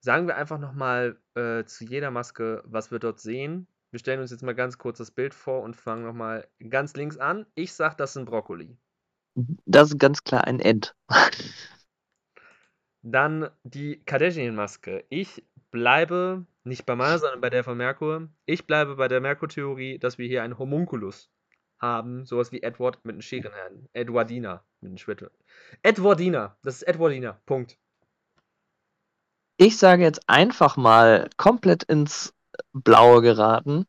Sagen 0.00 0.26
wir 0.26 0.36
einfach 0.36 0.58
nochmal 0.58 1.18
äh, 1.34 1.64
zu 1.64 1.84
jeder 1.84 2.10
Maske, 2.10 2.62
was 2.66 2.90
wir 2.90 2.98
dort 2.98 3.20
sehen. 3.20 3.66
Wir 3.90 3.98
stellen 3.98 4.20
uns 4.20 4.30
jetzt 4.30 4.42
mal 4.42 4.54
ganz 4.54 4.76
kurz 4.76 4.98
das 4.98 5.10
Bild 5.10 5.32
vor 5.32 5.62
und 5.62 5.74
fangen 5.74 6.04
nochmal 6.04 6.46
ganz 6.68 6.94
links 6.94 7.16
an. 7.16 7.46
Ich 7.54 7.72
sag, 7.72 7.96
das 7.96 8.12
sind 8.12 8.26
Brokkoli. 8.26 8.76
Das 9.64 9.90
ist 9.90 9.98
ganz 9.98 10.24
klar 10.24 10.44
ein 10.44 10.60
End. 10.60 10.94
Dann 13.02 13.48
die 13.62 14.04
Kardashian-Maske. 14.04 15.04
Ich 15.08 15.44
bleibe 15.70 16.44
nicht 16.64 16.84
bei 16.84 16.96
meiner, 16.96 17.18
sondern 17.18 17.40
bei 17.40 17.48
der 17.48 17.64
von 17.64 17.78
Merkur. 17.78 18.28
Ich 18.44 18.66
bleibe 18.66 18.96
bei 18.96 19.08
der 19.08 19.20
Merkur-Theorie, 19.20 19.98
dass 19.98 20.18
wir 20.18 20.26
hier 20.26 20.42
einen 20.42 20.58
Homunculus 20.58 21.30
haben. 21.78 22.26
Sowas 22.26 22.52
wie 22.52 22.62
Edward 22.62 23.04
mit 23.04 23.14
einem 23.14 23.22
Scherenherrn. 23.22 23.88
Edwardina 23.92 24.64
mit 24.80 24.90
einem 24.90 24.98
Schwitte. 24.98 25.30
Edwardina. 25.82 26.58
Das 26.62 26.76
ist 26.76 26.82
Edwardina. 26.82 27.40
Punkt. 27.46 27.78
Ich 29.56 29.78
sage 29.78 30.02
jetzt 30.02 30.28
einfach 30.28 30.76
mal 30.76 31.30
komplett 31.36 31.84
ins 31.84 32.34
Blaue 32.72 33.22
geraten. 33.22 33.86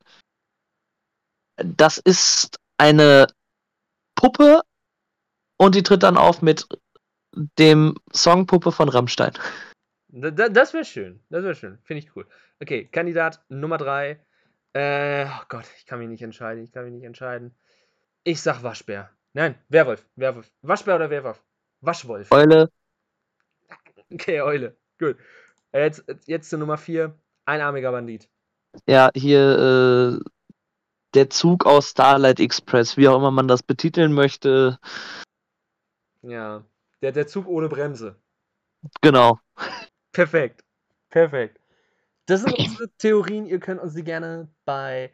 Das 1.57 1.97
ist 1.97 2.57
eine 2.77 3.27
Puppe 4.15 4.61
und 5.57 5.75
die 5.75 5.83
tritt 5.83 6.03
dann 6.03 6.17
auf 6.17 6.41
mit 6.41 6.67
dem 7.57 7.95
Song 8.13 8.47
Puppe 8.47 8.71
von 8.71 8.89
Rammstein. 8.89 9.33
Da, 10.09 10.49
das 10.49 10.73
wäre 10.73 10.85
schön. 10.85 11.19
Das 11.29 11.43
wäre 11.43 11.55
schön. 11.55 11.77
Finde 11.83 12.03
ich 12.03 12.15
cool. 12.15 12.27
Okay, 12.59 12.85
Kandidat 12.85 13.43
Nummer 13.49 13.77
3. 13.77 14.19
Äh, 14.73 15.25
oh 15.25 15.43
Gott, 15.49 15.65
ich 15.77 15.85
kann 15.85 15.99
mich 15.99 16.07
nicht 16.07 16.21
entscheiden. 16.21 16.63
Ich 16.63 16.71
kann 16.71 16.85
mich 16.85 16.93
nicht 16.93 17.03
entscheiden. 17.03 17.55
Ich 18.23 18.41
sag 18.41 18.63
Waschbär. 18.63 19.09
Nein, 19.33 19.55
Werwolf. 19.69 20.05
Werwolf. 20.15 20.51
Waschbär 20.61 20.95
oder 20.95 21.09
Werwolf? 21.09 21.43
Waschwolf. 21.81 22.31
Eule. 22.31 22.69
Okay, 24.11 24.41
Eule. 24.41 24.75
Gut. 24.97 25.17
Äh, 25.71 25.83
jetzt, 25.83 26.03
jetzt 26.25 26.49
zur 26.49 26.59
Nummer 26.59 26.77
4. 26.77 27.15
Einarmiger 27.45 27.91
Bandit. 27.91 28.27
Ja, 28.87 29.09
hier 29.15 30.19
äh, 30.19 30.29
der 31.13 31.29
Zug 31.29 31.65
aus 31.65 31.89
Starlight 31.89 32.39
Express, 32.39 32.97
wie 32.97 33.07
auch 33.07 33.17
immer 33.17 33.31
man 33.31 33.47
das 33.47 33.63
betiteln 33.63 34.13
möchte. 34.13 34.79
Ja, 36.21 36.63
der, 37.01 37.11
der 37.11 37.27
Zug 37.27 37.47
ohne 37.47 37.69
Bremse. 37.69 38.21
Genau. 39.01 39.39
Perfekt. 40.11 40.63
Perfekt. 41.09 41.59
Das 42.25 42.41
sind 42.41 42.57
unsere 42.57 42.89
Theorien. 42.97 43.45
Ihr 43.45 43.59
könnt 43.59 43.81
uns 43.81 43.93
sie 43.93 44.03
gerne 44.03 44.49
bei 44.65 45.11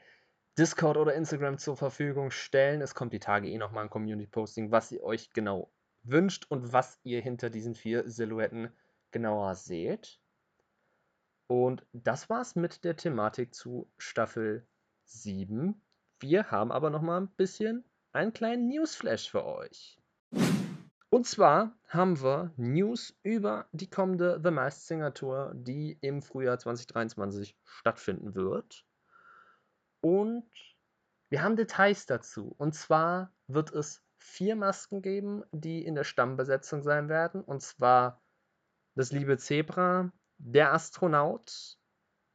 Discord 0.57 0.97
oder 0.97 1.13
Instagram 1.13 1.57
zur 1.57 1.77
Verfügung 1.77 2.31
stellen. 2.31 2.81
Es 2.81 2.95
kommt 2.95 3.13
die 3.13 3.19
Tage 3.19 3.49
eh 3.49 3.57
nochmal 3.57 3.83
ein 3.83 3.89
Community-Posting, 3.89 4.71
was 4.71 4.91
ihr 4.91 5.03
euch 5.03 5.31
genau 5.31 5.71
wünscht 6.03 6.45
und 6.49 6.73
was 6.73 6.99
ihr 7.03 7.21
hinter 7.21 7.49
diesen 7.49 7.75
vier 7.75 8.09
Silhouetten 8.09 8.69
genauer 9.11 9.55
seht. 9.55 10.19
Und 11.47 11.85
das 11.93 12.29
war's 12.29 12.55
mit 12.55 12.83
der 12.83 12.95
Thematik 12.95 13.53
zu 13.53 13.91
Staffel 13.97 14.67
7. 15.05 15.79
Wir 16.19 16.49
haben 16.49 16.71
aber 16.71 16.89
noch 16.89 17.01
mal 17.01 17.21
ein 17.21 17.27
bisschen 17.35 17.83
einen 18.13 18.33
kleinen 18.33 18.67
Newsflash 18.67 19.29
für 19.29 19.45
euch. 19.45 19.99
Und 21.09 21.27
zwar 21.27 21.77
haben 21.87 22.21
wir 22.21 22.51
News 22.57 23.17
über 23.23 23.67
die 23.71 23.89
kommende 23.89 24.41
The 24.43 24.51
Masked 24.51 24.87
Singer 24.87 25.13
Tour, 25.13 25.53
die 25.55 25.97
im 26.01 26.21
Frühjahr 26.21 26.57
2023 26.57 27.55
stattfinden 27.63 28.35
wird. 28.35 28.85
Und 30.01 30.49
wir 31.29 31.41
haben 31.41 31.55
Details 31.55 32.05
dazu. 32.05 32.53
Und 32.57 32.73
zwar 32.73 33.31
wird 33.47 33.71
es 33.71 34.03
vier 34.17 34.55
Masken 34.55 35.01
geben, 35.01 35.43
die 35.51 35.85
in 35.85 35.95
der 35.95 36.03
Stammbesetzung 36.03 36.83
sein 36.83 37.07
werden. 37.07 37.41
Und 37.41 37.61
zwar 37.61 38.21
das 38.95 39.11
liebe 39.11 39.37
Zebra, 39.37 40.11
der 40.37 40.73
Astronaut, 40.73 41.77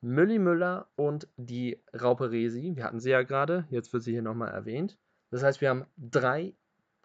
Mülli 0.01 0.39
Müller 0.39 0.91
und 0.97 1.29
die 1.37 1.83
Raupe 2.01 2.31
Resi. 2.31 2.73
Wir 2.75 2.85
hatten 2.85 3.01
sie 3.01 3.11
ja 3.11 3.23
gerade, 3.23 3.67
jetzt 3.71 3.93
wird 3.93 4.03
sie 4.03 4.13
hier 4.13 4.23
nochmal 4.23 4.51
erwähnt. 4.51 4.99
Das 5.31 5.43
heißt, 5.43 5.61
wir 5.61 5.69
haben 5.71 5.87
drei 5.97 6.55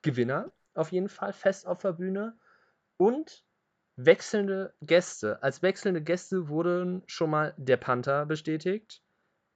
Gewinner 0.01 0.51
auf 0.73 0.91
jeden 0.91 1.09
Fall 1.09 1.33
fest 1.33 1.67
auf 1.67 1.79
der 1.81 1.93
Bühne 1.93 2.37
und 2.97 3.45
wechselnde 3.95 4.73
Gäste. 4.81 5.41
Als 5.41 5.61
wechselnde 5.61 6.01
Gäste 6.01 6.49
wurden 6.49 7.03
schon 7.07 7.29
mal 7.29 7.53
der 7.57 7.77
Panther 7.77 8.25
bestätigt, 8.25 9.01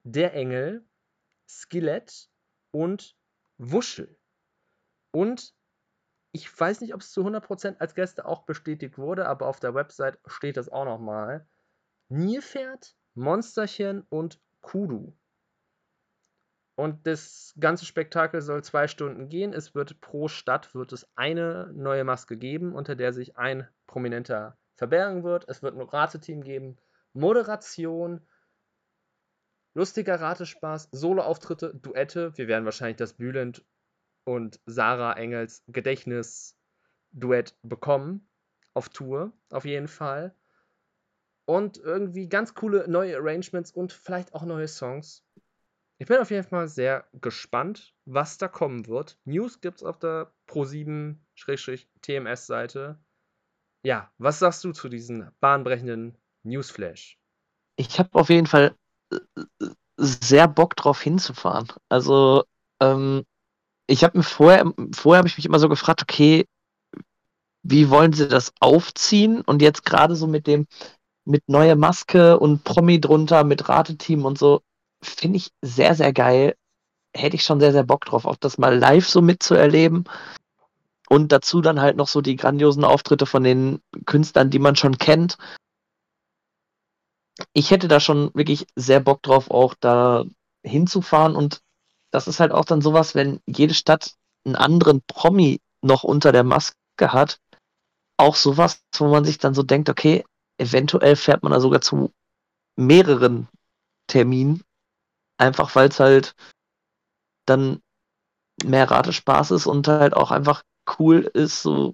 der 0.03 0.33
Engel, 0.33 0.85
Skelett 1.47 2.29
und 2.71 3.15
Wuschel. 3.57 4.17
Und 5.11 5.53
ich 6.31 6.59
weiß 6.59 6.81
nicht, 6.81 6.93
ob 6.93 7.01
es 7.01 7.11
zu 7.11 7.25
100% 7.25 7.77
als 7.79 7.95
Gäste 7.95 8.25
auch 8.25 8.43
bestätigt 8.43 8.97
wurde, 8.97 9.27
aber 9.27 9.47
auf 9.47 9.59
der 9.59 9.73
Website 9.73 10.19
steht 10.27 10.57
das 10.57 10.69
auch 10.69 10.85
nochmal. 10.85 11.47
Nilpferd, 12.09 12.95
Monsterchen 13.15 14.05
und 14.09 14.39
Kudu. 14.61 15.13
Und 16.75 17.05
das 17.05 17.53
ganze 17.59 17.85
Spektakel 17.85 18.41
soll 18.41 18.63
zwei 18.63 18.87
Stunden 18.87 19.27
gehen. 19.27 19.53
Es 19.53 19.75
wird 19.75 19.99
pro 19.99 20.27
Stadt 20.27 20.73
wird 20.73 20.93
es 20.93 21.09
eine 21.15 21.71
neue 21.73 22.05
Maske 22.05 22.37
geben, 22.37 22.73
unter 22.73 22.95
der 22.95 23.11
sich 23.11 23.35
ein 23.35 23.67
Prominenter 23.85 24.57
verbergen 24.75 25.23
wird. 25.23 25.43
Es 25.49 25.61
wird 25.61 25.75
ein 25.75 25.81
Rateteam 25.81 26.41
geben, 26.41 26.77
Moderation, 27.11 28.25
lustiger 29.73 30.21
Ratespaß, 30.21 30.89
Soloauftritte, 30.91 31.75
Duette. 31.75 32.37
Wir 32.37 32.47
werden 32.47 32.65
wahrscheinlich 32.65 32.97
das 32.97 33.13
Bülent 33.13 33.65
und 34.23 34.59
Sarah 34.65 35.13
Engels 35.13 35.63
Gedächtnis-Duett 35.67 37.55
bekommen. 37.63 38.27
Auf 38.73 38.89
Tour, 38.89 39.31
auf 39.49 39.63
jeden 39.65 39.87
Fall. 39.87 40.35
Und 41.45 41.77
irgendwie 41.77 42.29
ganz 42.29 42.53
coole 42.53 42.87
neue 42.87 43.17
Arrangements 43.17 43.71
und 43.71 43.91
vielleicht 43.91 44.35
auch 44.35 44.43
neue 44.43 44.67
Songs. 44.67 45.25
Ich 45.97 46.05
bin 46.07 46.17
auf 46.17 46.29
jeden 46.31 46.47
Fall 46.47 46.69
sehr 46.69 47.07
gespannt, 47.13 47.95
was 48.05 48.37
da 48.37 48.47
kommen 48.47 48.87
wird. 48.87 49.17
News 49.25 49.59
gibt 49.59 49.77
es 49.77 49.83
auf 49.83 49.97
der 49.99 50.31
Pro7-TMS-Seite. 50.47 52.99
Ja, 53.83 54.11
was 54.17 54.39
sagst 54.39 54.63
du 54.63 54.71
zu 54.71 54.87
diesen 54.87 55.29
bahnbrechenden 55.39 56.17
Newsflash? 56.43 57.19
Ich 57.75 57.99
habe 57.99 58.09
auf 58.13 58.29
jeden 58.29 58.47
Fall 58.47 58.75
äh, 59.11 59.17
sehr 59.97 60.47
Bock 60.47 60.75
drauf 60.75 61.01
hinzufahren. 61.01 61.67
Also, 61.89 62.45
ähm, 62.79 63.25
ich 63.89 64.03
habe 64.03 64.17
mir 64.17 64.23
vorher, 64.23 64.71
vorher 64.93 65.19
habe 65.19 65.27
ich 65.27 65.37
mich 65.37 65.45
immer 65.47 65.59
so 65.59 65.67
gefragt, 65.67 66.03
okay, 66.03 66.45
wie 67.63 67.89
wollen 67.89 68.13
sie 68.13 68.27
das 68.27 68.53
aufziehen? 68.59 69.41
Und 69.41 69.61
jetzt 69.61 69.83
gerade 69.83 70.15
so 70.15 70.27
mit 70.27 70.45
dem, 70.47 70.67
mit 71.25 71.43
neuer 71.47 71.75
Maske 71.75 72.39
und 72.39 72.63
Promi 72.63 73.01
drunter, 73.01 73.43
mit 73.43 73.67
Rateteam 73.67 74.25
und 74.25 74.37
so, 74.37 74.61
finde 75.01 75.37
ich 75.37 75.51
sehr, 75.63 75.95
sehr 75.95 76.13
geil. 76.13 76.55
Hätte 77.15 77.35
ich 77.35 77.43
schon 77.43 77.59
sehr, 77.59 77.71
sehr 77.71 77.83
Bock 77.83 78.05
drauf, 78.05 78.25
auch 78.25 78.35
das 78.35 78.59
mal 78.59 78.77
live 78.77 79.07
so 79.07 79.21
mitzuerleben. 79.21 80.03
Und 81.09 81.31
dazu 81.31 81.59
dann 81.59 81.81
halt 81.81 81.97
noch 81.97 82.07
so 82.07 82.21
die 82.21 82.35
grandiosen 82.35 82.83
Auftritte 82.83 83.25
von 83.25 83.43
den 83.43 83.81
Künstlern, 84.05 84.51
die 84.51 84.59
man 84.59 84.75
schon 84.75 84.99
kennt. 84.99 85.37
Ich 87.53 87.71
hätte 87.71 87.87
da 87.87 87.99
schon 87.99 88.31
wirklich 88.35 88.67
sehr 88.75 88.99
Bock 88.99 89.23
drauf, 89.23 89.49
auch 89.49 89.73
da 89.79 90.25
hinzufahren 90.63 91.35
und 91.35 91.61
das 92.11 92.27
ist 92.27 92.39
halt 92.39 92.51
auch 92.51 92.65
dann 92.65 92.81
sowas, 92.81 93.15
wenn 93.15 93.39
jede 93.45 93.73
Stadt 93.73 94.15
einen 94.45 94.55
anderen 94.55 95.01
Promi 95.07 95.59
noch 95.81 96.03
unter 96.03 96.31
der 96.31 96.43
Maske 96.43 96.75
hat, 96.99 97.39
auch 98.17 98.35
sowas, 98.35 98.83
wo 98.97 99.07
man 99.07 99.25
sich 99.25 99.37
dann 99.37 99.53
so 99.53 99.63
denkt, 99.63 99.89
okay, 99.89 100.25
eventuell 100.57 101.15
fährt 101.15 101.43
man 101.43 101.51
da 101.51 101.59
sogar 101.59 101.81
zu 101.81 102.11
mehreren 102.75 103.47
Terminen, 104.07 104.63
einfach 105.37 105.75
weil 105.75 105.89
es 105.89 105.99
halt 105.99 106.35
dann 107.45 107.81
mehr 108.63 108.89
Ratespaß 108.89 109.51
ist 109.51 109.67
und 109.67 109.87
halt 109.87 110.13
auch 110.13 110.31
einfach 110.31 110.63
cool 110.99 111.29
ist, 111.33 111.61
so 111.61 111.93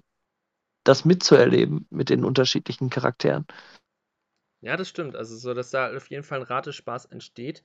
das 0.84 1.04
mitzuerleben 1.04 1.86
mit 1.90 2.10
den 2.10 2.24
unterschiedlichen 2.24 2.90
Charakteren. 2.90 3.46
Ja, 4.60 4.76
das 4.76 4.88
stimmt. 4.88 5.16
Also 5.16 5.36
so, 5.36 5.54
dass 5.54 5.70
da 5.70 5.94
auf 5.94 6.10
jeden 6.10 6.22
Fall 6.22 6.40
ein 6.40 6.46
Ratespaß 6.46 7.06
entsteht. 7.06 7.62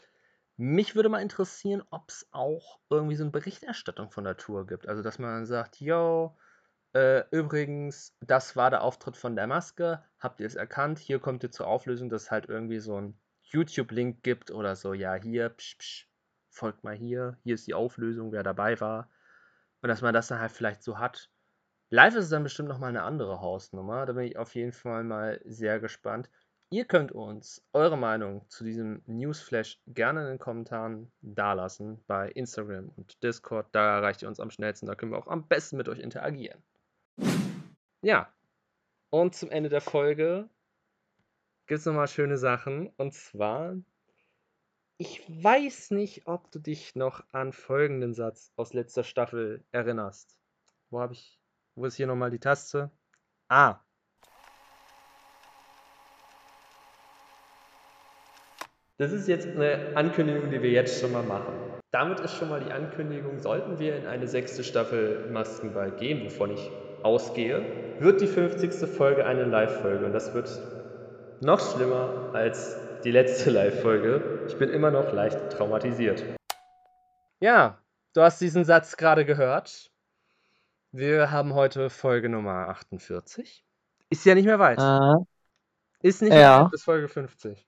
Mich 0.64 0.96
würde 0.96 1.10
mal 1.10 1.24
interessieren, 1.24 1.82
ob 1.90 2.10
es 2.10 2.28
auch 2.30 2.80
irgendwie 2.92 3.16
so 3.16 3.24
eine 3.24 3.32
Berichterstattung 3.32 4.12
von 4.12 4.26
der 4.26 4.38
Tour 4.38 4.68
gibt. 4.68 4.88
Also, 4.88 5.02
dass 5.02 5.18
man 5.18 5.48
sagt, 5.48 5.82
yo, 5.82 6.38
äh, 6.94 7.24
übrigens, 7.32 8.16
das 8.20 8.56
war 8.56 8.70
der 8.70 8.84
Auftritt 8.84 9.18
von 9.18 9.36
der 9.36 9.48
Maske. 9.48 10.04
Habt 10.20 10.40
ihr 10.40 10.46
es 10.46 10.54
erkannt? 10.54 11.00
Hier 11.00 11.18
kommt 11.18 11.42
ihr 11.42 11.50
zur 11.50 11.66
Auflösung, 11.66 12.10
dass 12.10 12.26
es 12.26 12.32
halt 12.32 12.48
irgendwie 12.48 12.78
so 12.78 12.96
ein 13.02 13.20
YouTube-Link 13.42 14.22
gibt 14.22 14.52
oder 14.52 14.76
so. 14.76 14.94
Ja, 14.94 15.16
hier, 15.16 15.50
psch, 15.50 15.78
psch, 15.80 16.08
folgt 16.52 16.84
mal 16.84 16.94
hier. 16.94 17.40
Hier 17.42 17.56
ist 17.56 17.66
die 17.66 17.74
Auflösung, 17.74 18.32
wer 18.32 18.44
dabei 18.44 18.80
war. 18.80 19.10
Und 19.82 19.90
dass 19.90 20.04
man 20.04 20.14
das 20.14 20.28
dann 20.28 20.42
halt 20.42 20.52
vielleicht 20.52 20.84
so 20.84 21.00
hat. 21.00 21.32
Live 21.90 22.14
ist 22.14 22.26
es 22.26 22.30
dann 22.30 22.44
bestimmt 22.44 22.70
nochmal 22.70 22.90
eine 22.90 23.02
andere 23.02 23.42
Hausnummer. 23.42 24.06
Da 24.06 24.14
bin 24.14 24.26
ich 24.26 24.38
auf 24.38 24.54
jeden 24.54 24.74
Fall 24.74 25.04
mal 25.06 25.42
sehr 25.44 25.80
gespannt. 25.80 26.30
Ihr 26.74 26.86
könnt 26.86 27.12
uns 27.12 27.62
eure 27.74 27.98
Meinung 27.98 28.46
zu 28.48 28.64
diesem 28.64 29.04
Newsflash 29.06 29.78
gerne 29.88 30.22
in 30.22 30.28
den 30.28 30.40
Kommentaren 30.40 31.12
dalassen 31.22 32.02
bei 32.08 32.30
Instagram 32.30 32.94
und 32.96 33.22
Discord. 33.22 33.68
Da 33.74 33.98
erreicht 33.98 34.22
ihr 34.22 34.30
uns 34.30 34.40
am 34.40 34.52
schnellsten. 34.52 34.86
Da 34.86 34.96
können 34.96 35.12
wir 35.12 35.18
auch 35.18 35.28
am 35.28 35.50
besten 35.50 35.76
mit 35.76 35.90
euch 35.90 36.00
interagieren. 36.00 36.64
Ja, 38.02 38.34
und 39.10 39.36
zum 39.36 39.52
Ende 39.52 39.68
der 39.68 39.82
Folge 39.82 40.50
gibt 41.68 41.82
es 41.82 41.86
nochmal 41.86 42.08
schöne 42.08 42.38
Sachen. 42.38 42.88
Und 42.96 43.14
zwar, 43.14 43.76
ich 44.98 45.28
weiß 45.44 45.92
nicht, 45.92 46.26
ob 46.26 46.52
du 46.52 46.60
dich 46.60 46.96
noch 46.96 47.22
an 47.34 47.52
folgenden 47.52 48.14
Satz 48.14 48.54
aus 48.56 48.72
letzter 48.72 49.04
Staffel 49.04 49.62
erinnerst. 49.74 50.40
Wo 50.90 51.02
habe 51.02 51.12
ich, 51.12 51.38
wo 51.76 51.84
ist 51.84 51.96
hier 51.96 52.08
nochmal 52.08 52.32
die 52.32 52.40
Taste? 52.40 52.92
Ah, 53.50 53.82
Das 59.02 59.12
ist 59.14 59.28
jetzt 59.28 59.48
eine 59.48 59.96
Ankündigung, 59.96 60.52
die 60.52 60.62
wir 60.62 60.70
jetzt 60.70 61.02
schon 61.02 61.12
mal 61.12 61.24
machen. 61.24 61.56
Damit 61.90 62.20
ist 62.20 62.36
schon 62.36 62.50
mal 62.50 62.60
die 62.60 62.72
Ankündigung, 62.72 63.40
sollten 63.40 63.80
wir 63.80 63.96
in 63.96 64.06
eine 64.06 64.28
sechste 64.28 64.64
Staffel 64.64 65.28
Maskenball 65.32 65.90
gehen, 65.90 66.24
wovon 66.24 66.52
ich 66.52 66.70
ausgehe, 67.02 67.66
wird 67.98 68.22
die 68.22 68.28
50. 68.28 68.88
Folge 68.88 69.26
eine 69.26 69.46
Live-Folge. 69.46 70.06
Und 70.06 70.14
das 70.14 70.36
wird 70.36 70.52
noch 71.42 71.60
schlimmer 71.60 72.30
als 72.34 72.78
die 73.04 73.10
letzte 73.10 73.50
Live-Folge. 73.50 74.46
Ich 74.48 74.60
bin 74.60 74.70
immer 74.70 74.92
noch 74.92 75.12
leicht 75.12 75.50
traumatisiert. 75.50 76.24
Ja, 77.40 77.80
du 78.14 78.22
hast 78.22 78.40
diesen 78.40 78.66
Satz 78.66 78.98
gerade 78.98 79.26
gehört. 79.26 79.90
Wir 80.92 81.32
haben 81.32 81.56
heute 81.56 81.90
Folge 81.90 82.30
Nummer 82.30 82.68
48. 82.70 83.66
Ist 84.12 84.26
ja 84.28 84.36
nicht 84.36 84.46
mehr 84.46 84.60
weit. 84.60 84.78
Äh, 84.78 85.26
Ist 86.08 86.22
nicht 86.22 86.34
Ja. 86.34 86.38
mehr 86.38 86.64
weit 86.66 86.72
bis 86.72 86.84
Folge 86.84 87.08
50. 87.08 87.68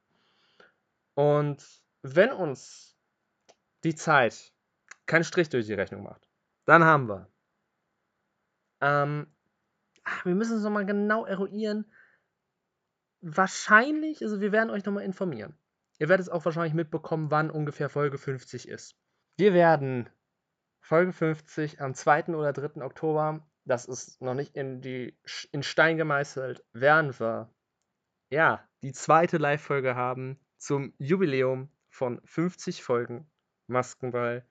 Und 1.15 1.63
wenn 2.01 2.31
uns 2.31 2.97
die 3.83 3.95
Zeit 3.95 4.53
keinen 5.05 5.23
Strich 5.23 5.49
durch 5.49 5.65
die 5.65 5.73
Rechnung 5.73 6.03
macht, 6.03 6.29
dann 6.65 6.83
haben 6.83 7.07
wir. 7.07 7.31
Ähm, 8.81 9.27
ah, 10.03 10.25
wir 10.25 10.35
müssen 10.35 10.57
es 10.57 10.63
nochmal 10.63 10.85
genau 10.85 11.25
eruieren. 11.25 11.91
Wahrscheinlich, 13.21 14.21
also 14.21 14.41
wir 14.41 14.51
werden 14.51 14.69
euch 14.69 14.85
nochmal 14.85 15.03
informieren. 15.03 15.57
Ihr 15.99 16.09
werdet 16.09 16.25
es 16.25 16.31
auch 16.31 16.43
wahrscheinlich 16.43 16.73
mitbekommen, 16.73 17.31
wann 17.31 17.49
ungefähr 17.49 17.89
Folge 17.89 18.17
50 18.17 18.67
ist. 18.67 18.97
Wir 19.37 19.53
werden 19.53 20.09
Folge 20.81 21.13
50 21.13 21.81
am 21.81 21.93
2. 21.93 22.35
oder 22.35 22.51
3. 22.51 22.83
Oktober, 22.83 23.47
das 23.63 23.85
ist 23.85 24.21
noch 24.21 24.33
nicht 24.33 24.55
in, 24.57 24.81
die, 24.81 25.17
in 25.51 25.63
Stein 25.63 25.95
gemeißelt, 25.97 26.65
werden 26.73 27.17
wir 27.19 27.53
ja 28.29 28.67
die 28.81 28.91
zweite 28.91 29.37
Live-Folge 29.37 29.95
haben 29.95 30.42
zum 30.63 30.93
Jubiläum 30.97 31.69
von 31.89 32.21
50 32.23 32.83
Folgen 32.83 33.29
Maskenball. 33.67 34.47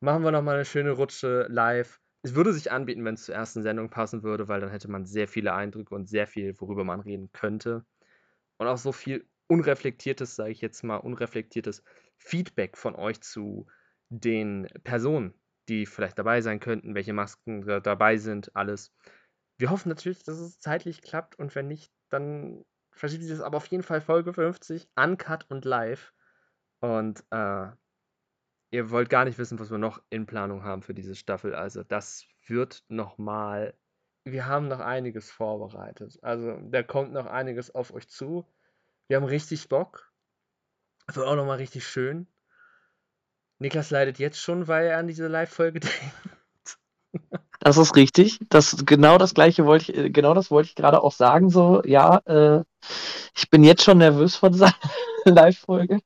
Machen 0.00 0.24
wir 0.24 0.32
nochmal 0.32 0.56
eine 0.56 0.64
schöne 0.64 0.90
Rutsche 0.90 1.46
live. 1.48 2.00
Es 2.22 2.34
würde 2.34 2.52
sich 2.52 2.72
anbieten, 2.72 3.04
wenn 3.04 3.14
es 3.14 3.26
zur 3.26 3.36
ersten 3.36 3.62
Sendung 3.62 3.88
passen 3.88 4.24
würde, 4.24 4.48
weil 4.48 4.60
dann 4.60 4.70
hätte 4.70 4.90
man 4.90 5.06
sehr 5.06 5.28
viele 5.28 5.54
Eindrücke 5.54 5.94
und 5.94 6.08
sehr 6.08 6.26
viel, 6.26 6.60
worüber 6.60 6.82
man 6.82 7.00
reden 7.00 7.30
könnte. 7.32 7.84
Und 8.58 8.66
auch 8.66 8.76
so 8.76 8.90
viel 8.90 9.28
unreflektiertes, 9.46 10.34
sage 10.34 10.50
ich 10.50 10.60
jetzt 10.60 10.82
mal, 10.82 10.96
unreflektiertes 10.96 11.84
Feedback 12.18 12.76
von 12.76 12.96
euch 12.96 13.20
zu 13.20 13.68
den 14.08 14.66
Personen, 14.82 15.32
die 15.68 15.86
vielleicht 15.86 16.18
dabei 16.18 16.40
sein 16.40 16.58
könnten, 16.58 16.96
welche 16.96 17.12
Masken 17.12 17.62
da 17.62 17.78
dabei 17.78 18.16
sind, 18.16 18.54
alles. 18.56 18.92
Wir 19.58 19.70
hoffen 19.70 19.90
natürlich, 19.90 20.24
dass 20.24 20.38
es 20.38 20.58
zeitlich 20.58 21.02
klappt 21.02 21.38
und 21.38 21.54
wenn 21.54 21.68
nicht, 21.68 21.92
dann 22.08 22.64
verschiebt 22.92 23.22
sich 23.22 23.32
das 23.32 23.40
aber 23.40 23.56
auf 23.56 23.66
jeden 23.66 23.82
Fall 23.82 24.00
Folge 24.00 24.32
50, 24.32 24.88
uncut 24.96 25.46
und 25.50 25.64
live. 25.64 26.12
Und 26.80 27.24
äh, 27.30 27.68
ihr 28.70 28.90
wollt 28.90 29.08
gar 29.08 29.24
nicht 29.24 29.38
wissen, 29.38 29.58
was 29.58 29.70
wir 29.70 29.78
noch 29.78 30.02
in 30.10 30.26
Planung 30.26 30.64
haben 30.64 30.82
für 30.82 30.94
diese 30.94 31.14
Staffel. 31.14 31.54
Also 31.54 31.84
das 31.84 32.26
wird 32.46 32.82
nochmal, 32.88 33.74
wir 34.24 34.46
haben 34.46 34.68
noch 34.68 34.80
einiges 34.80 35.30
vorbereitet. 35.30 36.18
Also 36.22 36.58
da 36.70 36.82
kommt 36.82 37.12
noch 37.12 37.26
einiges 37.26 37.74
auf 37.74 37.92
euch 37.92 38.08
zu. 38.08 38.46
Wir 39.08 39.16
haben 39.16 39.24
richtig 39.24 39.68
Bock. 39.68 40.12
Es 41.06 41.16
wird 41.16 41.26
auch 41.26 41.36
nochmal 41.36 41.58
richtig 41.58 41.86
schön. 41.86 42.26
Niklas 43.58 43.90
leidet 43.90 44.18
jetzt 44.18 44.38
schon, 44.38 44.68
weil 44.68 44.86
er 44.86 44.98
an 44.98 45.06
diese 45.06 45.28
Live-Folge 45.28 45.80
denkt. 45.80 46.78
das 47.60 47.76
ist 47.76 47.94
richtig. 47.94 48.40
Das 48.48 48.84
genau 48.86 49.18
das 49.18 49.34
gleiche 49.34 49.66
wollte 49.66 49.92
ich, 49.92 49.98
äh, 49.98 50.10
genau 50.10 50.34
das 50.34 50.50
wollte 50.50 50.68
ich 50.68 50.74
gerade 50.74 51.02
auch 51.02 51.12
sagen. 51.12 51.50
So, 51.50 51.82
ja, 51.84 52.18
äh, 52.24 52.64
ich 53.34 53.50
bin 53.50 53.64
jetzt 53.64 53.82
schon 53.82 53.98
nervös 53.98 54.36
vor 54.36 54.50
dieser 54.50 54.74
Live-Folge. 55.24 56.00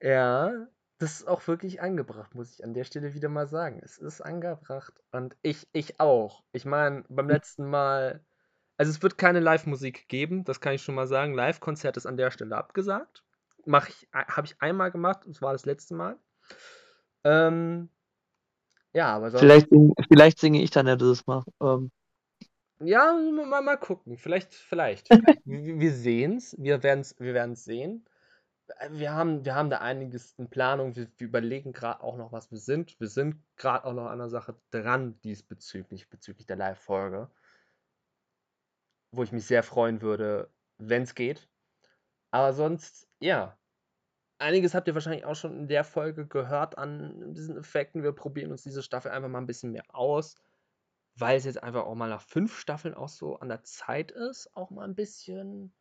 Ja, 0.00 0.66
das 0.98 1.20
ist 1.20 1.28
auch 1.28 1.46
wirklich 1.46 1.80
angebracht, 1.80 2.34
muss 2.34 2.52
ich 2.52 2.64
an 2.64 2.74
der 2.74 2.84
Stelle 2.84 3.14
wieder 3.14 3.28
mal 3.28 3.46
sagen. 3.46 3.80
Es 3.82 3.98
ist 3.98 4.20
angebracht. 4.20 4.92
Und 5.12 5.36
ich, 5.42 5.66
ich 5.72 5.98
auch. 5.98 6.44
Ich 6.52 6.64
meine, 6.64 7.04
beim 7.08 7.28
letzten 7.28 7.68
Mal. 7.68 8.24
Also 8.76 8.90
es 8.90 9.02
wird 9.02 9.18
keine 9.18 9.40
Live-Musik 9.40 10.08
geben, 10.08 10.44
das 10.44 10.60
kann 10.60 10.72
ich 10.72 10.82
schon 10.82 10.94
mal 10.94 11.06
sagen. 11.06 11.34
Live-Konzert 11.34 11.98
ist 11.98 12.06
an 12.06 12.16
der 12.16 12.30
Stelle 12.30 12.56
abgesagt. 12.56 13.24
Mach 13.66 13.88
ich, 13.88 14.08
habe 14.12 14.46
ich 14.46 14.56
einmal 14.60 14.90
gemacht, 14.90 15.20
das 15.26 15.42
war 15.42 15.52
das 15.52 15.66
letzte 15.66 15.94
Mal. 15.94 16.18
Ähm, 17.24 17.90
ja, 18.92 19.14
aber 19.14 19.30
sonst. 19.30 19.42
Vielleicht, 19.42 19.68
vielleicht 20.10 20.38
singe 20.38 20.62
ich 20.62 20.70
dann 20.70 20.86
ja 20.86 20.96
dieses 20.96 21.26
Mal. 21.26 21.44
Ähm, 21.62 21.90
Ja, 22.82 23.12
mal, 23.12 23.62
mal 23.62 23.76
gucken. 23.76 24.16
Vielleicht, 24.16 24.54
vielleicht. 24.54 25.10
wir 25.44 25.78
wir 25.80 25.92
sehen's. 25.92 26.56
Wir 26.58 26.82
werden's, 26.82 27.14
wir 27.18 27.34
werden's 27.34 27.64
sehen. 27.64 28.06
Äh, 28.78 28.90
Wir 28.92 29.12
haben, 29.12 29.44
wir 29.44 29.54
haben 29.54 29.70
da 29.70 29.78
einiges 29.78 30.32
in 30.38 30.48
Planung. 30.48 30.96
Wir, 30.96 31.08
wir 31.18 31.26
überlegen 31.28 31.72
gerade 31.72 32.02
auch 32.02 32.16
noch, 32.16 32.32
was 32.32 32.50
wir 32.50 32.58
sind. 32.58 32.98
Wir 32.98 33.08
sind 33.08 33.42
gerade 33.56 33.84
auch 33.84 33.92
noch 33.92 34.06
an 34.06 34.14
einer 34.14 34.30
Sache 34.30 34.56
dran 34.70 35.20
diesbezüglich, 35.22 36.08
bezüglich 36.08 36.46
der 36.46 36.56
Live-Folge. 36.56 37.30
Wo 39.12 39.22
ich 39.22 39.32
mich 39.32 39.46
sehr 39.46 39.62
freuen 39.62 40.00
würde, 40.02 40.50
wenn 40.78 41.02
es 41.02 41.14
geht. 41.14 41.48
Aber 42.30 42.52
sonst, 42.54 43.08
ja. 43.20 43.58
Einiges 44.38 44.74
habt 44.74 44.88
ihr 44.88 44.94
wahrscheinlich 44.94 45.26
auch 45.26 45.36
schon 45.36 45.54
in 45.58 45.68
der 45.68 45.84
Folge 45.84 46.26
gehört 46.26 46.78
an 46.78 47.34
diesen 47.34 47.58
Effekten. 47.58 48.02
Wir 48.02 48.12
probieren 48.12 48.52
uns 48.52 48.62
diese 48.62 48.82
Staffel 48.82 49.10
einfach 49.10 49.28
mal 49.28 49.38
ein 49.38 49.46
bisschen 49.46 49.72
mehr 49.72 49.84
aus 49.94 50.36
weil 51.16 51.36
es 51.36 51.44
jetzt 51.44 51.62
einfach 51.62 51.84
auch 51.84 51.94
mal 51.94 52.08
nach 52.08 52.22
fünf 52.22 52.58
Staffeln 52.58 52.94
auch 52.94 53.08
so 53.08 53.36
an 53.36 53.48
der 53.48 53.62
Zeit 53.62 54.10
ist, 54.10 54.54
auch 54.56 54.70
mal 54.70 54.84
ein 54.84 54.94
bisschen, 54.94 55.74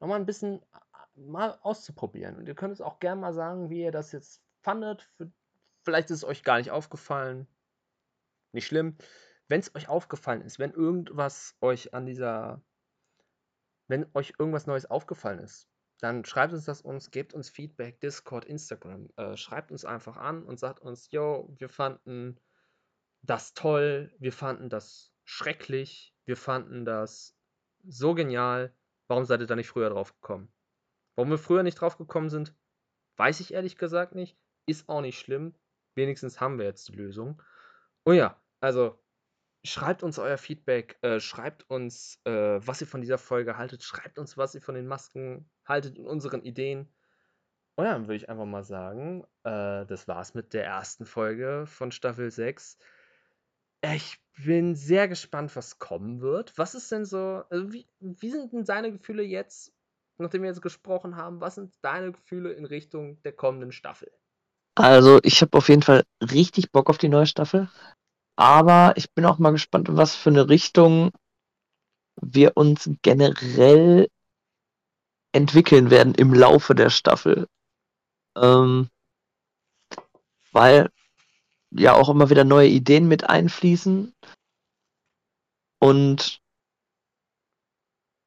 noch 0.00 0.08
mal 0.08 0.16
ein 0.16 0.26
bisschen 0.26 0.62
äh, 0.62 1.20
mal 1.20 1.58
auszuprobieren. 1.62 2.36
Und 2.36 2.46
ihr 2.46 2.54
könnt 2.54 2.72
es 2.72 2.80
auch 2.80 3.00
gerne 3.00 3.20
mal 3.20 3.34
sagen, 3.34 3.70
wie 3.70 3.82
ihr 3.82 3.92
das 3.92 4.12
jetzt 4.12 4.42
fandet. 4.62 5.10
Vielleicht 5.84 6.10
ist 6.10 6.18
es 6.18 6.24
euch 6.24 6.42
gar 6.42 6.58
nicht 6.58 6.70
aufgefallen. 6.70 7.46
Nicht 8.52 8.66
schlimm. 8.66 8.96
Wenn 9.48 9.60
es 9.60 9.74
euch 9.74 9.88
aufgefallen 9.88 10.42
ist, 10.42 10.58
wenn 10.58 10.72
irgendwas 10.72 11.56
euch 11.60 11.94
an 11.94 12.06
dieser, 12.06 12.62
wenn 13.88 14.06
euch 14.14 14.34
irgendwas 14.38 14.66
Neues 14.66 14.86
aufgefallen 14.86 15.40
ist, 15.40 15.68
dann 16.00 16.24
schreibt 16.24 16.52
uns 16.52 16.64
das 16.64 16.80
uns, 16.80 17.10
gebt 17.10 17.34
uns 17.34 17.50
Feedback, 17.50 18.00
Discord, 18.00 18.44
Instagram. 18.44 19.08
Äh, 19.16 19.36
schreibt 19.36 19.70
uns 19.70 19.84
einfach 19.84 20.16
an 20.16 20.44
und 20.44 20.58
sagt 20.58 20.80
uns, 20.80 21.10
yo, 21.10 21.48
wir 21.58 21.68
fanden 21.68 22.38
das 23.22 23.54
toll, 23.54 24.12
wir 24.18 24.32
fanden 24.32 24.68
das 24.68 25.12
schrecklich, 25.24 26.14
wir 26.24 26.36
fanden 26.36 26.84
das 26.84 27.36
so 27.84 28.14
genial. 28.14 28.74
Warum 29.08 29.24
seid 29.24 29.40
ihr 29.40 29.46
da 29.46 29.56
nicht 29.56 29.68
früher 29.68 29.90
drauf 29.90 30.14
gekommen? 30.20 30.52
Warum 31.16 31.30
wir 31.30 31.38
früher 31.38 31.62
nicht 31.62 31.80
drauf 31.80 31.98
gekommen 31.98 32.30
sind, 32.30 32.54
weiß 33.16 33.40
ich 33.40 33.52
ehrlich 33.52 33.76
gesagt 33.76 34.14
nicht. 34.14 34.38
Ist 34.66 34.88
auch 34.88 35.00
nicht 35.00 35.18
schlimm. 35.18 35.54
Wenigstens 35.94 36.40
haben 36.40 36.58
wir 36.58 36.66
jetzt 36.66 36.88
die 36.88 36.92
Lösung. 36.92 37.42
Oh 38.04 38.12
ja, 38.12 38.40
also 38.60 38.98
schreibt 39.64 40.02
uns 40.02 40.18
euer 40.18 40.38
Feedback, 40.38 40.98
äh, 41.02 41.20
schreibt 41.20 41.68
uns, 41.68 42.20
äh, 42.24 42.60
was 42.64 42.80
ihr 42.80 42.86
von 42.86 43.00
dieser 43.00 43.18
Folge 43.18 43.56
haltet, 43.56 43.82
schreibt 43.82 44.18
uns, 44.18 44.36
was 44.36 44.54
ihr 44.54 44.62
von 44.62 44.74
den 44.74 44.86
Masken 44.86 45.50
haltet 45.66 45.98
und 45.98 46.06
unseren 46.06 46.42
Ideen. 46.42 46.92
Und 47.76 47.84
ja, 47.84 47.92
dann 47.92 48.04
würde 48.04 48.16
ich 48.16 48.28
einfach 48.28 48.46
mal 48.46 48.64
sagen, 48.64 49.24
äh, 49.44 49.86
das 49.86 50.08
war's 50.08 50.34
mit 50.34 50.54
der 50.54 50.64
ersten 50.64 51.06
Folge 51.06 51.64
von 51.66 51.92
Staffel 51.92 52.30
6. 52.30 52.78
Ich 53.82 54.18
bin 54.44 54.74
sehr 54.74 55.08
gespannt, 55.08 55.54
was 55.56 55.78
kommen 55.78 56.20
wird. 56.20 56.56
Was 56.56 56.74
ist 56.74 56.90
denn 56.92 57.04
so, 57.04 57.42
also 57.50 57.72
wie, 57.72 57.86
wie 58.00 58.30
sind 58.30 58.52
denn 58.52 58.64
deine 58.64 58.92
Gefühle 58.92 59.22
jetzt, 59.22 59.72
nachdem 60.18 60.42
wir 60.42 60.48
jetzt 60.48 60.62
gesprochen 60.62 61.16
haben, 61.16 61.40
was 61.40 61.56
sind 61.56 61.74
deine 61.82 62.12
Gefühle 62.12 62.52
in 62.52 62.64
Richtung 62.64 63.20
der 63.22 63.32
kommenden 63.32 63.72
Staffel? 63.72 64.10
Also, 64.76 65.18
ich 65.22 65.42
habe 65.42 65.58
auf 65.58 65.68
jeden 65.68 65.82
Fall 65.82 66.04
richtig 66.20 66.70
Bock 66.72 66.88
auf 66.88 66.98
die 66.98 67.08
neue 67.08 67.26
Staffel. 67.26 67.68
Aber 68.36 68.94
ich 68.96 69.12
bin 69.12 69.26
auch 69.26 69.38
mal 69.38 69.50
gespannt, 69.50 69.88
was 69.90 70.14
für 70.14 70.30
eine 70.30 70.48
Richtung 70.48 71.10
wir 72.22 72.56
uns 72.56 72.88
generell 73.02 74.08
entwickeln 75.32 75.90
werden 75.90 76.14
im 76.14 76.32
Laufe 76.32 76.74
der 76.74 76.90
Staffel. 76.90 77.46
Ähm, 78.36 78.88
weil 80.52 80.90
ja 81.70 81.94
auch 81.94 82.08
immer 82.08 82.30
wieder 82.30 82.44
neue 82.44 82.68
Ideen 82.68 83.08
mit 83.08 83.28
einfließen. 83.28 84.14
Und 85.80 86.40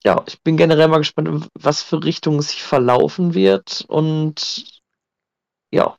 ja, 0.04 0.24
ich 0.28 0.42
bin 0.42 0.58
generell 0.58 0.88
mal 0.88 0.98
gespannt, 0.98 1.50
was 1.54 1.82
für 1.82 2.04
Richtung 2.04 2.40
es 2.40 2.50
sich 2.50 2.64
verlaufen 2.64 3.34
wird. 3.34 3.86
Und 3.88 4.82
ja, 5.72 5.98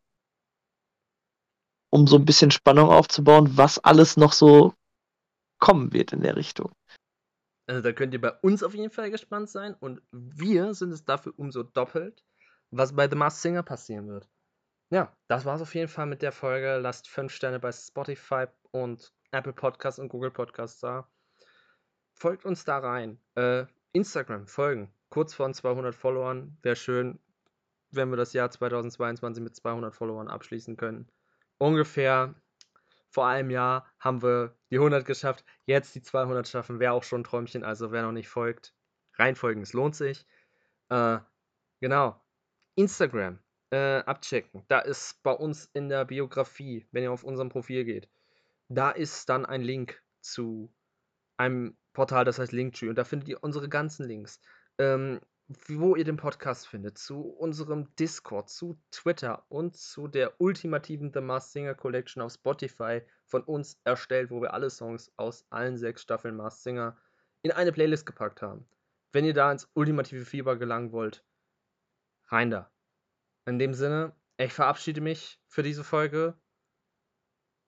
um 1.90 2.06
so 2.06 2.16
ein 2.16 2.24
bisschen 2.24 2.50
Spannung 2.50 2.90
aufzubauen, 2.90 3.56
was 3.56 3.78
alles 3.78 4.16
noch 4.16 4.32
so 4.32 4.74
kommen 5.58 5.92
wird 5.92 6.12
in 6.12 6.22
der 6.22 6.36
Richtung. 6.36 6.72
Also 7.66 7.80
da 7.80 7.92
könnt 7.92 8.12
ihr 8.12 8.20
bei 8.20 8.32
uns 8.42 8.62
auf 8.62 8.74
jeden 8.74 8.90
Fall 8.90 9.10
gespannt 9.10 9.48
sein 9.48 9.74
und 9.74 10.02
wir 10.10 10.74
sind 10.74 10.92
es 10.92 11.04
dafür 11.04 11.32
umso 11.36 11.62
doppelt, 11.62 12.22
was 12.70 12.94
bei 12.94 13.08
The 13.08 13.16
Masked 13.16 13.40
Singer 13.40 13.62
passieren 13.62 14.08
wird. 14.08 14.28
Ja, 14.90 15.16
das 15.28 15.44
war's 15.44 15.62
auf 15.62 15.74
jeden 15.74 15.88
Fall 15.88 16.06
mit 16.06 16.22
der 16.22 16.32
Folge. 16.32 16.78
Lasst 16.78 17.08
5 17.08 17.32
Sterne 17.32 17.58
bei 17.58 17.72
Spotify 17.72 18.46
und 18.70 19.12
Apple 19.32 19.52
Podcasts 19.52 19.98
und 19.98 20.08
Google 20.08 20.30
Podcasts 20.30 20.80
da. 20.80 21.08
Folgt 22.14 22.44
uns 22.44 22.64
da 22.64 22.78
rein. 22.78 23.18
Äh, 23.34 23.66
Instagram 23.92 24.46
folgen. 24.46 24.92
Kurz 25.08 25.34
vor 25.34 25.52
200 25.52 25.94
Followern. 25.94 26.56
Wäre 26.62 26.76
schön, 26.76 27.18
wenn 27.90 28.10
wir 28.10 28.16
das 28.16 28.32
Jahr 28.32 28.50
2022 28.50 29.42
mit 29.42 29.56
200 29.56 29.94
Followern 29.94 30.28
abschließen 30.28 30.76
können 30.76 31.10
ungefähr 31.58 32.34
vor 33.10 33.26
einem 33.26 33.50
Jahr 33.50 33.86
haben 33.98 34.22
wir 34.22 34.56
die 34.70 34.76
100 34.76 35.04
geschafft. 35.04 35.44
Jetzt 35.66 35.94
die 35.94 36.02
200 36.02 36.48
schaffen, 36.48 36.80
wäre 36.80 36.92
auch 36.92 37.04
schon 37.04 37.20
ein 37.20 37.24
Träumchen. 37.24 37.62
Also 37.62 37.92
wer 37.92 38.02
noch 38.02 38.12
nicht 38.12 38.28
folgt, 38.28 38.74
reinfolgen, 39.14 39.62
es 39.62 39.72
lohnt 39.72 39.94
sich. 39.94 40.26
Äh, 40.88 41.18
genau. 41.80 42.20
Instagram 42.74 43.38
äh, 43.74 44.04
abchecken. 44.06 44.62
Da 44.68 44.78
ist 44.78 45.22
bei 45.24 45.32
uns 45.32 45.68
in 45.72 45.88
der 45.88 46.04
Biografie, 46.04 46.86
wenn 46.92 47.02
ihr 47.02 47.12
auf 47.12 47.24
unserem 47.24 47.48
Profil 47.48 47.84
geht, 47.84 48.08
da 48.68 48.90
ist 48.90 49.28
dann 49.28 49.44
ein 49.44 49.62
Link 49.62 50.00
zu 50.20 50.72
einem 51.36 51.76
Portal, 51.92 52.24
das 52.24 52.38
heißt 52.38 52.52
Linktree. 52.52 52.88
Und 52.88 52.96
da 52.96 53.04
findet 53.04 53.28
ihr 53.28 53.42
unsere 53.42 53.68
ganzen 53.68 54.06
Links. 54.06 54.40
Ähm, 54.78 55.20
wo 55.68 55.94
ihr 55.94 56.04
den 56.04 56.16
Podcast 56.16 56.66
findet, 56.66 56.96
zu 56.96 57.20
unserem 57.20 57.94
Discord, 57.96 58.48
zu 58.48 58.80
Twitter 58.90 59.44
und 59.50 59.76
zu 59.76 60.08
der 60.08 60.40
ultimativen 60.40 61.12
The 61.12 61.20
Masked 61.20 61.52
Singer 61.52 61.74
Collection 61.74 62.22
auf 62.22 62.32
Spotify 62.32 63.02
von 63.26 63.42
uns 63.42 63.78
erstellt, 63.84 64.30
wo 64.30 64.40
wir 64.40 64.54
alle 64.54 64.70
Songs 64.70 65.12
aus 65.16 65.44
allen 65.50 65.76
sechs 65.76 66.02
Staffeln 66.02 66.36
Masked 66.36 66.62
Singer 66.62 66.96
in 67.42 67.50
eine 67.50 67.72
Playlist 67.72 68.06
gepackt 68.06 68.40
haben. 68.40 68.66
Wenn 69.12 69.26
ihr 69.26 69.34
da 69.34 69.52
ins 69.52 69.68
ultimative 69.74 70.24
Fieber 70.24 70.56
gelangen 70.56 70.92
wollt, 70.92 71.24
rein 72.28 72.50
da. 72.50 72.70
In 73.46 73.58
dem 73.58 73.74
Sinne, 73.74 74.14
ich 74.38 74.52
verabschiede 74.52 75.00
mich 75.00 75.38
für 75.48 75.62
diese 75.62 75.84
Folge 75.84 76.38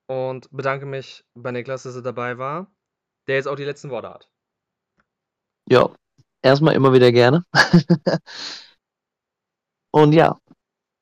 und 0.09 0.49
bedanke 0.51 0.87
mich 0.87 1.25
bei 1.35 1.53
Niklas, 1.53 1.83
dass 1.83 1.97
er 1.97 2.03
dabei 2.03 2.39
war, 2.39 2.71
der 3.27 3.37
jetzt 3.37 3.49
auch 3.49 3.57
die 3.57 3.65
letzten 3.65 3.91
Worte 3.91 4.11
hat. 4.11 4.31
Ja, 5.69 5.93
erstmal 6.43 6.75
immer 6.75 6.93
wieder 6.93 7.13
gerne. 7.13 7.45
Und 9.91 10.13
ja, 10.13 10.39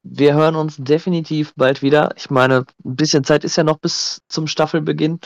wir 0.04 0.34
hören 0.34 0.54
uns 0.54 0.76
definitiv 0.76 1.52
bald 1.56 1.82
wieder. 1.82 2.14
Ich 2.16 2.30
meine, 2.30 2.64
ein 2.84 2.96
bisschen 2.96 3.24
Zeit 3.24 3.42
ist 3.42 3.56
ja 3.56 3.64
noch 3.64 3.78
bis 3.78 4.22
zum 4.28 4.46
Staffelbeginn. 4.46 5.18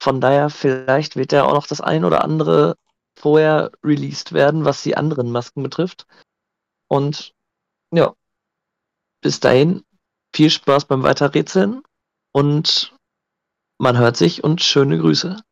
Von 0.00 0.20
daher, 0.20 0.50
vielleicht 0.50 1.16
wird 1.16 1.32
ja 1.32 1.44
auch 1.44 1.54
noch 1.54 1.66
das 1.66 1.80
ein 1.80 2.04
oder 2.04 2.22
andere 2.22 2.76
vorher 3.18 3.72
released 3.82 4.32
werden, 4.32 4.64
was 4.64 4.84
die 4.84 4.96
anderen 4.96 5.32
Masken 5.32 5.62
betrifft. 5.62 6.06
Und 6.86 7.34
ja, 7.92 8.14
bis 9.22 9.40
dahin 9.40 9.82
viel 10.34 10.50
Spaß 10.50 10.86
beim 10.86 11.02
Weiterrätseln 11.02 11.82
und 12.32 12.94
man 13.80 13.96
hört 13.98 14.16
sich 14.16 14.44
und 14.44 14.62
schöne 14.62 14.98
Grüße. 14.98 15.42